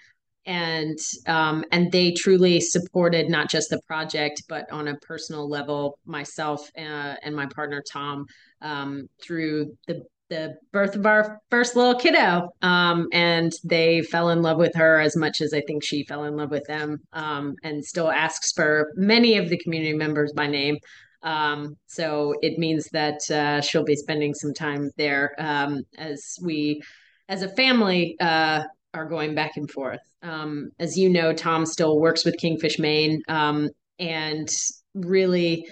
And 0.45 0.99
um, 1.27 1.65
and 1.71 1.91
they 1.93 2.13
truly 2.13 2.61
supported 2.61 3.31
not 3.31 3.49
just 3.49 3.71
the 3.71 3.81
project, 3.87 4.43
but 4.49 4.71
on 4.73 4.89
a 4.89 4.97
personal 4.97 5.49
level, 5.49 5.99
myself 6.05 6.69
uh, 6.77 7.15
and 7.23 7.35
my 7.35 7.47
partner 7.47 7.83
Tom 7.89 8.27
um, 8.63 9.09
through 9.21 9.77
the 9.87 10.03
the 10.33 10.57
birth 10.73 10.97
of 10.97 11.05
our 11.05 11.43
first 11.51 11.77
little 11.77 11.95
kiddo. 11.95 12.49
Um, 12.63 13.09
and 13.13 13.53
they 13.65 14.01
fell 14.01 14.31
in 14.31 14.41
love 14.41 14.57
with 14.57 14.75
her 14.77 14.99
as 14.99 15.15
much 15.15 15.43
as 15.43 15.53
I 15.53 15.61
think 15.61 15.85
she 15.85 16.05
fell 16.05 16.25
in 16.25 16.37
love 16.37 16.51
with 16.51 16.65
them 16.67 17.01
um, 17.13 17.55
and 17.63 17.85
still 17.85 18.11
asks 18.11 18.51
for 18.53 18.93
many 18.97 19.37
of 19.37 19.51
the 19.51 19.59
community 19.59 19.93
members 19.93 20.33
by 20.33 20.47
name. 20.47 20.79
Um, 21.23 21.77
so 21.87 22.35
it 22.41 22.59
means 22.59 22.89
that 22.93 23.31
uh, 23.31 23.61
she'll 23.61 23.85
be 23.85 23.95
spending 23.95 24.33
some 24.33 24.55
time 24.55 24.91
there 24.97 25.35
um, 25.39 25.83
as 25.99 26.39
we, 26.43 26.81
as 27.29 27.43
a 27.43 27.55
family, 27.55 28.17
uh, 28.19 28.63
are 28.95 29.09
going 29.09 29.35
back 29.35 29.57
and 29.57 29.71
forth. 29.71 30.01
Um, 30.23 30.71
as 30.79 30.97
you 30.97 31.11
know, 31.11 31.33
Tom 31.33 31.67
still 31.67 32.01
works 32.01 32.25
with 32.25 32.39
Kingfish 32.39 32.79
Maine 32.79 33.23
um, 33.29 33.69
and 33.99 34.49
really 34.95 35.67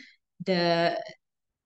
the 0.45 0.99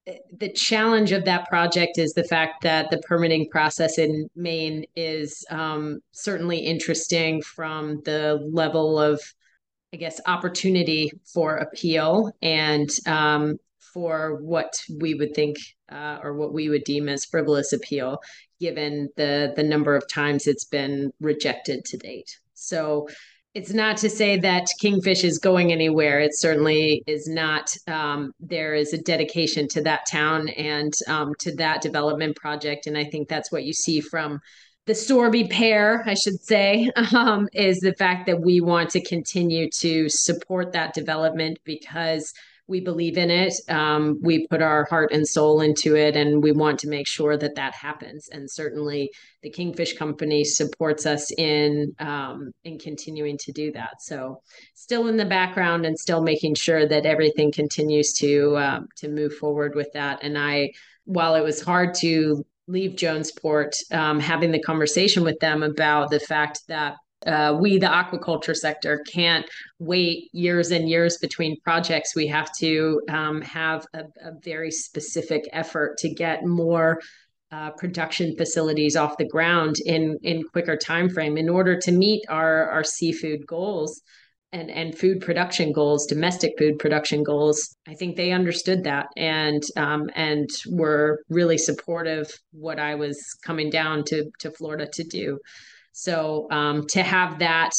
the 0.07 0.53
challenge 0.53 1.13
of 1.13 1.25
that 1.25 1.49
project 1.49 1.99
is 1.99 2.13
the 2.13 2.25
fact 2.25 2.63
that 2.63 2.91
the 2.91 2.99
permitting 2.99 3.49
process 3.49 3.99
in 3.99 4.29
Maine 4.37 4.85
is 4.95 5.45
um, 5.51 6.01
certainly 6.13 6.59
interesting 6.59 7.41
from 7.41 8.03
the 8.05 8.39
level 8.53 8.99
of, 8.99 9.21
I 9.95 9.97
guess, 9.97 10.21
opportunity 10.27 11.11
for 11.33 11.57
appeal 11.57 12.33
and 12.43 12.91
um, 13.07 13.57
for 13.95 14.41
what 14.43 14.75
we 15.01 15.15
would 15.15 15.35
think 15.35 15.57
uh, 15.91 16.19
or 16.23 16.35
what 16.35 16.53
we 16.53 16.69
would 16.69 16.85
deem 16.85 17.09
as 17.09 17.25
frivolous 17.25 17.73
appeal, 17.73 18.19
given 18.61 19.09
the 19.17 19.53
the 19.57 19.63
number 19.63 19.97
of 19.97 20.05
times 20.13 20.47
it's 20.47 20.65
been 20.65 21.13
rejected 21.21 21.85
to 21.87 21.97
date. 21.97 22.39
So 22.53 23.09
it's 23.55 23.73
not 23.73 23.97
to 23.99 24.11
say 24.11 24.37
that 24.39 24.67
Kingfish 24.83 25.23
is 25.23 25.39
going 25.39 25.73
anywhere. 25.73 26.19
It 26.19 26.37
certainly 26.37 27.05
is 27.07 27.29
not. 27.29 27.75
Um, 27.87 28.33
there 28.41 28.75
is 28.75 28.93
a 28.93 28.99
dedication 28.99 29.69
to 29.69 29.83
that 29.83 30.07
town 30.11 30.49
and 30.51 30.93
um, 31.07 31.33
to 31.41 31.55
that 31.57 31.81
development 31.81 32.37
project, 32.37 32.87
and 32.87 32.99
I 32.99 33.05
think 33.05 33.29
that's 33.29 33.53
what 33.53 33.65
you 33.65 33.73
see 33.73 34.01
from 34.01 34.41
the 34.87 34.93
Sorby 34.93 35.49
pair, 35.49 36.03
I 36.07 36.15
should 36.15 36.43
say, 36.43 36.91
um, 37.15 37.49
is 37.53 37.79
the 37.79 37.95
fact 37.95 38.27
that 38.27 38.41
we 38.41 38.61
want 38.61 38.91
to 38.91 39.03
continue 39.03 39.71
to 39.79 40.09
support 40.09 40.73
that 40.73 40.93
development 40.93 41.59
because 41.65 42.33
we 42.67 42.81
believe 42.81 43.19
in 43.19 43.31
it. 43.31 43.53
Um, 43.69 44.19
we 44.23 44.47
put 44.47 44.63
our 44.63 44.87
heart 44.89 45.13
and 45.13 45.27
soul 45.27 45.61
into 45.61 45.97
it, 45.97 46.17
and 46.17 46.43
we 46.43 46.53
want 46.53 46.79
to 46.81 46.89
make 46.89 47.07
sure 47.07 47.37
that 47.37 47.57
that 47.57 47.75
happens. 47.75 48.29
And 48.33 48.51
certainly, 48.51 49.11
the 49.43 49.51
Kingfish 49.51 49.97
Company 49.99 50.45
supports 50.45 51.05
us 51.05 51.31
in 51.33 51.95
um, 51.99 52.53
in 52.65 52.79
continuing 52.79 53.37
to 53.39 53.53
do 53.53 53.71
that. 53.73 54.01
So, 54.01 54.41
still 54.75 55.09
in 55.09 55.17
the 55.17 55.27
background 55.27 55.85
and 55.85 55.99
still 55.99 56.23
making 56.23 56.55
sure 56.55 56.87
that 56.87 57.05
everything 57.05 57.53
continues 57.53 58.15
to 58.15 58.57
um, 58.57 58.87
to 58.97 59.09
move 59.09 59.35
forward 59.35 59.75
with 59.75 59.93
that. 59.93 60.21
And 60.23 60.39
I, 60.39 60.71
while 61.05 61.35
it 61.35 61.45
was 61.45 61.61
hard 61.61 61.95
to 61.97 62.45
leave 62.67 62.93
Jonesport, 62.93 63.73
um, 63.93 64.19
having 64.21 64.51
the 64.51 64.63
conversation 64.63 65.23
with 65.23 65.39
them 65.41 65.63
about 65.63 66.11
the 66.11 66.21
fact 66.21 66.61
that 66.69 66.95
uh, 67.27 67.57
we, 67.61 67.79
the 67.79 67.87
aquaculture 67.87 68.57
sector, 68.57 69.03
can't 69.13 69.47
wait 69.79 70.29
years 70.33 70.71
and 70.71 70.89
years 70.89 71.19
between 71.19 71.61
projects. 71.61 72.15
We 72.15 72.27
have 72.29 72.53
to 72.59 73.01
um, 73.09 73.41
have 73.43 73.87
a, 73.95 74.01
a, 74.23 74.33
very 74.43 74.71
specific 74.71 75.49
effort 75.53 75.97
to 75.99 76.13
get 76.13 76.45
more 76.45 77.01
uh, 77.51 77.71
production 77.73 78.35
facilities 78.37 78.97
off 78.97 79.17
the 79.17 79.29
ground 79.29 79.77
in 79.85 80.19
in 80.23 80.43
quicker 80.53 80.77
time 80.77 81.09
frame 81.09 81.37
in 81.37 81.49
order 81.49 81.79
to 81.79 81.93
meet 81.93 82.23
our 82.29 82.69
our 82.71 82.83
seafood 82.83 83.47
goals 83.47 84.03
and 84.55 84.71
and 84.71 84.97
food 84.97 85.21
production 85.21 85.73
goals, 85.73 86.07
domestic 86.07 86.53
food 86.59 86.79
production 86.79 87.23
goals. 87.23 87.77
I 87.89 87.95
think 87.95 88.17
they 88.17 88.33
understood 88.33 88.85
that 88.85 89.07
and 89.17 89.63
um, 89.77 90.09
and 90.15 90.49
were 90.71 91.21
really 91.29 91.59
supportive 91.59 92.31
what 92.53 92.79
I 92.79 92.95
was 92.95 93.19
coming 93.45 93.69
down 93.71 94.05
to 94.05 94.31
to 94.41 94.51
Florida 94.51 94.89
to 94.93 95.05
do. 95.05 95.39
So 95.97 96.49
um, 96.51 96.87
to 96.89 97.05
have 97.05 97.39
that 97.39 97.71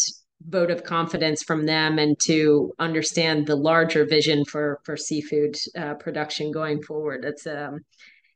vote 0.47 0.71
of 0.71 0.85
confidence 0.85 1.43
from 1.43 1.65
them 1.65 1.99
and 1.99 2.17
to 2.21 2.71
understand 2.79 3.45
the 3.45 3.57
larger 3.57 4.05
vision 4.05 4.45
for 4.45 4.79
for 4.85 4.95
seafood 4.95 5.57
uh, 5.77 5.95
production 5.95 6.51
going 6.51 6.81
forward, 6.81 7.25
it's 7.25 7.45
um, 7.45 7.81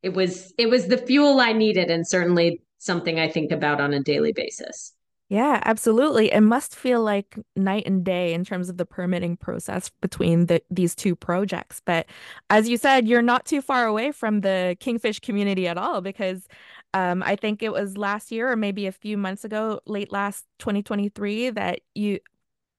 it 0.04 0.14
was 0.14 0.54
it 0.58 0.70
was 0.70 0.88
the 0.88 0.98
fuel 0.98 1.40
I 1.40 1.54
needed 1.54 1.90
and 1.90 2.06
certainly 2.06 2.62
something 2.78 3.20
I 3.20 3.30
think 3.30 3.54
about 3.54 3.80
on 3.80 3.94
a 3.94 4.04
daily 4.04 4.34
basis. 4.34 4.94
Yeah, 5.30 5.62
absolutely. 5.64 6.32
It 6.32 6.42
must 6.42 6.76
feel 6.76 7.04
like 7.04 7.38
night 7.56 7.84
and 7.86 8.04
day 8.04 8.34
in 8.34 8.44
terms 8.44 8.68
of 8.68 8.78
the 8.78 8.86
permitting 8.86 9.38
process 9.38 9.92
between 10.02 10.48
the, 10.48 10.60
these 10.72 10.96
two 10.96 11.16
projects. 11.16 11.84
But 11.86 12.08
as 12.50 12.68
you 12.68 12.78
said, 12.78 13.08
you're 13.08 13.22
not 13.22 13.46
too 13.46 13.62
far 13.62 13.86
away 13.86 14.12
from 14.12 14.42
the 14.42 14.76
kingfish 14.80 15.20
community 15.20 15.68
at 15.68 15.78
all 15.78 16.02
because 16.02 16.48
um, 16.94 17.24
I 17.24 17.36
think 17.36 17.62
it 17.62 17.72
was 17.72 17.98
last 17.98 18.32
year 18.32 18.52
or 18.52 18.56
maybe 18.56 18.88
a 18.88 18.92
few 18.92 19.18
months 19.18 19.46
ago, 19.46 19.80
late 19.86 20.12
last 20.12 20.46
2023, 20.60 21.52
that 21.52 21.82
you 21.94 22.20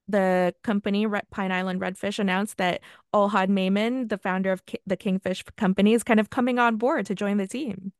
the 0.08 0.52
company 0.64 1.06
Pine 1.30 1.52
Island 1.52 1.80
Redfish 1.80 2.18
announced 2.18 2.56
that 2.56 2.80
Ohad 3.14 3.48
Maimon, 3.48 4.08
the 4.08 4.18
founder 4.18 4.50
of 4.50 4.66
Ki- 4.66 4.80
the 4.84 4.96
Kingfish 4.96 5.44
Company, 5.56 5.94
is 5.94 6.02
kind 6.02 6.18
of 6.18 6.30
coming 6.30 6.58
on 6.58 6.76
board 6.76 7.06
to 7.06 7.14
join 7.14 7.36
the 7.36 7.46
team. 7.46 7.92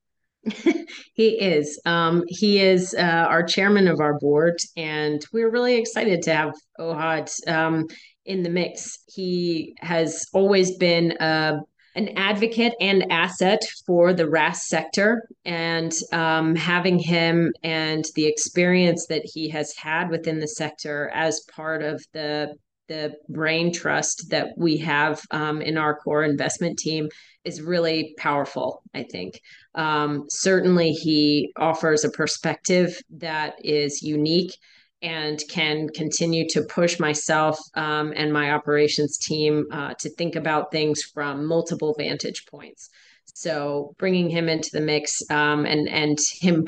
he 1.15 1.29
is. 1.41 1.81
Um, 1.85 2.25
he 2.27 2.61
is 2.61 2.95
uh, 2.95 3.27
our 3.29 3.43
chairman 3.43 3.87
of 3.87 4.01
our 4.01 4.19
board, 4.19 4.59
and 4.77 5.25
we're 5.33 5.51
really 5.51 5.77
excited 5.77 6.23
to 6.23 6.35
have 6.35 6.55
Ohad 6.79 7.31
um, 7.47 7.87
in 8.25 8.43
the 8.43 8.51
mix. 8.51 8.99
He 9.15 9.77
has 9.81 10.27
always 10.33 10.77
been 10.79 11.13
a 11.21 11.61
an 11.95 12.11
advocate 12.17 12.75
and 12.81 13.11
asset 13.11 13.61
for 13.87 14.13
the 14.13 14.29
RAS 14.29 14.69
sector. 14.69 15.29
And 15.45 15.93
um, 16.13 16.55
having 16.55 16.99
him 16.99 17.53
and 17.63 18.05
the 18.15 18.27
experience 18.27 19.07
that 19.09 19.23
he 19.25 19.49
has 19.51 19.75
had 19.75 20.11
within 20.11 20.39
the 20.39 20.49
sector 20.49 21.11
as 21.15 21.41
part 21.55 21.83
of 21.83 22.05
the 22.13 22.55
the 22.91 23.15
brain 23.29 23.73
trust 23.73 24.31
that 24.31 24.49
we 24.57 24.77
have 24.77 25.23
um, 25.31 25.63
in 25.63 25.79
our 25.79 25.95
core 25.95 26.25
investment 26.25 26.77
team 26.77 27.09
is 27.45 27.63
really 27.63 28.15
powerful, 28.19 28.83
I 28.93 29.05
think. 29.05 29.41
Um, 29.77 30.25
certainly, 30.29 30.91
he 30.91 31.53
offers 31.57 32.05
a 32.05 32.11
perspective 32.11 33.01
that 33.11 33.55
is 33.63 34.03
unique 34.03 34.57
and 35.03 35.43
can 35.49 35.89
continue 35.89 36.49
to 36.51 36.63
push 36.63 36.99
myself 37.01 37.59
um, 37.75 38.13
and 38.15 38.33
my 38.33 38.53
operations 38.53 39.17
team 39.19 39.67
uh, 39.71 39.95
to 39.95 40.11
think 40.11 40.37
about 40.37 40.71
things 40.71 41.03
from 41.03 41.47
multiple 41.47 41.95
vantage 41.97 42.47
points. 42.47 42.91
So 43.35 43.95
bringing 43.99 44.29
him 44.29 44.49
into 44.49 44.71
the 44.73 44.81
mix 44.81 45.23
um, 45.31 45.65
and 45.65 45.89
and 45.89 46.19
him 46.41 46.67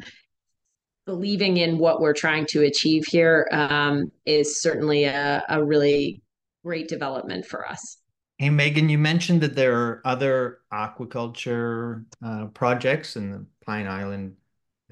believing 1.04 1.56
in 1.56 1.78
what 1.78 2.00
we're 2.00 2.12
trying 2.12 2.46
to 2.46 2.62
achieve 2.62 3.04
here 3.06 3.48
um, 3.50 4.12
is 4.24 4.62
certainly 4.62 5.04
a, 5.04 5.42
a 5.48 5.62
really 5.62 6.22
great 6.64 6.88
development 6.88 7.44
for 7.44 7.68
us. 7.68 7.98
Hey, 8.38 8.50
Megan, 8.50 8.88
you 8.88 8.98
mentioned 8.98 9.40
that 9.42 9.54
there 9.54 9.76
are 9.76 10.02
other 10.04 10.58
aquaculture 10.72 12.04
uh, 12.24 12.46
projects 12.46 13.16
in 13.16 13.30
the 13.30 13.44
Pine 13.64 13.86
Island 13.86 14.36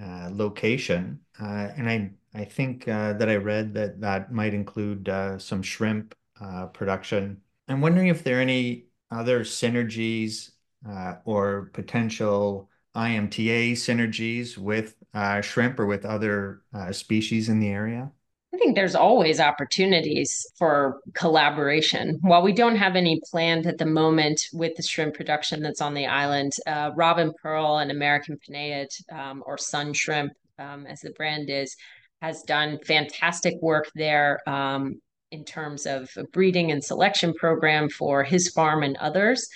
uh, 0.02 0.30
location. 0.32 1.20
Uh, 1.40 1.68
and 1.76 1.88
I 1.88 2.10
I 2.34 2.44
think 2.44 2.86
uh, 2.86 3.14
that 3.14 3.28
I 3.28 3.36
read 3.36 3.74
that 3.74 4.00
that 4.00 4.32
might 4.32 4.54
include 4.54 5.08
uh, 5.08 5.38
some 5.38 5.62
shrimp 5.62 6.14
uh, 6.40 6.66
production. 6.66 7.40
I'm 7.68 7.80
wondering 7.80 8.08
if 8.08 8.22
there 8.22 8.38
are 8.38 8.42
any 8.42 8.86
other 9.10 9.40
synergies 9.40 10.50
uh, 10.88 11.16
or 11.24 11.70
potential 11.72 12.68
IMTA 12.94 13.72
synergies 13.72 14.56
with 14.56 14.96
uh, 15.12 15.40
shrimp 15.40 15.78
or 15.78 15.86
with 15.86 16.04
other 16.04 16.62
uh, 16.72 16.92
species 16.92 17.48
in 17.48 17.58
the 17.58 17.68
area. 17.68 18.10
I 18.52 18.56
think 18.56 18.74
there's 18.74 18.96
always 18.96 19.38
opportunities 19.38 20.44
for 20.56 21.00
collaboration. 21.14 22.18
While 22.22 22.42
we 22.42 22.52
don't 22.52 22.76
have 22.76 22.96
any 22.96 23.20
planned 23.30 23.66
at 23.66 23.78
the 23.78 23.86
moment 23.86 24.48
with 24.52 24.74
the 24.76 24.82
shrimp 24.82 25.14
production 25.14 25.62
that's 25.62 25.80
on 25.80 25.94
the 25.94 26.06
island, 26.06 26.54
Robin 26.66 27.32
Pearl 27.40 27.78
and 27.78 27.92
American 27.92 28.38
Penaeid, 28.38 28.88
um, 29.12 29.44
or 29.46 29.56
Sun 29.56 29.92
Shrimp, 29.92 30.32
um, 30.58 30.84
as 30.86 31.00
the 31.00 31.10
brand 31.10 31.48
is, 31.48 31.76
has 32.20 32.42
done 32.42 32.78
fantastic 32.84 33.54
work 33.62 33.90
there 33.94 34.40
um, 34.48 35.00
in 35.30 35.44
terms 35.44 35.86
of 35.86 36.10
a 36.16 36.24
breeding 36.24 36.70
and 36.70 36.82
selection 36.82 37.32
program 37.34 37.88
for 37.88 38.24
his 38.24 38.50
farm 38.50 38.82
and 38.82 38.96
others. 38.98 39.48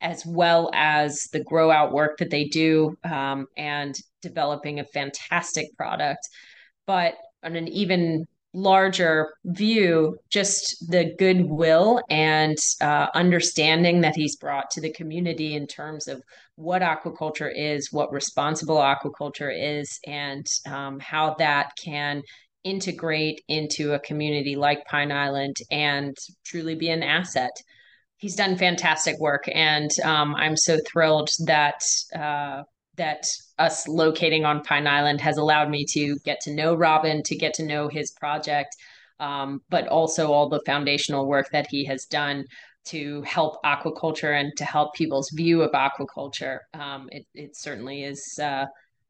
as 0.00 0.24
well 0.26 0.70
as 0.74 1.24
the 1.32 1.42
grow 1.44 1.70
out 1.70 1.92
work 1.92 2.18
that 2.18 2.30
they 2.30 2.44
do 2.44 2.96
um, 3.04 3.46
and 3.56 3.96
developing 4.22 4.78
a 4.78 4.84
fantastic 4.84 5.74
product. 5.76 6.28
But 6.86 7.14
on 7.42 7.56
an 7.56 7.68
even 7.68 8.26
larger 8.56 9.34
view, 9.44 10.16
just 10.30 10.82
the 10.88 11.14
goodwill 11.18 12.00
and 12.08 12.56
uh, 12.80 13.06
understanding 13.14 14.00
that 14.00 14.16
he's 14.16 14.36
brought 14.36 14.70
to 14.70 14.80
the 14.80 14.92
community 14.92 15.54
in 15.54 15.66
terms 15.66 16.08
of 16.08 16.22
what 16.54 16.80
aquaculture 16.80 17.52
is, 17.54 17.92
what 17.92 18.10
responsible 18.10 18.76
aquaculture 18.78 19.52
is, 19.54 20.00
and 20.06 20.46
um, 20.66 20.98
how 20.98 21.34
that 21.34 21.70
can 21.84 22.22
integrate 22.64 23.42
into 23.46 23.92
a 23.92 24.00
community 24.00 24.56
like 24.56 24.86
Pine 24.86 25.12
Island 25.12 25.56
and 25.70 26.16
truly 26.46 26.74
be 26.74 26.88
an 26.88 27.02
asset. 27.02 27.52
He's 28.16 28.36
done 28.36 28.56
fantastic 28.56 29.18
work, 29.20 29.44
and 29.52 29.90
um, 30.02 30.34
I'm 30.34 30.56
so 30.56 30.78
thrilled 30.90 31.28
that 31.44 31.82
uh, 32.18 32.62
that 32.96 33.26
us 33.58 33.86
locating 33.88 34.44
on 34.44 34.62
Pine 34.62 34.86
Island 34.86 35.20
has 35.20 35.36
allowed 35.36 35.70
me 35.70 35.84
to 35.90 36.16
get 36.24 36.40
to 36.42 36.54
know 36.54 36.74
Robin, 36.74 37.22
to 37.24 37.36
get 37.36 37.54
to 37.54 37.64
know 37.64 37.88
his 37.88 38.10
project, 38.12 38.74
um, 39.20 39.60
but 39.68 39.88
also 39.88 40.32
all 40.32 40.48
the 40.48 40.62
foundational 40.66 41.26
work 41.26 41.48
that 41.52 41.66
he 41.68 41.84
has 41.84 42.04
done 42.04 42.44
to 42.86 43.22
help 43.22 43.56
aquaculture 43.64 44.38
and 44.38 44.52
to 44.56 44.64
help 44.64 44.94
people's 44.94 45.30
view 45.30 45.62
of 45.62 45.72
aquaculture. 45.72 46.58
Um, 46.74 47.08
it, 47.10 47.26
it, 47.34 47.56
certainly 47.56 48.04
is 48.04 48.38
uh, 48.40 48.66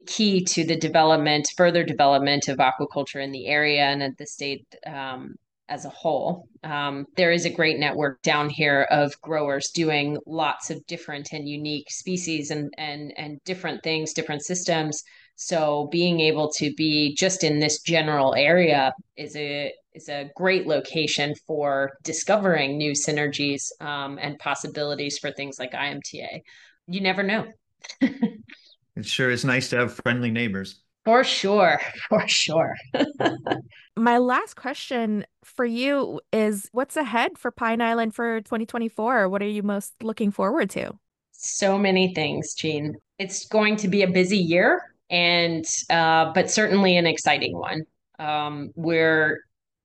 key 0.07 0.43
to 0.45 0.65
the 0.65 0.75
development, 0.75 1.47
further 1.55 1.83
development 1.83 2.47
of 2.47 2.57
aquaculture 2.57 3.23
in 3.23 3.31
the 3.31 3.47
area 3.47 3.83
and 3.83 4.01
at 4.01 4.17
the 4.17 4.25
state 4.25 4.65
um, 4.85 5.35
as 5.69 5.85
a 5.85 5.89
whole. 5.89 6.47
Um, 6.63 7.05
there 7.15 7.31
is 7.31 7.45
a 7.45 7.49
great 7.49 7.79
network 7.79 8.21
down 8.21 8.49
here 8.49 8.83
of 8.89 9.19
growers 9.21 9.71
doing 9.71 10.17
lots 10.25 10.69
of 10.69 10.85
different 10.87 11.33
and 11.33 11.47
unique 11.47 11.89
species 11.91 12.51
and 12.51 12.73
and 12.77 13.13
and 13.17 13.39
different 13.45 13.83
things, 13.83 14.13
different 14.13 14.43
systems. 14.43 15.03
So 15.35 15.87
being 15.91 16.19
able 16.19 16.49
to 16.53 16.73
be 16.73 17.15
just 17.15 17.43
in 17.43 17.59
this 17.59 17.81
general 17.81 18.33
area 18.35 18.93
is 19.15 19.35
a 19.35 19.71
is 19.93 20.09
a 20.09 20.29
great 20.35 20.67
location 20.67 21.35
for 21.45 21.97
discovering 22.03 22.77
new 22.77 22.91
synergies 22.91 23.69
um, 23.81 24.17
and 24.21 24.39
possibilities 24.39 25.17
for 25.17 25.31
things 25.31 25.59
like 25.59 25.73
IMTA. 25.73 26.41
You 26.87 27.01
never 27.01 27.23
know. 27.23 27.47
it 28.01 29.05
sure 29.05 29.29
is 29.29 29.43
nice 29.43 29.69
to 29.69 29.77
have 29.77 29.99
friendly 30.03 30.31
neighbors. 30.31 30.81
For 31.07 31.23
sure. 31.23 31.79
For 32.09 32.27
sure. 32.27 32.75
My 33.95 34.17
last 34.17 34.57
question 34.57 35.25
for 35.45 35.63
you 35.63 36.19
is 36.33 36.67
what's 36.73 36.97
ahead 36.97 37.37
for 37.37 37.49
Pine 37.49 37.81
Island 37.81 38.13
for 38.13 38.41
2024? 38.41 39.29
What 39.29 39.41
are 39.41 39.47
you 39.47 39.63
most 39.63 39.93
looking 40.03 40.31
forward 40.31 40.69
to? 40.71 40.91
So 41.31 41.77
many 41.77 42.13
things, 42.13 42.53
Jean. 42.55 42.93
It's 43.19 43.47
going 43.47 43.77
to 43.77 43.87
be 43.87 44.01
a 44.01 44.07
busy 44.09 44.37
year 44.37 44.81
and 45.09 45.63
uh, 45.89 46.33
but 46.33 46.51
certainly 46.51 46.97
an 46.97 47.07
exciting 47.07 47.57
one. 47.57 47.83
Um, 48.19 48.71
we're 48.75 49.39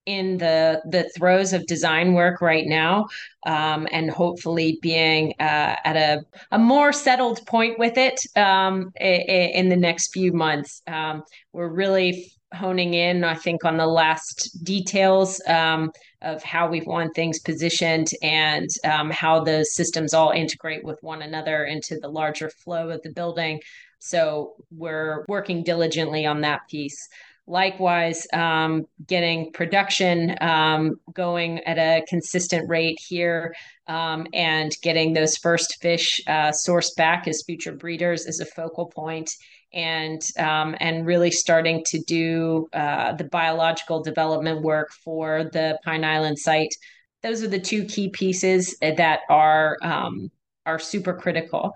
in 0.07 0.39
the 0.39 0.83
the 0.91 1.09
throes 1.17 1.53
of 1.53 1.67
design 1.67 2.15
work 2.15 2.41
right 2.41 2.67
now 2.67 3.07
um, 3.47 3.87
and 3.93 4.11
hopefully 4.11 4.79
being 4.83 5.33
uh, 5.39 5.77
at 5.85 5.97
a, 5.97 6.23
a 6.51 6.59
more 6.59 6.93
settled 6.93 7.45
point 7.47 7.79
with 7.79 7.97
it 7.97 8.21
um, 8.37 8.93
in 9.01 9.69
the 9.69 9.77
next 9.77 10.13
few 10.13 10.33
months. 10.33 10.83
Um, 10.87 11.23
we're 11.53 11.69
really 11.69 12.33
honing 12.55 12.93
in 12.93 13.25
i 13.25 13.35
think 13.35 13.65
on 13.65 13.79
the 13.79 13.87
last 13.87 14.63
details 14.63 15.41
um, 15.49 15.91
of 16.23 16.43
how 16.43 16.69
we 16.69 16.81
want 16.83 17.15
things 17.15 17.39
positioned 17.41 18.09
and 18.23 18.69
um, 18.85 19.11
how 19.11 19.41
the 19.41 19.65
systems 19.65 20.15
all 20.15 20.31
integrate 20.31 20.85
with 20.85 21.03
one 21.03 21.23
another 21.23 21.65
into 21.65 21.99
the 21.99 22.09
larger 22.09 22.49
flow 22.49 22.91
of 22.91 23.03
the 23.03 23.11
building. 23.11 23.61
So 23.99 24.55
we're 24.71 25.25
working 25.29 25.63
diligently 25.63 26.25
on 26.27 26.41
that 26.43 26.69
piece 26.69 27.09
Likewise, 27.49 28.25
um, 28.33 28.85
getting 29.05 29.51
production 29.53 30.37
um, 30.41 30.95
going 31.13 31.59
at 31.61 31.77
a 31.77 32.05
consistent 32.09 32.69
rate 32.69 32.99
here 33.09 33.53
um, 33.89 34.27
and 34.33 34.71
getting 34.83 35.13
those 35.13 35.37
first 35.37 35.79
fish 35.83 36.21
uh, 36.29 36.53
sourced 36.53 36.95
back 36.97 37.27
as 37.27 37.43
future 37.45 37.73
breeders 37.73 38.27
is 38.27 38.39
a 38.39 38.47
focal 38.47 38.87
point 38.87 39.29
and 39.75 40.21
um, 40.39 40.77
and 40.79 41.05
really 41.07 41.31
starting 41.31 41.83
to 41.87 41.99
do 42.07 42.69
uh, 42.73 43.13
the 43.15 43.25
biological 43.25 44.03
development 44.03 44.63
work 44.63 44.91
for 45.05 45.45
the 45.53 45.79
Pine 45.85 46.05
Island 46.05 46.39
site. 46.39 46.75
Those 47.23 47.43
are 47.43 47.49
the 47.49 47.61
two 47.61 47.85
key 47.87 48.11
pieces 48.11 48.77
that 48.81 49.21
are 49.29 49.77
um, 49.83 50.31
are 50.67 50.79
super 50.79 51.15
critical. 51.15 51.73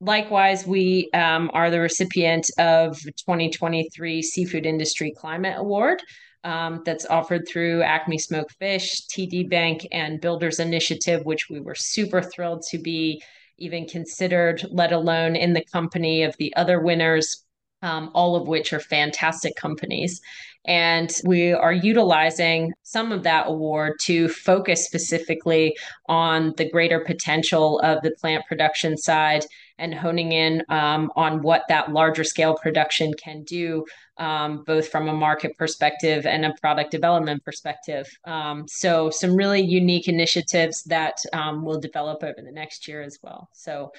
Likewise, 0.00 0.66
we 0.66 1.08
um, 1.14 1.50
are 1.54 1.70
the 1.70 1.80
recipient 1.80 2.46
of 2.58 2.98
2023 3.00 4.22
Seafood 4.22 4.66
Industry 4.66 5.12
Climate 5.16 5.56
Award. 5.58 6.02
Um, 6.42 6.82
that's 6.84 7.06
offered 7.06 7.48
through 7.48 7.82
Acme 7.82 8.18
Smoked 8.18 8.52
Fish, 8.58 9.06
TD 9.06 9.48
Bank, 9.48 9.86
and 9.92 10.20
Builders 10.20 10.60
Initiative, 10.60 11.24
which 11.24 11.48
we 11.48 11.58
were 11.58 11.74
super 11.74 12.20
thrilled 12.20 12.62
to 12.70 12.76
be 12.76 13.22
even 13.56 13.86
considered, 13.86 14.62
let 14.70 14.92
alone 14.92 15.36
in 15.36 15.54
the 15.54 15.64
company 15.72 16.22
of 16.22 16.36
the 16.36 16.54
other 16.54 16.80
winners, 16.80 17.44
um, 17.80 18.10
all 18.14 18.36
of 18.36 18.46
which 18.46 18.74
are 18.74 18.80
fantastic 18.80 19.56
companies. 19.56 20.20
And 20.66 21.10
we 21.24 21.52
are 21.52 21.72
utilizing 21.72 22.72
some 22.82 23.12
of 23.12 23.22
that 23.22 23.46
award 23.48 23.94
to 24.02 24.28
focus 24.28 24.84
specifically 24.84 25.76
on 26.08 26.52
the 26.56 26.68
greater 26.68 27.00
potential 27.00 27.80
of 27.80 28.02
the 28.02 28.12
plant 28.20 28.44
production 28.46 28.96
side 28.96 29.46
and 29.78 29.94
honing 29.94 30.32
in 30.32 30.62
um, 30.68 31.10
on 31.16 31.42
what 31.42 31.62
that 31.68 31.92
larger 31.92 32.24
scale 32.24 32.54
production 32.54 33.12
can 33.14 33.42
do, 33.44 33.84
um, 34.18 34.62
both 34.64 34.88
from 34.88 35.08
a 35.08 35.12
market 35.12 35.56
perspective 35.58 36.26
and 36.26 36.44
a 36.44 36.54
product 36.60 36.90
development 36.90 37.44
perspective. 37.44 38.06
Um, 38.24 38.64
so, 38.68 39.10
some 39.10 39.34
really 39.34 39.62
unique 39.62 40.08
initiatives 40.08 40.82
that 40.84 41.16
um, 41.32 41.64
will 41.64 41.80
develop 41.80 42.22
over 42.22 42.40
the 42.42 42.52
next 42.52 42.86
year 42.86 43.02
as 43.02 43.18
well. 43.22 43.48
So, 43.52 43.90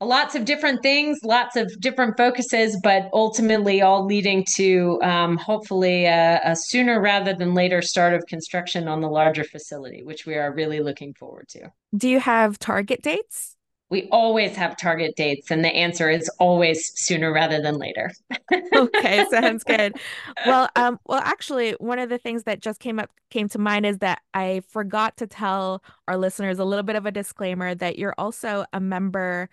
lots 0.00 0.34
of 0.34 0.44
different 0.44 0.82
things, 0.82 1.18
lots 1.24 1.56
of 1.56 1.72
different 1.80 2.16
focuses, 2.16 2.78
but 2.82 3.08
ultimately 3.12 3.82
all 3.82 4.04
leading 4.04 4.44
to 4.56 5.00
um, 5.02 5.36
hopefully 5.36 6.06
a, 6.06 6.40
a, 6.44 6.54
sooner 6.56 7.00
rather 7.00 7.34
than 7.34 7.54
later 7.54 7.82
start 7.82 8.14
of 8.14 8.24
construction 8.26 8.86
on 8.86 9.00
the 9.00 9.08
larger 9.08 9.44
facility, 9.44 10.02
which 10.04 10.26
we 10.26 10.34
are 10.36 10.52
really 10.54 10.80
looking 10.80 11.14
forward 11.14 11.48
to. 11.48 11.70
Do 11.96 12.08
you 12.08 12.20
have 12.20 12.58
target 12.58 13.02
dates? 13.02 13.56
We 13.90 14.08
always 14.10 14.54
have 14.56 14.76
target 14.76 15.16
dates, 15.16 15.50
and 15.50 15.64
the 15.64 15.74
answer 15.74 16.10
is 16.10 16.28
always 16.38 16.92
sooner 16.98 17.32
rather 17.32 17.62
than 17.62 17.78
later. 17.78 18.12
okay, 18.74 19.24
sounds 19.30 19.64
good. 19.64 19.96
Well, 20.44 20.68
um, 20.76 20.98
well, 21.06 21.20
actually, 21.24 21.72
one 21.72 21.98
of 21.98 22.10
the 22.10 22.18
things 22.18 22.42
that 22.44 22.60
just 22.60 22.80
came 22.80 22.98
up 22.98 23.10
came 23.30 23.48
to 23.48 23.58
mind 23.58 23.86
is 23.86 23.98
that 23.98 24.20
I 24.34 24.62
forgot 24.68 25.16
to 25.18 25.26
tell 25.26 25.82
our 26.06 26.18
listeners 26.18 26.58
a 26.58 26.64
little 26.64 26.82
bit 26.82 26.96
of 26.96 27.06
a 27.06 27.10
disclaimer 27.10 27.74
that 27.74 27.98
you're 27.98 28.14
also 28.18 28.66
a 28.72 28.80
member 28.80 29.48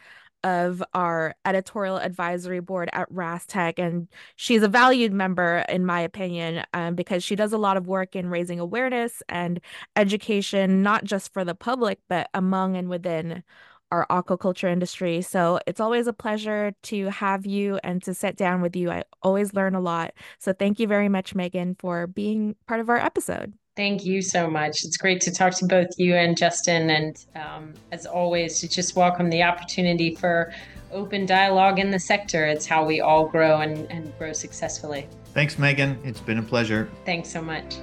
of 0.45 0.83
our 0.93 1.33
editorial 1.43 1.97
advisory 1.97 2.59
board 2.59 2.87
at 2.93 3.11
RASTech, 3.11 3.79
and 3.79 4.07
she's 4.35 4.61
a 4.61 4.67
valued 4.67 5.11
member, 5.11 5.65
in 5.69 5.87
my 5.87 6.01
opinion, 6.01 6.63
um, 6.71 6.93
because 6.93 7.23
she 7.23 7.35
does 7.35 7.51
a 7.51 7.57
lot 7.57 7.77
of 7.77 7.87
work 7.87 8.15
in 8.15 8.29
raising 8.29 8.59
awareness 8.59 9.23
and 9.27 9.59
education, 9.95 10.83
not 10.83 11.03
just 11.03 11.33
for 11.33 11.43
the 11.43 11.55
public, 11.55 11.99
but 12.07 12.29
among 12.35 12.77
and 12.77 12.89
within 12.89 13.43
our 13.91 14.05
aquaculture 14.09 14.71
industry. 14.71 15.21
So 15.21 15.59
it's 15.67 15.79
always 15.79 16.07
a 16.07 16.13
pleasure 16.13 16.73
to 16.83 17.05
have 17.09 17.45
you 17.45 17.79
and 17.83 18.01
to 18.03 18.13
sit 18.13 18.35
down 18.37 18.61
with 18.61 18.75
you. 18.75 18.91
I 18.91 19.03
always 19.21 19.53
learn 19.53 19.75
a 19.75 19.79
lot. 19.79 20.13
So 20.39 20.53
thank 20.53 20.79
you 20.79 20.87
very 20.87 21.09
much, 21.09 21.35
Megan, 21.35 21.75
for 21.79 22.07
being 22.07 22.55
part 22.67 22.79
of 22.79 22.89
our 22.89 22.97
episode. 22.97 23.53
Thank 23.75 24.05
you 24.05 24.21
so 24.21 24.49
much. 24.49 24.85
It's 24.85 24.95
great 24.95 25.19
to 25.21 25.31
talk 25.31 25.53
to 25.55 25.65
both 25.65 25.87
you 25.97 26.15
and 26.15 26.37
Justin. 26.37 26.89
And 26.89 27.25
um, 27.35 27.73
as 27.91 28.05
always, 28.05 28.59
to 28.61 28.69
just 28.69 28.95
welcome 28.95 29.29
the 29.29 29.43
opportunity 29.43 30.15
for 30.15 30.53
open 30.91 31.25
dialogue 31.25 31.77
in 31.77 31.91
the 31.91 31.99
sector. 31.99 32.45
It's 32.45 32.65
how 32.65 32.85
we 32.85 33.01
all 33.01 33.27
grow 33.27 33.59
and, 33.59 33.89
and 33.91 34.17
grow 34.17 34.31
successfully. 34.31 35.07
Thanks, 35.33 35.59
Megan. 35.59 35.99
It's 36.05 36.21
been 36.21 36.37
a 36.37 36.43
pleasure. 36.43 36.89
Thanks 37.03 37.29
so 37.29 37.41
much. 37.41 37.75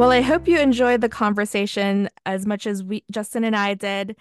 Well, 0.00 0.12
I 0.12 0.22
hope 0.22 0.48
you 0.48 0.58
enjoyed 0.58 1.02
the 1.02 1.10
conversation 1.10 2.08
as 2.24 2.46
much 2.46 2.66
as 2.66 2.82
we, 2.82 3.04
Justin 3.12 3.44
and 3.44 3.54
I 3.54 3.74
did. 3.74 4.16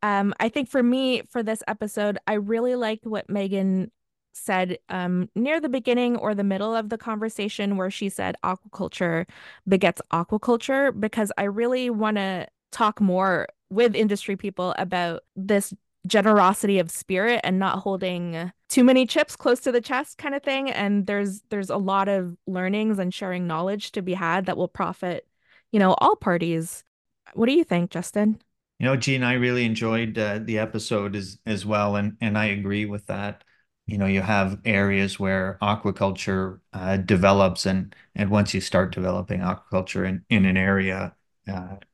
Um, 0.00 0.32
I 0.38 0.48
think 0.48 0.68
for 0.68 0.80
me, 0.80 1.22
for 1.28 1.42
this 1.42 1.60
episode, 1.66 2.18
I 2.28 2.34
really 2.34 2.76
liked 2.76 3.04
what 3.04 3.28
Megan 3.28 3.90
said 4.32 4.78
um, 4.90 5.28
near 5.34 5.60
the 5.60 5.68
beginning 5.68 6.14
or 6.18 6.36
the 6.36 6.44
middle 6.44 6.72
of 6.72 6.88
the 6.88 6.96
conversation 6.96 7.76
where 7.76 7.90
she 7.90 8.10
said 8.10 8.36
aquaculture 8.44 9.26
begets 9.66 10.00
aquaculture 10.12 10.92
because 11.00 11.32
I 11.36 11.44
really 11.44 11.90
want 11.90 12.16
to 12.16 12.46
talk 12.70 13.00
more 13.00 13.48
with 13.70 13.96
industry 13.96 14.36
people 14.36 14.72
about 14.78 15.22
this 15.34 15.74
generosity 16.06 16.78
of 16.78 16.90
spirit 16.90 17.40
and 17.44 17.58
not 17.58 17.78
holding 17.78 18.52
too 18.68 18.84
many 18.84 19.06
chips 19.06 19.36
close 19.36 19.60
to 19.60 19.72
the 19.72 19.80
chest 19.80 20.18
kind 20.18 20.34
of 20.34 20.42
thing. 20.42 20.70
And 20.70 21.06
there's 21.06 21.42
there's 21.50 21.70
a 21.70 21.76
lot 21.76 22.08
of 22.08 22.36
learnings 22.46 22.98
and 22.98 23.12
sharing 23.12 23.46
knowledge 23.46 23.92
to 23.92 24.02
be 24.02 24.14
had 24.14 24.46
that 24.46 24.56
will 24.56 24.68
profit 24.68 25.26
you 25.72 25.78
know 25.78 25.94
all 25.98 26.16
parties. 26.16 26.84
What 27.34 27.46
do 27.46 27.52
you 27.52 27.64
think 27.64 27.90
justin? 27.90 28.40
You 28.78 28.86
know, 28.86 28.96
Jean, 28.96 29.22
I 29.22 29.34
really 29.34 29.64
enjoyed 29.64 30.18
uh, 30.18 30.40
the 30.42 30.58
episode 30.58 31.14
as 31.16 31.38
as 31.46 31.64
well, 31.64 31.96
and 31.96 32.16
and 32.20 32.36
I 32.36 32.46
agree 32.46 32.86
with 32.86 33.06
that. 33.06 33.44
You 33.86 33.98
know, 33.98 34.06
you 34.06 34.22
have 34.22 34.60
areas 34.64 35.20
where 35.20 35.58
aquaculture 35.62 36.60
uh, 36.72 36.96
develops, 36.98 37.66
and 37.66 37.94
and 38.14 38.30
once 38.30 38.54
you 38.54 38.60
start 38.60 38.94
developing 38.94 39.40
aquaculture 39.40 40.08
in 40.08 40.24
in 40.28 40.44
an 40.44 40.56
area, 40.56 41.14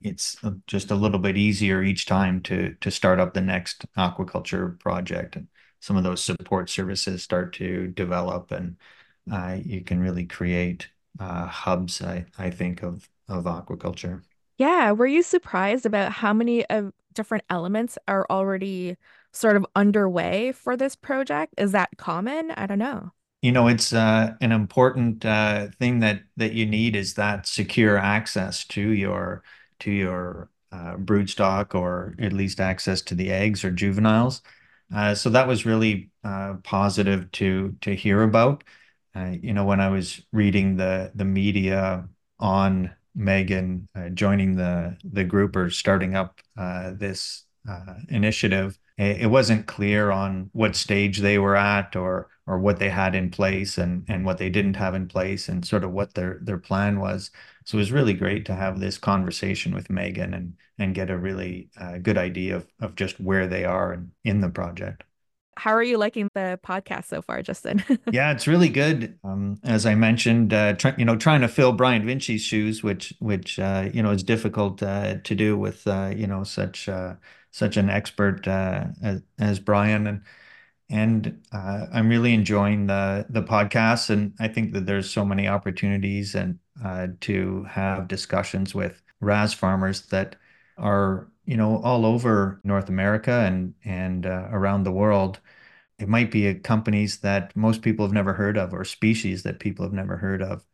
it's 0.01 0.37
just 0.67 0.91
a 0.91 0.95
little 0.95 1.19
bit 1.19 1.37
easier 1.37 1.83
each 1.83 2.07
time 2.07 2.41
to 2.43 2.75
to 2.81 2.91
start 2.91 3.21
up 3.21 3.35
the 3.35 3.41
next 3.41 3.85
aquaculture 3.97 4.79
project, 4.79 5.37
and 5.37 5.49
some 5.81 5.97
of 5.97 6.05
those 6.05 6.23
support 6.23 6.71
services 6.71 7.23
start 7.23 7.53
to 7.55 7.89
develop, 7.89 8.51
and 8.53 8.77
uh, 9.33 9.59
you 9.63 9.83
can 9.83 10.01
really 10.01 10.27
create 10.27 10.89
uh, 11.19 11.47
hubs. 11.47 12.03
I 12.03 12.27
I 12.39 12.51
think 12.51 12.83
of 12.83 13.09
of 13.29 13.45
aquaculture. 13.45 14.23
Yeah, 14.59 14.93
were 14.93 15.07
you 15.07 15.23
surprised 15.23 15.87
about 15.87 16.13
how 16.13 16.33
many 16.33 16.67
of 16.67 16.93
different 17.15 17.45
elements 17.51 17.99
are 18.07 18.27
already 18.31 18.97
sort 19.33 19.57
of 19.57 19.67
underway 19.75 20.53
for 20.53 20.77
this 20.77 20.95
project? 20.95 21.55
Is 21.59 21.73
that 21.73 21.97
common? 21.97 22.51
I 22.53 22.67
don't 22.67 22.79
know. 22.79 23.13
You 23.43 23.53
know, 23.53 23.69
it's 23.69 23.93
uh, 23.95 24.35
an 24.43 24.53
important 24.53 25.25
uh, 25.25 25.69
thing 25.79 26.01
that 26.01 26.23
that 26.37 26.53
you 26.53 26.67
need 26.67 26.95
is 26.95 27.15
that 27.15 27.47
secure 27.47 27.97
access 27.97 28.65
to 28.67 28.81
your 28.83 29.43
to 29.81 29.91
your 29.91 30.51
uh, 30.73 30.97
brood 30.99 31.31
stock, 31.31 31.75
or 31.75 32.15
at 32.19 32.35
least 32.35 32.61
access 32.61 33.01
to 33.03 33.15
the 33.15 33.31
eggs 33.31 33.65
or 33.65 33.71
juveniles. 33.71 34.43
Uh, 34.95 35.15
so 35.15 35.31
that 35.31 35.49
was 35.49 35.65
really 35.65 36.11
uh, 36.23 36.55
positive 36.65 37.31
to 37.33 37.75
to 37.81 37.95
hear 37.95 38.23
about. 38.23 38.63
Uh, 39.17 39.33
you 39.41 39.55
know, 39.55 39.65
when 39.65 39.81
I 39.81 39.89
was 39.89 40.21
reading 40.33 40.77
the 40.77 41.11
the 41.15 41.25
media 41.25 42.07
on 42.39 42.95
Megan 43.15 43.89
joining 44.13 44.57
the 44.57 44.99
the 45.03 45.25
group 45.25 45.57
or 45.57 45.71
starting 45.71 46.15
up 46.15 46.41
this 46.99 47.45
initiative, 48.11 48.79
it, 48.99 49.23
it, 49.23 49.27
wasn't 49.27 49.67
clear 49.67 50.11
on 50.11 50.51
what 50.53 50.77
stage 50.77 51.19
they 51.19 51.39
were 51.39 51.57
at 51.57 51.97
or 51.97 52.29
or 52.51 52.59
what 52.59 52.81
they 52.81 52.91
had 52.91 53.15
in 53.15 53.31
place 53.31 53.79
and 53.79 54.05
and 54.09 54.25
what 54.25 54.39
they 54.39 54.51
didn't 54.51 54.75
have 54.75 54.95
in 54.95 55.07
place 55.07 55.49
and 55.49 55.65
sort 55.65 55.85
of 55.85 55.93
what 55.93 56.15
their 56.15 56.39
their 56.43 56.59
plan 56.59 56.99
was. 56.99 57.31
So 57.65 57.79
it 57.79 57.81
was 57.81 57.93
really 57.93 58.15
great 58.15 58.45
to 58.47 58.55
have 58.55 58.81
this 58.81 58.99
conversation 58.99 59.73
with 59.73 59.89
Megan 59.89 60.35
and 60.35 60.57
and 60.79 60.95
get 60.95 61.11
a 61.11 61.19
really 61.19 61.71
uh, 61.79 61.99
good 61.99 62.19
idea 62.19 62.57
of 62.57 62.67
of 62.81 62.97
just 62.97 63.21
where 63.21 63.47
they 63.47 63.65
are 63.65 63.95
in, 63.95 64.13
in 64.25 64.41
the 64.41 64.51
project. 64.51 65.05
How 65.57 65.73
are 65.73 65.83
you 65.83 65.99
liking 65.99 66.29
the 66.35 66.59
podcast 66.65 67.05
so 67.07 67.23
far, 67.23 67.43
Justin? 67.43 67.85
yeah, 68.11 68.33
it's 68.33 68.47
really 68.49 68.69
good. 68.69 69.19
Um, 69.23 69.61
as 69.63 69.85
I 69.87 69.95
mentioned, 69.95 70.53
uh, 70.53 70.73
try, 70.73 70.95
you 70.97 71.05
know, 71.05 71.17
trying 71.17 71.43
to 71.43 71.49
fill 71.49 71.73
Brian 71.73 72.05
Vinci's 72.07 72.43
shoes, 72.43 72.83
which 72.83 73.15
which 73.21 73.59
uh, 73.61 73.91
you 73.93 74.03
know 74.03 74.11
is 74.11 74.25
difficult 74.25 74.83
uh, 74.83 75.19
to 75.23 75.35
do 75.37 75.57
with 75.57 75.87
uh, 75.87 76.13
you 76.17 76.27
know 76.27 76.43
such 76.43 76.89
uh, 76.89 77.15
such 77.53 77.77
an 77.77 77.91
expert 77.91 78.49
uh, 78.49 78.87
as, 79.03 79.23
as 79.39 79.61
Brian, 79.61 80.07
and 80.07 80.23
and 80.91 81.41
I'm 81.53 82.09
really 82.09 82.35
enjoying 82.35 82.87
the 82.87 83.27
the 83.31 83.43
podcast, 83.43 84.11
and 84.11 84.35
I 84.41 84.49
think 84.49 84.73
that 84.73 84.87
there's 84.87 85.11
so 85.11 85.25
many 85.25 85.49
opportunities 85.49 86.35
and 86.35 86.59
to 87.21 87.65
have 87.65 88.09
discussions 88.09 88.75
with 88.75 89.03
RAS 89.21 89.55
farmers 89.55 90.03
that 90.09 90.37
are 90.79 91.31
you 91.45 91.57
know 91.57 91.81
all 91.83 92.07
over 92.07 92.61
North 92.65 92.89
America 92.89 93.33
and 93.33 93.75
and 93.85 94.27
uh, 94.27 94.49
around 94.51 94.85
the 94.85 94.93
world. 94.93 95.41
It 95.99 96.09
might 96.09 96.31
be 96.31 96.55
companies 96.55 97.19
that 97.21 97.55
most 97.55 97.83
people 97.83 98.07
have 98.07 98.13
never 98.15 98.33
heard 98.33 98.57
of 98.57 98.73
or 98.73 98.85
species 98.85 99.43
that 99.43 99.61
people 99.61 99.85
have 99.85 99.93
never 99.93 100.17
heard 100.17 100.43
of. 100.43 100.65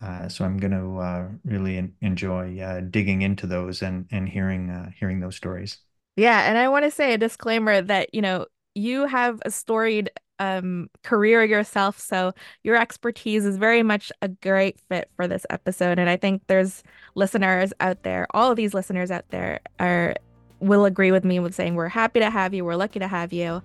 Uh, 0.00 0.28
so 0.28 0.44
I'm 0.44 0.58
going 0.58 0.72
to 0.72 0.98
uh, 0.98 1.28
really 1.44 1.78
en- 1.78 1.94
enjoy 2.02 2.60
uh, 2.60 2.80
digging 2.80 3.22
into 3.22 3.46
those 3.46 3.82
and 3.82 4.06
and 4.10 4.28
hearing 4.28 4.70
uh, 4.70 4.90
hearing 4.98 5.20
those 5.20 5.36
stories. 5.36 5.78
Yeah, 6.16 6.42
and 6.42 6.58
I 6.58 6.68
want 6.68 6.84
to 6.84 6.90
say 6.90 7.14
a 7.14 7.18
disclaimer 7.18 7.80
that 7.80 8.14
you 8.14 8.22
know 8.22 8.46
you 8.74 9.06
have 9.06 9.40
a 9.44 9.50
storied 9.50 10.10
um, 10.38 10.90
career 11.02 11.44
yourself. 11.44 11.98
So 11.98 12.32
your 12.62 12.76
expertise 12.76 13.44
is 13.44 13.56
very 13.56 13.82
much 13.82 14.10
a 14.20 14.28
great 14.28 14.78
fit 14.88 15.08
for 15.16 15.28
this 15.28 15.46
episode. 15.50 15.98
And 15.98 16.10
I 16.10 16.16
think 16.16 16.42
there's 16.46 16.82
listeners 17.14 17.72
out 17.80 18.02
there, 18.02 18.26
all 18.32 18.50
of 18.50 18.56
these 18.56 18.74
listeners 18.74 19.10
out 19.10 19.28
there 19.30 19.60
are 19.78 20.14
will 20.60 20.84
agree 20.86 21.12
with 21.12 21.24
me 21.24 21.38
with 21.38 21.54
saying 21.54 21.74
we're 21.74 21.88
happy 21.88 22.20
to 22.20 22.30
have 22.30 22.54
you, 22.54 22.64
we're 22.64 22.76
lucky 22.76 22.98
to 22.98 23.08
have 23.08 23.32
you. 23.32 23.62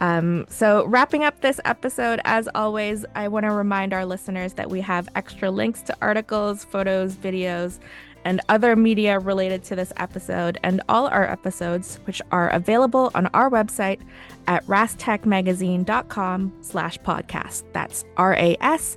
Um, 0.00 0.44
so, 0.48 0.84
wrapping 0.86 1.22
up 1.22 1.40
this 1.40 1.60
episode, 1.64 2.20
as 2.24 2.48
always, 2.54 3.04
I 3.14 3.28
want 3.28 3.44
to 3.44 3.52
remind 3.52 3.92
our 3.92 4.04
listeners 4.04 4.54
that 4.54 4.68
we 4.68 4.80
have 4.80 5.08
extra 5.14 5.50
links 5.50 5.82
to 5.82 5.96
articles, 6.02 6.64
photos, 6.64 7.14
videos, 7.14 7.78
and 8.24 8.40
other 8.48 8.74
media 8.76 9.18
related 9.18 9.62
to 9.64 9.76
this 9.76 9.92
episode 9.96 10.58
and 10.62 10.80
all 10.88 11.06
our 11.06 11.24
episodes, 11.30 11.98
which 12.04 12.22
are 12.30 12.48
available 12.50 13.10
on 13.14 13.26
our 13.28 13.50
website 13.50 14.00
at 14.46 14.66
rastechmagazine.com 14.66 16.52
slash 16.62 16.98
podcast. 16.98 17.64
That's 17.72 18.04
R-A-S-T-E-C-H 18.16 18.94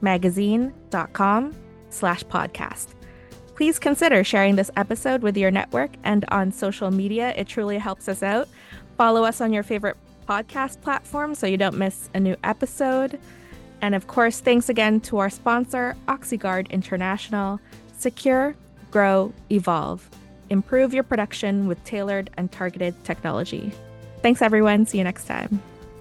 magazine.com 0.00 1.54
slash 1.90 2.24
podcast. 2.24 2.88
Please 3.54 3.78
consider 3.78 4.22
sharing 4.22 4.56
this 4.56 4.70
episode 4.76 5.22
with 5.22 5.36
your 5.36 5.50
network 5.50 5.90
and 6.04 6.26
on 6.28 6.52
social 6.52 6.90
media. 6.90 7.32
It 7.36 7.48
truly 7.48 7.78
helps 7.78 8.06
us 8.08 8.22
out. 8.22 8.48
Follow 8.98 9.24
us 9.24 9.40
on 9.40 9.52
your 9.52 9.62
favorite 9.62 9.96
podcast 10.28 10.82
platform 10.82 11.34
so 11.34 11.46
you 11.46 11.56
don't 11.56 11.78
miss 11.78 12.10
a 12.14 12.20
new 12.20 12.36
episode. 12.44 13.18
And 13.82 13.94
of 13.94 14.06
course, 14.06 14.40
thanks 14.40 14.68
again 14.68 15.00
to 15.02 15.18
our 15.18 15.30
sponsor, 15.30 15.96
Oxyguard 16.08 16.70
International. 16.70 17.60
Secure, 17.98 18.54
grow, 18.90 19.32
evolve. 19.50 20.08
Improve 20.50 20.94
your 20.94 21.02
production 21.02 21.66
with 21.66 21.82
tailored 21.84 22.30
and 22.36 22.50
targeted 22.50 22.94
technology. 23.04 23.72
Thanks, 24.22 24.42
everyone. 24.42 24.86
See 24.86 24.98
you 24.98 25.04
next 25.04 25.26
time. 25.26 25.60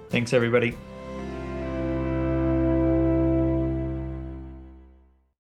Thanks, 0.10 0.34
everybody. 0.34 0.78